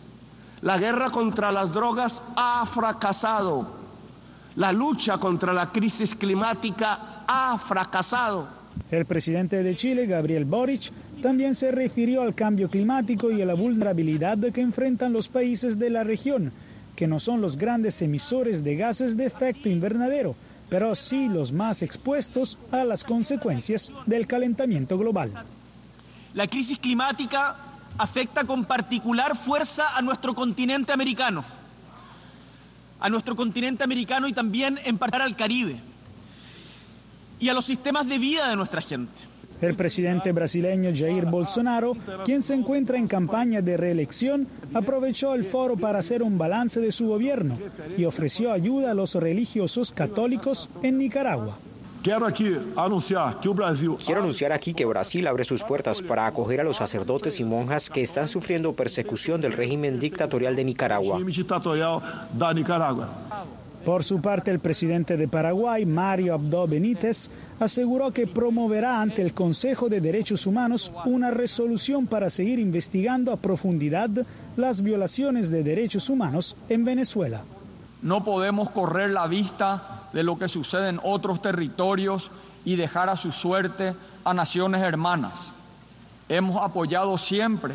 [0.61, 3.67] La guerra contra las drogas ha fracasado.
[4.55, 8.47] La lucha contra la crisis climática ha fracasado.
[8.91, 10.91] El presidente de Chile, Gabriel Boric,
[11.21, 15.89] también se refirió al cambio climático y a la vulnerabilidad que enfrentan los países de
[15.89, 16.51] la región
[16.95, 20.35] que no son los grandes emisores de gases de efecto invernadero,
[20.69, 25.31] pero sí los más expuestos a las consecuencias del calentamiento global.
[26.33, 27.57] La crisis climática
[27.97, 31.43] afecta con particular fuerza a nuestro continente americano,
[32.99, 35.79] a nuestro continente americano y también en particular al Caribe,
[37.39, 39.30] y a los sistemas de vida de nuestra gente.
[39.61, 45.77] El presidente brasileño Jair Bolsonaro, quien se encuentra en campaña de reelección, aprovechó el foro
[45.77, 47.57] para hacer un balance de su gobierno
[47.97, 51.57] y ofreció ayuda a los religiosos católicos en Nicaragua.
[52.01, 56.59] Quiero aquí anunciar que Brasil Quiero anunciar aquí que Brasil abre sus puertas para acoger
[56.59, 61.19] a los sacerdotes y monjas que están sufriendo persecución del régimen dictatorial de Nicaragua.
[63.85, 69.33] Por su parte, el presidente de Paraguay, Mario Abdo Benítez, aseguró que promoverá ante el
[69.33, 74.09] Consejo de Derechos Humanos una resolución para seguir investigando a profundidad
[74.55, 77.41] las violaciones de derechos humanos en Venezuela.
[78.03, 82.29] No podemos correr la vista de lo que sucede en otros territorios
[82.63, 85.49] y dejar a su suerte a naciones hermanas.
[86.29, 87.73] Hemos apoyado siempre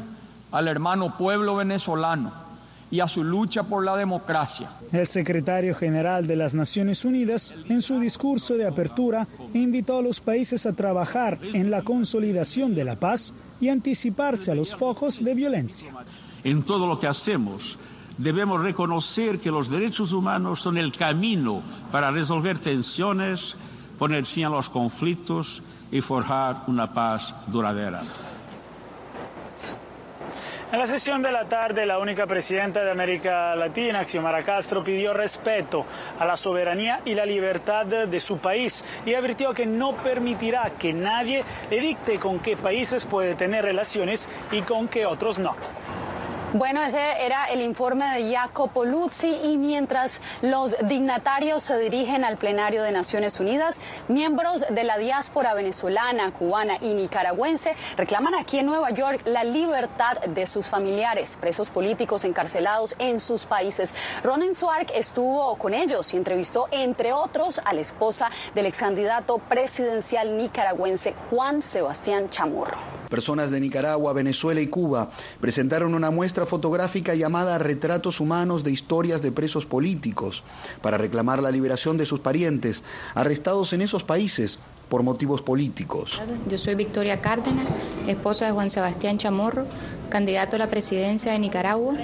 [0.52, 2.45] al hermano pueblo venezolano
[2.90, 4.70] y a su lucha por la democracia.
[4.92, 10.20] El secretario general de las Naciones Unidas, en su discurso de apertura, invitó a los
[10.20, 15.34] países a trabajar en la consolidación de la paz y anticiparse a los focos de
[15.34, 15.90] violencia.
[16.44, 17.76] En todo lo que hacemos,
[18.18, 23.56] debemos reconocer que los derechos humanos son el camino para resolver tensiones,
[23.98, 28.02] poner fin a los conflictos y forjar una paz duradera.
[30.72, 35.14] En la sesión de la tarde, la única presidenta de América Latina, Xiomara Castro, pidió
[35.14, 35.86] respeto
[36.18, 40.92] a la soberanía y la libertad de su país y advirtió que no permitirá que
[40.92, 45.54] nadie le dicte con qué países puede tener relaciones y con qué otros no.
[46.52, 52.36] Bueno, ese era el informe de Jacopo Luzzi y mientras los dignatarios se dirigen al
[52.36, 58.66] plenario de Naciones Unidas, miembros de la diáspora venezolana, cubana y nicaragüense reclaman aquí en
[58.66, 63.92] Nueva York la libertad de sus familiares, presos políticos encarcelados en sus países.
[64.22, 69.38] Ronen Suark estuvo con ellos y entrevistó, entre otros, a la esposa del ex candidato
[69.38, 73.05] presidencial nicaragüense Juan Sebastián Chamorro.
[73.08, 75.10] Personas de Nicaragua, Venezuela y Cuba
[75.40, 80.42] presentaron una muestra fotográfica llamada Retratos Humanos de Historias de Presos Políticos
[80.82, 82.82] para reclamar la liberación de sus parientes
[83.14, 84.58] arrestados en esos países
[84.88, 86.20] por motivos políticos.
[86.48, 87.66] Yo soy Victoria Cárdenas,
[88.06, 89.66] esposa de Juan Sebastián Chamorro,
[90.08, 91.94] candidato a la presidencia de Nicaragua,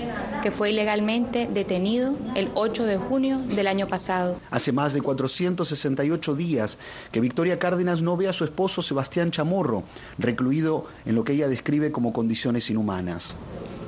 [0.42, 4.36] que fue ilegalmente detenido el 8 de junio del año pasado.
[4.50, 6.78] Hace más de 468 días
[7.12, 9.84] que Victoria Cárdenas no ve a su esposo Sebastián Chamorro,
[10.18, 13.36] recluido en lo que ella describe como condiciones inhumanas.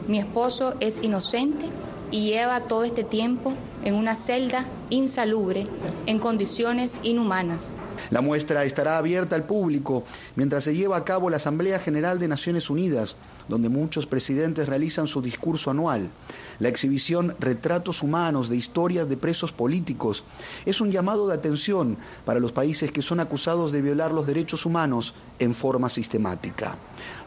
[0.07, 1.67] Mi esposo es inocente
[2.11, 3.53] y lleva todo este tiempo
[3.83, 5.67] en una celda insalubre,
[6.07, 7.79] en condiciones inhumanas.
[8.11, 10.05] La muestra estará abierta al público
[10.37, 13.17] mientras se lleva a cabo la Asamblea General de Naciones Unidas,
[13.49, 16.11] donde muchos presidentes realizan su discurso anual.
[16.59, 20.25] La exhibición Retratos Humanos de Historias de Presos Políticos
[20.65, 24.67] es un llamado de atención para los países que son acusados de violar los derechos
[24.67, 26.77] humanos en forma sistemática.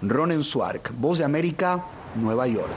[0.01, 1.83] Ronen Swark, Voz de América,
[2.15, 2.75] Nueva York.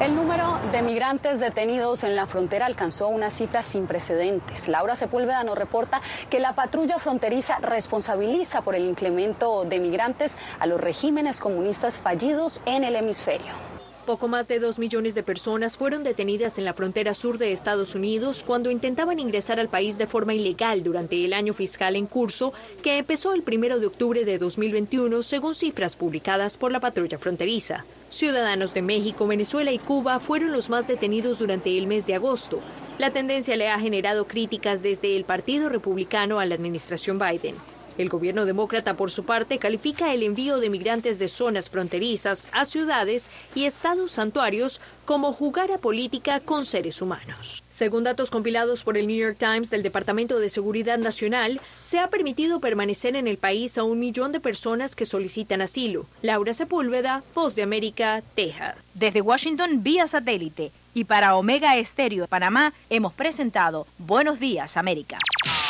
[0.00, 4.68] El número de migrantes detenidos en la frontera alcanzó una cifra sin precedentes.
[4.68, 10.66] Laura Sepúlveda nos reporta que la patrulla fronteriza responsabiliza por el incremento de migrantes a
[10.66, 13.65] los regímenes comunistas fallidos en el hemisferio.
[14.06, 17.96] Poco más de dos millones de personas fueron detenidas en la frontera sur de Estados
[17.96, 22.52] Unidos cuando intentaban ingresar al país de forma ilegal durante el año fiscal en curso,
[22.84, 27.84] que empezó el primero de octubre de 2021, según cifras publicadas por la patrulla fronteriza.
[28.08, 32.60] Ciudadanos de México, Venezuela y Cuba fueron los más detenidos durante el mes de agosto.
[32.98, 37.56] La tendencia le ha generado críticas desde el Partido Republicano a la administración Biden.
[37.98, 42.66] El gobierno demócrata, por su parte, califica el envío de migrantes de zonas fronterizas a
[42.66, 47.62] ciudades y estados santuarios como jugar a política con seres humanos.
[47.70, 52.08] Según datos compilados por el New York Times del Departamento de Seguridad Nacional, se ha
[52.08, 56.06] permitido permanecer en el país a un millón de personas que solicitan asilo.
[56.22, 58.84] Laura Sepúlveda, Voz de América, Texas.
[58.94, 60.70] Desde Washington, vía satélite.
[60.92, 65.18] Y para Omega Estéreo de Panamá, hemos presentado Buenos Días, América.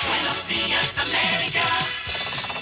[0.09, 2.06] Buenos días, América.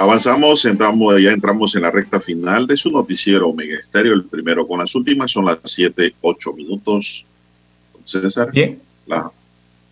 [0.00, 4.66] Avanzamos, entramos, ya entramos en la recta final de su noticiero Omega Estéreo, el primero
[4.66, 7.26] con las últimas, son las 7, 8 minutos.
[7.92, 8.50] Don César.
[8.50, 8.80] Bien.
[9.06, 9.30] La-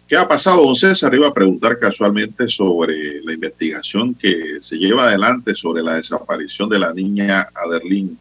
[0.09, 1.15] ¿Qué ha pasado, don César?
[1.15, 6.79] Iba a preguntar casualmente sobre la investigación que se lleva adelante sobre la desaparición de
[6.79, 8.17] la niña Aderlín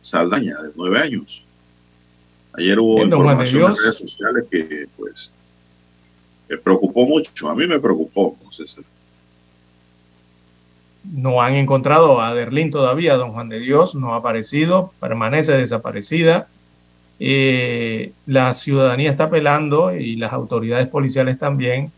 [0.00, 1.44] Saldaña, de nueve años.
[2.54, 5.34] Ayer hubo Bien, información en redes sociales que, pues,
[6.48, 7.50] me preocupó mucho.
[7.50, 8.82] A mí me preocupó, don César.
[11.04, 16.46] No han encontrado a Derlín todavía, don Juan de Dios, no ha aparecido, permanece desaparecida.
[17.18, 21.90] Eh, la ciudadanía está apelando y las autoridades policiales también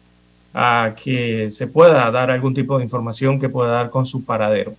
[0.52, 4.74] a que se pueda dar algún tipo de información que pueda dar con su paradero.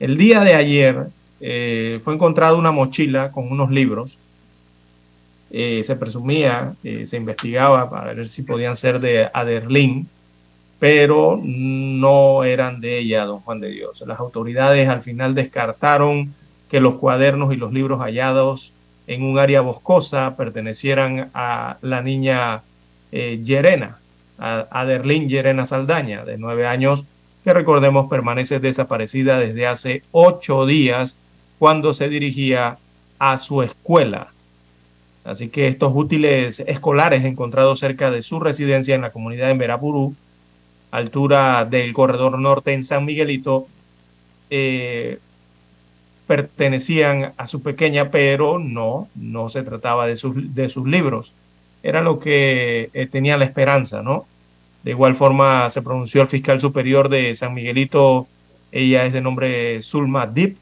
[0.00, 1.06] El día de ayer
[1.40, 4.18] eh, fue encontrada una mochila con unos libros.
[5.50, 10.08] Eh, se presumía, se investigaba para ver si podían ser de Aderlín,
[10.82, 14.02] pero no eran de ella, don Juan de Dios.
[14.04, 16.34] Las autoridades al final descartaron
[16.68, 18.72] que los cuadernos y los libros hallados
[19.06, 22.62] en un área boscosa pertenecieran a la niña
[23.12, 23.98] eh, Yerena,
[24.40, 27.04] a Aderlín Yerena Saldaña, de nueve años,
[27.44, 31.14] que recordemos permanece desaparecida desde hace ocho días
[31.60, 32.78] cuando se dirigía
[33.20, 34.32] a su escuela.
[35.22, 40.16] Así que estos útiles escolares encontrados cerca de su residencia en la comunidad de Merapurú,
[40.92, 43.66] altura del corredor norte en San Miguelito,
[44.50, 45.18] eh,
[46.28, 51.32] pertenecían a su pequeña, pero no, no se trataba de sus, de sus libros.
[51.82, 54.26] Era lo que eh, tenía la esperanza, ¿no?
[54.84, 58.28] De igual forma se pronunció el fiscal superior de San Miguelito,
[58.70, 60.56] ella es de nombre Zulma Dip,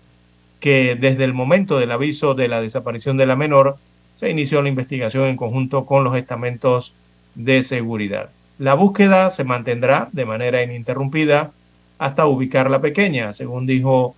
[0.61, 3.77] que desde el momento del aviso de la desaparición de la menor,
[4.17, 6.95] se inició la investigación en conjunto con los estamentos
[7.35, 8.31] de seguridad.
[8.61, 11.51] La búsqueda se mantendrá de manera ininterrumpida
[11.97, 14.15] hasta ubicar la pequeña, según dijo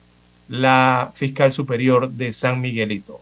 [0.48, 3.20] la fiscal superior de San Miguelito.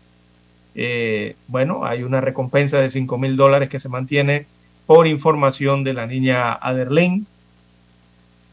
[0.75, 4.47] Eh, bueno, hay una recompensa de 5 mil dólares que se mantiene
[4.87, 7.27] por información de la niña Aderlín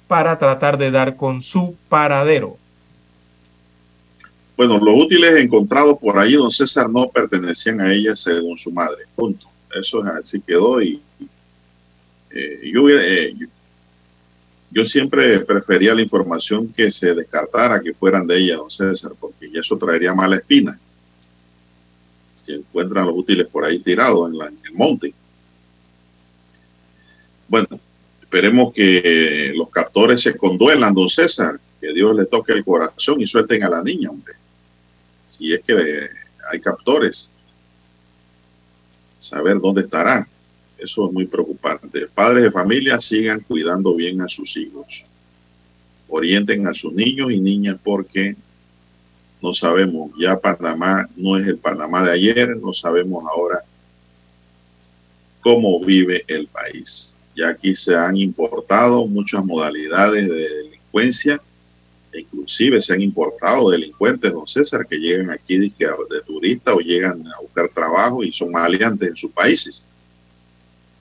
[0.10, 2.58] para tratar de dar con su paradero.
[4.58, 9.06] Bueno, los útiles encontrados por ahí, don César, no pertenecían a ella según su madre.
[9.16, 9.48] Punto.
[9.74, 11.02] Eso es así quedó y
[12.32, 13.48] eh, eh, yo,
[14.72, 19.50] yo siempre prefería la información que se descartara que fueran de ella, don César, porque
[19.54, 20.78] eso traería mala espina.
[22.34, 25.14] Si encuentran los útiles por ahí tirados en, la- en el monte.
[27.48, 27.68] Bueno,
[28.22, 33.28] esperemos que los captores se conduelan, don César, que Dios le toque el corazón y
[33.28, 34.34] suelten a la niña, hombre.
[35.24, 36.10] Si es que
[36.52, 37.30] hay captores.
[39.20, 40.28] Saber dónde estará.
[40.78, 42.08] Eso es muy preocupante.
[42.08, 45.06] Padres de familia sigan cuidando bien a sus hijos.
[46.08, 48.36] Orienten a sus niños y niñas porque
[49.42, 53.64] no sabemos, ya Panamá no es el Panamá de ayer, no sabemos ahora
[55.42, 57.16] cómo vive el país.
[57.36, 61.42] Ya aquí se han importado muchas modalidades de delincuencia,
[62.12, 66.80] e inclusive se han importado delincuentes, don César, que llegan aquí de, de turistas o
[66.80, 69.84] llegan a buscar trabajo y son maleantes en sus países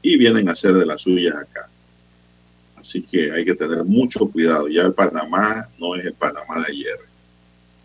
[0.07, 1.69] y vienen a hacer de las suyas acá.
[2.77, 4.69] Así que hay que tener mucho cuidado.
[4.69, 6.99] Ya el Panamá no es el Panamá de ayer.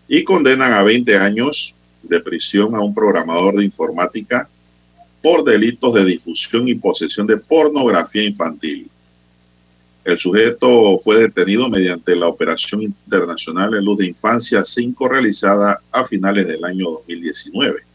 [0.08, 1.74] Y condenan a 20 años
[2.04, 4.48] de prisión a un programador de informática
[5.20, 8.88] por delitos de difusión y posesión de pornografía infantil.
[10.04, 16.06] El sujeto fue detenido mediante la Operación Internacional en Luz de Infancia 5 realizada a
[16.06, 17.91] finales del año 2019.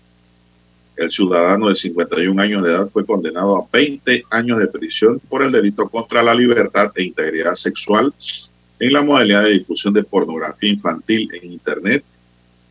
[0.96, 5.42] El ciudadano de 51 años de edad fue condenado a 20 años de prisión por
[5.42, 8.14] el delito contra la libertad e integridad sexual
[8.78, 12.02] en la modalidad de difusión de pornografía infantil en Internet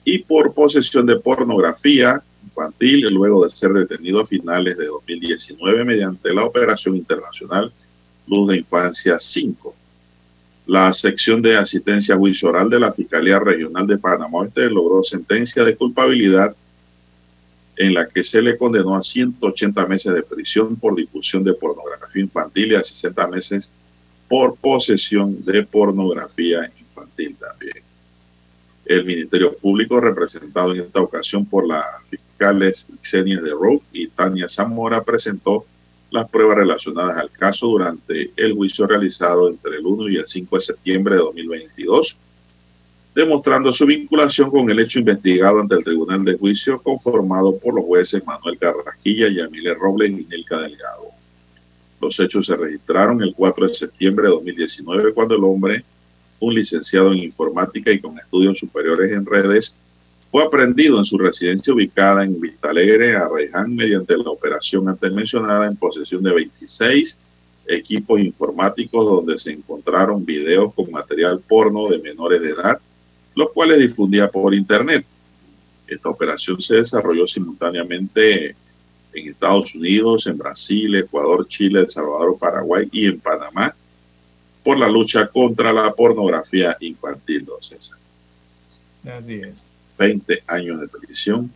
[0.03, 6.33] y por posesión de pornografía infantil luego de ser detenido a finales de 2019 mediante
[6.33, 7.71] la Operación Internacional
[8.27, 9.75] Luz de Infancia 5.
[10.67, 15.75] La sección de asistencia juicio oral de la Fiscalía Regional de Panamá logró sentencia de
[15.75, 16.55] culpabilidad
[17.77, 22.23] en la que se le condenó a 180 meses de prisión por difusión de pornografía
[22.23, 23.71] infantil y a 60 meses
[24.27, 27.83] por posesión de pornografía infantil también.
[28.85, 34.47] El Ministerio Público, representado en esta ocasión por las fiscales Xenia de Roque y Tania
[34.47, 35.65] Zamora, presentó
[36.11, 40.55] las pruebas relacionadas al caso durante el juicio realizado entre el 1 y el 5
[40.55, 42.17] de septiembre de 2022,
[43.15, 47.85] demostrando su vinculación con el hecho investigado ante el Tribunal de Juicio conformado por los
[47.85, 51.05] jueces Manuel Carrasquilla, Yamile Robles y Nelka Delgado.
[52.01, 55.85] Los hechos se registraron el 4 de septiembre de 2019 cuando el hombre,
[56.41, 59.77] un licenciado en informática y con estudios superiores en redes,
[60.29, 65.67] fue aprendido en su residencia ubicada en Vista Alegre, Arreján, mediante la operación antes mencionada
[65.67, 67.21] en posesión de 26
[67.67, 72.77] equipos informáticos donde se encontraron videos con material porno de menores de edad,
[73.35, 75.05] los cuales difundía por Internet.
[75.87, 78.55] Esta operación se desarrolló simultáneamente
[79.13, 83.75] en Estados Unidos, en Brasil, Ecuador, Chile, El Salvador, Paraguay y en Panamá
[84.63, 87.99] por la lucha contra la pornografía infantil, don César.
[89.05, 89.65] Así es.
[89.97, 91.51] 20 años de prisión.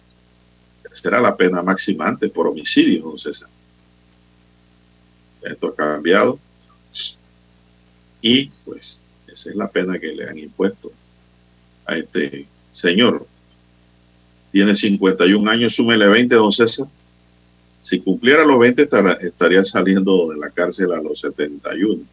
[0.92, 3.50] Será la pena máxima antes por homicidio, don César.
[5.42, 6.38] Esto ha cambiado.
[8.22, 10.92] Y pues esa es la pena que le han impuesto
[11.98, 13.26] este señor.
[14.52, 16.88] Tiene 51 años, súmele 20, don César.
[17.82, 18.90] Si cumpliera los 20
[19.22, 22.04] estaría saliendo de la cárcel a los 71.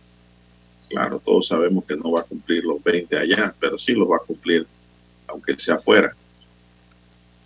[0.88, 4.16] Claro, todos sabemos que no va a cumplir los 20 allá, pero sí los va
[4.16, 4.66] a cumplir
[5.26, 6.14] aunque sea fuera.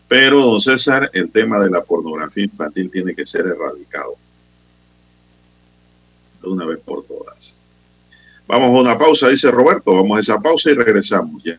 [0.09, 4.15] Pero, don César, el tema de la pornografía infantil tiene que ser erradicado.
[6.43, 7.61] De una vez por todas.
[8.47, 9.94] Vamos a una pausa, dice Roberto.
[9.94, 11.59] Vamos a esa pausa y regresamos ya.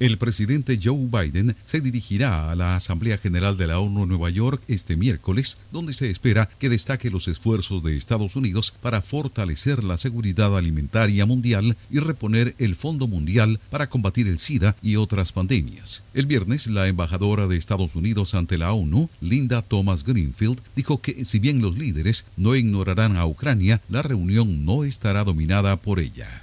[0.00, 4.30] El presidente Joe Biden se dirigirá a la Asamblea General de la ONU en Nueva
[4.30, 9.82] York este miércoles, donde se espera que destaque los esfuerzos de Estados Unidos para fortalecer
[9.82, 15.32] la seguridad alimentaria mundial y reponer el Fondo Mundial para combatir el SIDA y otras
[15.32, 16.04] pandemias.
[16.14, 21.24] El viernes, la embajadora de Estados Unidos ante la ONU, Linda Thomas Greenfield, dijo que
[21.24, 26.40] si bien los líderes no ignorarán a Ucrania, la reunión no estará dominada por ella.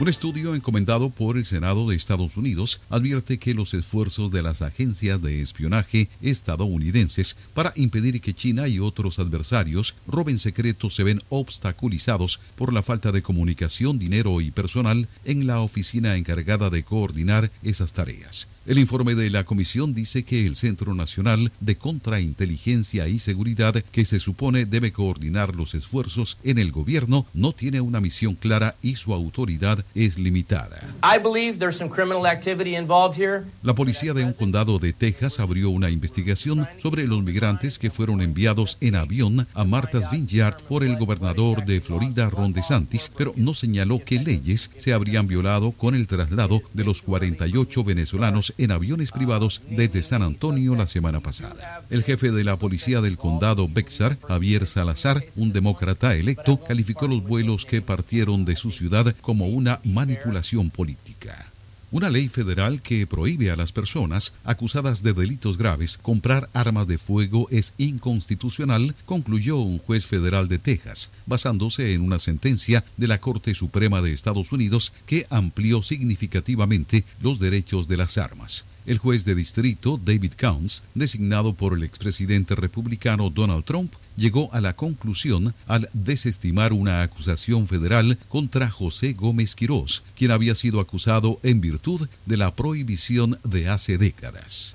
[0.00, 4.62] Un estudio encomendado por el Senado de Estados Unidos advierte que los esfuerzos de las
[4.62, 11.20] agencias de espionaje estadounidenses para impedir que China y otros adversarios roben secretos se ven
[11.28, 17.50] obstaculizados por la falta de comunicación, dinero y personal en la oficina encargada de coordinar
[17.62, 18.48] esas tareas.
[18.66, 24.04] El informe de la comisión dice que el Centro Nacional de Contrainteligencia y Seguridad, que
[24.04, 28.96] se supone debe coordinar los esfuerzos en el gobierno, no tiene una misión clara y
[28.96, 30.78] su autoridad es limitada.
[31.02, 33.44] I believe there's some criminal activity involved here.
[33.62, 38.20] La policía de un condado de Texas abrió una investigación sobre los migrantes que fueron
[38.20, 43.54] enviados en avión a Martha's Vineyard por el gobernador de Florida, Ron DeSantis, pero no
[43.54, 49.10] señaló qué leyes se habrían violado con el traslado de los 48 venezolanos en aviones
[49.10, 51.82] privados desde San Antonio la semana pasada.
[51.90, 57.22] El jefe de la policía del condado Bexar, Javier Salazar, un demócrata electo, calificó los
[57.22, 61.49] vuelos que partieron de su ciudad como una manipulación política.
[61.92, 66.98] Una ley federal que prohíbe a las personas acusadas de delitos graves comprar armas de
[66.98, 73.18] fuego es inconstitucional, concluyó un juez federal de Texas, basándose en una sentencia de la
[73.18, 78.66] Corte Suprema de Estados Unidos que amplió significativamente los derechos de las armas.
[78.86, 84.60] El juez de distrito, David Counts, designado por el expresidente republicano Donald Trump, llegó a
[84.60, 91.40] la conclusión al desestimar una acusación federal contra José Gómez Quirós, quien había sido acusado
[91.42, 94.72] en virtud de la prohibición de hace décadas.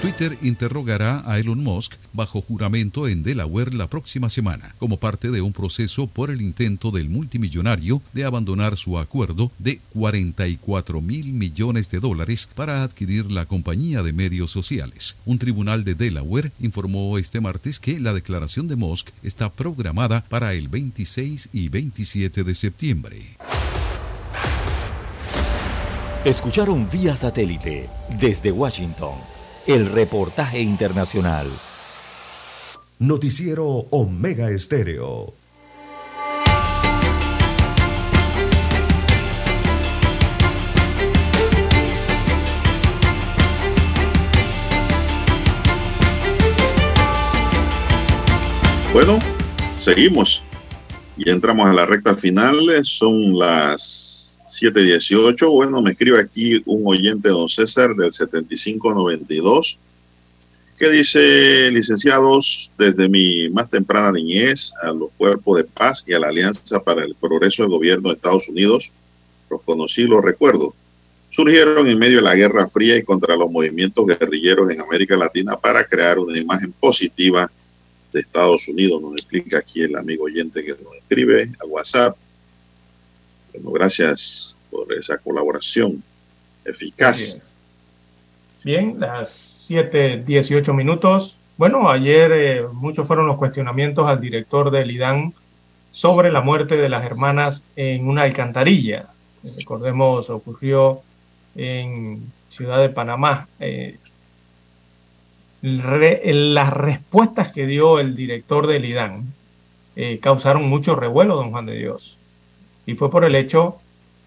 [0.00, 5.40] Twitter interrogará a Elon Musk bajo juramento en Delaware la próxima semana, como parte de
[5.40, 11.90] un proceso por el intento del multimillonario de abandonar su acuerdo de 44 mil millones
[11.90, 15.16] de dólares para adquirir la compañía de medios sociales.
[15.24, 20.52] Un tribunal de Delaware informó este martes que la declaración de Musk está programada para
[20.52, 23.36] el 26 y 27 de septiembre.
[26.26, 27.88] Escucharon vía satélite
[28.20, 29.35] desde Washington
[29.66, 31.48] el reportaje internacional.
[33.00, 35.34] Noticiero Omega Estéreo.
[48.92, 49.18] Bueno,
[49.76, 50.42] seguimos
[51.16, 52.56] y entramos a la recta final.
[52.84, 54.05] Son las
[54.60, 55.50] 7:18.
[55.50, 59.78] Bueno, me escribe aquí un oyente, don César, del 7592,
[60.78, 66.18] que dice, licenciados, desde mi más temprana niñez a los cuerpos de paz y a
[66.18, 68.92] la Alianza para el Progreso del Gobierno de Estados Unidos,
[69.50, 70.74] los conocí los recuerdo.
[71.30, 75.56] Surgieron en medio de la Guerra Fría y contra los movimientos guerrilleros en América Latina
[75.56, 77.50] para crear una imagen positiva
[78.12, 79.02] de Estados Unidos.
[79.02, 82.16] Nos explica aquí el amigo oyente que nos escribe al WhatsApp.
[83.56, 86.02] Bueno, gracias por esa colaboración
[86.64, 87.66] eficaz.
[88.62, 91.36] Bien, las 7:18 minutos.
[91.56, 95.32] Bueno, ayer eh, muchos fueron los cuestionamientos al director del IDAN
[95.90, 99.06] sobre la muerte de las hermanas en una alcantarilla.
[99.56, 101.00] Recordemos, ocurrió
[101.54, 103.48] en Ciudad de Panamá.
[103.60, 103.96] Eh,
[105.62, 109.32] las respuestas que dio el director del IDAN
[109.96, 112.18] eh, causaron mucho revuelo, don Juan de Dios.
[112.86, 113.76] Y fue por el hecho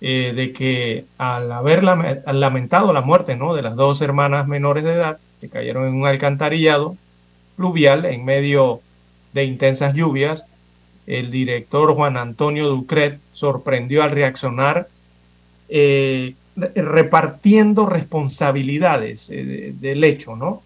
[0.02, 3.54] eh, de que al haber lamentado la muerte ¿no?
[3.54, 6.96] de las dos hermanas menores de edad que cayeron en un alcantarillado
[7.56, 8.82] pluvial en medio
[9.34, 10.46] de intensas lluvias,
[11.08, 14.88] el director Juan Antonio Ducret sorprendió al reaccionar
[15.70, 20.62] eh, re- repartiendo responsabilidades eh, de- del hecho, ¿no?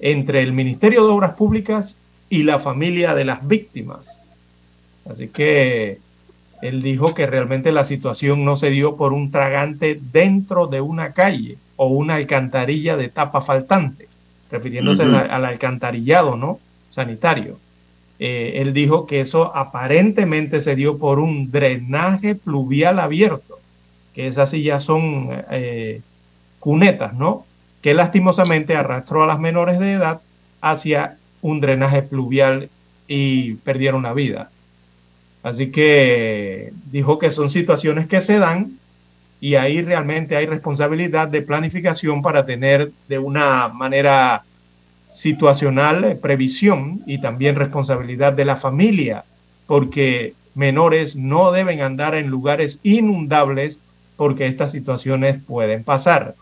[0.00, 1.96] Entre el Ministerio de Obras Públicas
[2.30, 4.18] y la familia de las víctimas.
[5.08, 5.98] Así que
[6.62, 11.12] él dijo que realmente la situación no se dio por un tragante dentro de una
[11.12, 14.08] calle o una alcantarilla de tapa faltante,
[14.50, 16.58] refiriéndose al alcantarillado, ¿no?
[16.90, 17.58] Sanitario.
[18.18, 23.58] Eh, él dijo que eso aparentemente se dio por un drenaje pluvial abierto,
[24.14, 26.00] que esas sí ya son eh,
[26.60, 27.44] cunetas, ¿no?
[27.82, 30.20] Que lastimosamente arrastró a las menores de edad
[30.60, 32.70] hacia un drenaje pluvial
[33.08, 34.50] y perdieron la vida.
[35.44, 38.78] Así que dijo que son situaciones que se dan
[39.40, 44.42] y ahí realmente hay responsabilidad de planificación para tener de una manera
[45.12, 49.24] situacional eh, previsión y también responsabilidad de la familia,
[49.66, 53.78] porque menores no deben andar en lugares inundables
[54.16, 56.36] porque estas situaciones pueden pasar.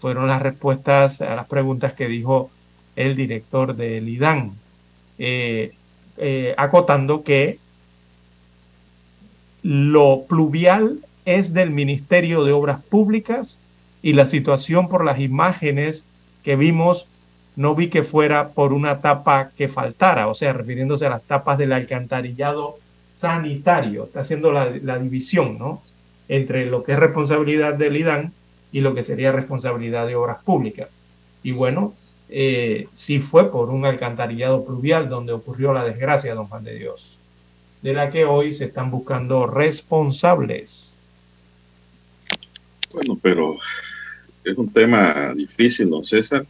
[0.00, 2.50] Fueron las respuestas a las preguntas que dijo
[2.96, 4.56] el director del IDAN,
[5.18, 5.70] eh,
[6.16, 7.60] eh, acotando que
[9.62, 13.58] lo pluvial es del Ministerio de Obras Públicas
[14.02, 16.04] y la situación por las imágenes
[16.42, 17.06] que vimos
[17.56, 21.58] no vi que fuera por una tapa que faltara, o sea, refiriéndose a las tapas
[21.58, 22.78] del alcantarillado
[23.16, 24.04] sanitario.
[24.04, 25.82] Está haciendo la, división, ¿no?
[26.28, 28.32] Entre lo que es responsabilidad del IDAN
[28.72, 30.88] y lo que sería responsabilidad de obras públicas.
[31.42, 31.94] Y bueno,
[32.30, 37.18] eh, sí fue por un alcantarillado pluvial donde ocurrió la desgracia, don Juan de Dios,
[37.82, 40.98] de la que hoy se están buscando responsables.
[42.92, 43.56] Bueno, pero
[44.44, 46.44] es un tema difícil, don César.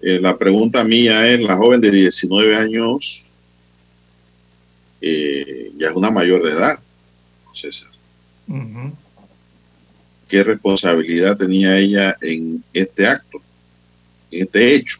[0.00, 3.26] Eh, la pregunta mía es, la joven de 19 años
[5.00, 6.78] eh, ya es una mayor de edad,
[7.44, 7.90] don César.
[10.26, 13.40] ¿Qué responsabilidad tenía ella en este acto,
[14.30, 14.98] en este hecho?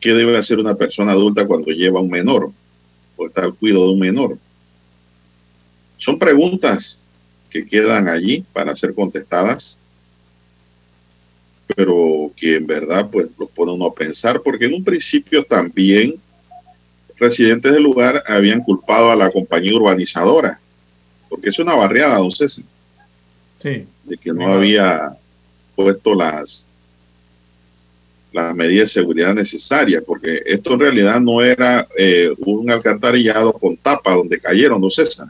[0.00, 2.52] ¿Qué debe hacer una persona adulta cuando lleva a un menor
[3.20, 4.38] o está al cuidado de un menor?
[5.98, 7.02] Son preguntas
[7.50, 9.78] que quedan allí para ser contestadas,
[11.76, 16.14] pero que en verdad pues lo pone uno a pensar, porque en un principio también
[17.16, 20.58] residentes del lugar habían culpado a la compañía urbanizadora,
[21.28, 22.64] porque es una barriada, don César,
[23.62, 23.86] Sí.
[24.04, 25.14] de que no había
[25.76, 26.69] puesto las
[28.32, 33.76] las medidas de seguridad necesarias, porque esto en realidad no era eh, un alcantarillado con
[33.76, 35.28] tapa donde cayeron, don César.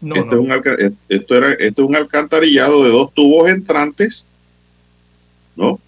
[0.00, 0.54] No, Este no.
[0.54, 4.28] es un esto, era, esto es un alcantarillado de dos tubos entrantes,
[5.56, 5.80] ¿no?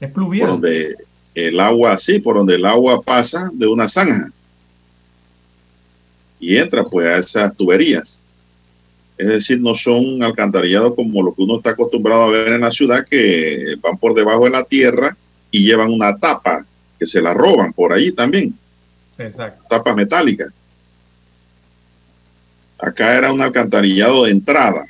[0.00, 0.48] Es Por pluvial.
[0.50, 0.94] donde
[1.34, 4.30] el agua, sí, por donde el agua pasa de una zanja
[6.40, 8.24] y entra pues a esas tuberías.
[9.18, 12.70] Es decir, no son alcantarillados como lo que uno está acostumbrado a ver en la
[12.70, 15.16] ciudad, que van por debajo de la tierra
[15.50, 16.64] y llevan una tapa
[16.96, 18.54] que se la roban por allí también,
[19.18, 19.64] Exacto.
[19.68, 20.52] tapas metálicas.
[22.78, 24.86] Acá era un alcantarillado de entrada.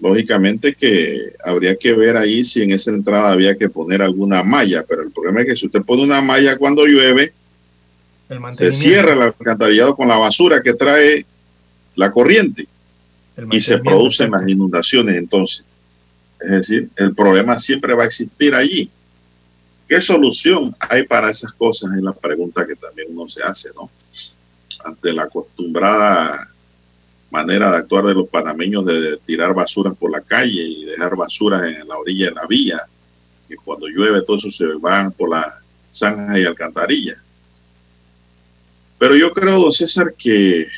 [0.00, 4.84] Lógicamente que habría que ver ahí si en esa entrada había que poner alguna malla,
[4.86, 7.32] pero el problema es que si usted pone una malla cuando llueve,
[8.28, 11.24] El se cierra el alcantarillado con la basura que trae
[11.96, 12.68] la corriente
[13.50, 15.64] y se producen las inundaciones entonces.
[16.40, 18.90] Es decir, el problema siempre va a existir allí.
[19.88, 21.90] ¿Qué solución hay para esas cosas?
[21.96, 23.90] Es la pregunta que también uno se hace, ¿no?
[24.84, 26.48] Ante la acostumbrada
[27.30, 31.62] manera de actuar de los panameños de tirar basuras por la calle y dejar basuras
[31.62, 32.82] en la orilla de la vía,
[33.48, 35.54] que cuando llueve todo eso se van por las
[35.90, 37.18] zanjas y alcantarillas.
[38.98, 40.68] Pero yo creo, don César, que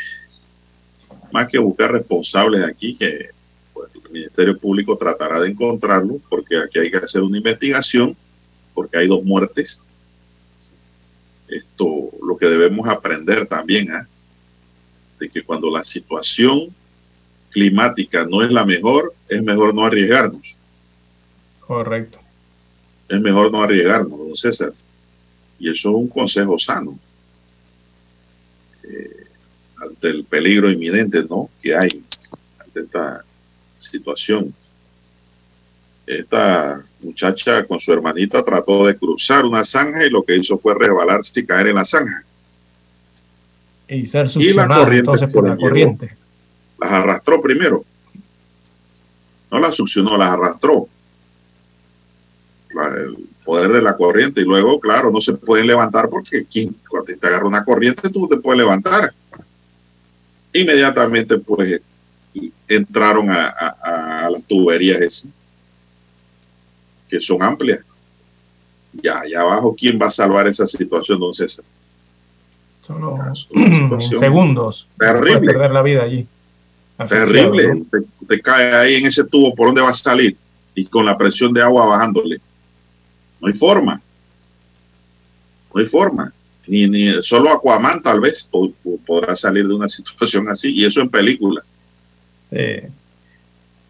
[1.32, 3.30] más que buscar responsables aquí, que
[3.72, 8.16] pues, el Ministerio Público tratará de encontrarlo, porque aquí hay que hacer una investigación,
[8.74, 9.82] porque hay dos muertes.
[11.48, 14.06] Esto, lo que debemos aprender también, ¿ah?
[15.18, 16.74] de que cuando la situación
[17.50, 20.56] climática no es la mejor, es mejor no arriesgarnos.
[21.60, 22.18] Correcto.
[23.08, 24.72] Es mejor no arriesgarnos, don César.
[25.58, 26.98] Y eso es un consejo sano.
[28.84, 29.19] Eh,
[30.00, 31.50] ante el peligro inminente, ¿no?
[31.62, 32.02] Que hay
[32.58, 33.22] ante esta
[33.78, 34.54] situación.
[36.06, 40.74] Esta muchacha con su hermanita trató de cruzar una zanja y lo que hizo fue
[40.74, 42.24] resbalarse y caer en la zanja.
[44.40, 45.60] Y ser corriente entonces por la llevó.
[45.60, 46.16] corriente.
[46.80, 47.84] Las arrastró primero.
[49.50, 50.88] No las succionó, las arrastró.
[52.74, 54.40] La- el poder de la corriente.
[54.40, 58.20] Y luego, claro, no se pueden levantar porque quien, cuando te agarra una corriente, tú
[58.22, 59.12] no te puedes levantar.
[60.52, 61.80] Inmediatamente, pues,
[62.68, 65.30] entraron a, a- a las tuberías esas,
[67.08, 67.80] que son amplias.
[68.92, 71.64] Ya, allá abajo, ¿quién va a salvar esa situación, don César?
[72.82, 73.18] Solo
[74.00, 74.86] segundos.
[74.98, 75.52] terrible.
[75.52, 76.26] Perder la vida allí.
[77.08, 77.74] Terrible.
[77.76, 77.84] ¿no?
[77.90, 80.36] Te, te cae ahí en ese tubo, ¿por dónde va a salir?
[80.74, 82.40] Y con la presión de agua bajándole.
[83.40, 84.00] No hay forma.
[85.72, 86.32] No hay forma.
[86.70, 90.72] Ni, ni solo Aquaman tal vez po- po- podrá salir de una situación así.
[90.72, 91.62] Y eso en película.
[92.52, 92.88] Eh,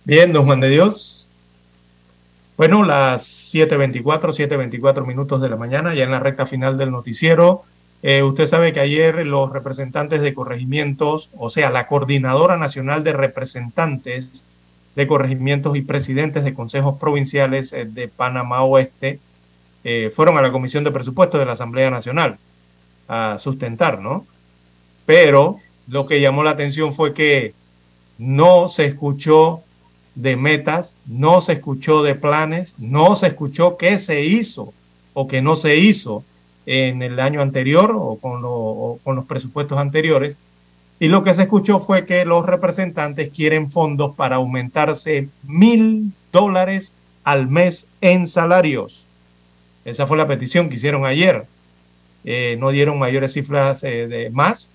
[0.04, 1.28] bien, don Juan de Dios.
[2.56, 7.64] Bueno, las 7.24, 7.24 minutos de la mañana, ya en la recta final del noticiero.
[8.02, 13.12] Eh, usted sabe que ayer los representantes de corregimientos, o sea, la Coordinadora Nacional de
[13.12, 14.42] Representantes
[14.96, 19.20] de Corregimientos y Presidentes de Consejos Provinciales eh, de Panamá Oeste,
[20.14, 22.36] fueron a la Comisión de Presupuestos de la Asamblea Nacional
[23.12, 24.24] a sustentar, ¿no?
[25.04, 25.58] Pero
[25.88, 27.54] lo que llamó la atención fue que
[28.18, 29.62] no se escuchó
[30.14, 34.72] de metas, no se escuchó de planes, no se escuchó qué se hizo
[35.12, 36.22] o qué no se hizo
[36.66, 40.36] en el año anterior o con, lo- o con los presupuestos anteriores.
[41.00, 46.92] Y lo que se escuchó fue que los representantes quieren fondos para aumentarse mil dólares
[47.24, 49.06] al mes en salarios.
[49.84, 51.46] Esa fue la petición que hicieron ayer.
[52.24, 54.72] Eh, no dieron mayores cifras eh, de más,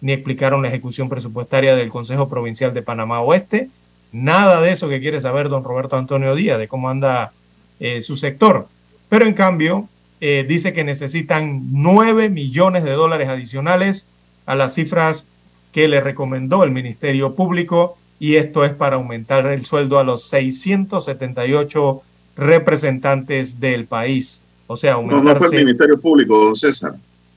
[0.00, 3.68] ni explicaron la ejecución presupuestaria del Consejo Provincial de Panamá Oeste.
[4.12, 7.32] Nada de eso que quiere saber don Roberto Antonio Díaz, de cómo anda
[7.80, 8.66] eh, su sector.
[9.08, 9.88] Pero en cambio,
[10.20, 14.06] eh, dice que necesitan 9 millones de dólares adicionales
[14.46, 15.28] a las cifras
[15.72, 20.24] que le recomendó el Ministerio Público y esto es para aumentar el sueldo a los
[20.24, 22.02] 678
[22.36, 24.42] representantes del país.
[24.68, 26.94] O sea, No, no fue el Ministerio Público, don César.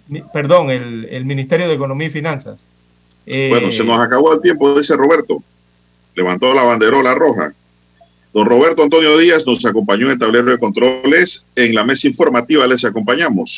[0.07, 2.65] Mi- Perdón, el, el Ministerio de Economía y Finanzas.
[3.25, 5.41] Eh, Bueno, se nos acabó el tiempo, dice Roberto.
[6.15, 7.53] Levantó la banderola roja.
[8.33, 11.45] Don Roberto Antonio Díaz nos acompañó en el tablero de controles.
[11.55, 13.49] En la mesa informativa les acompañamos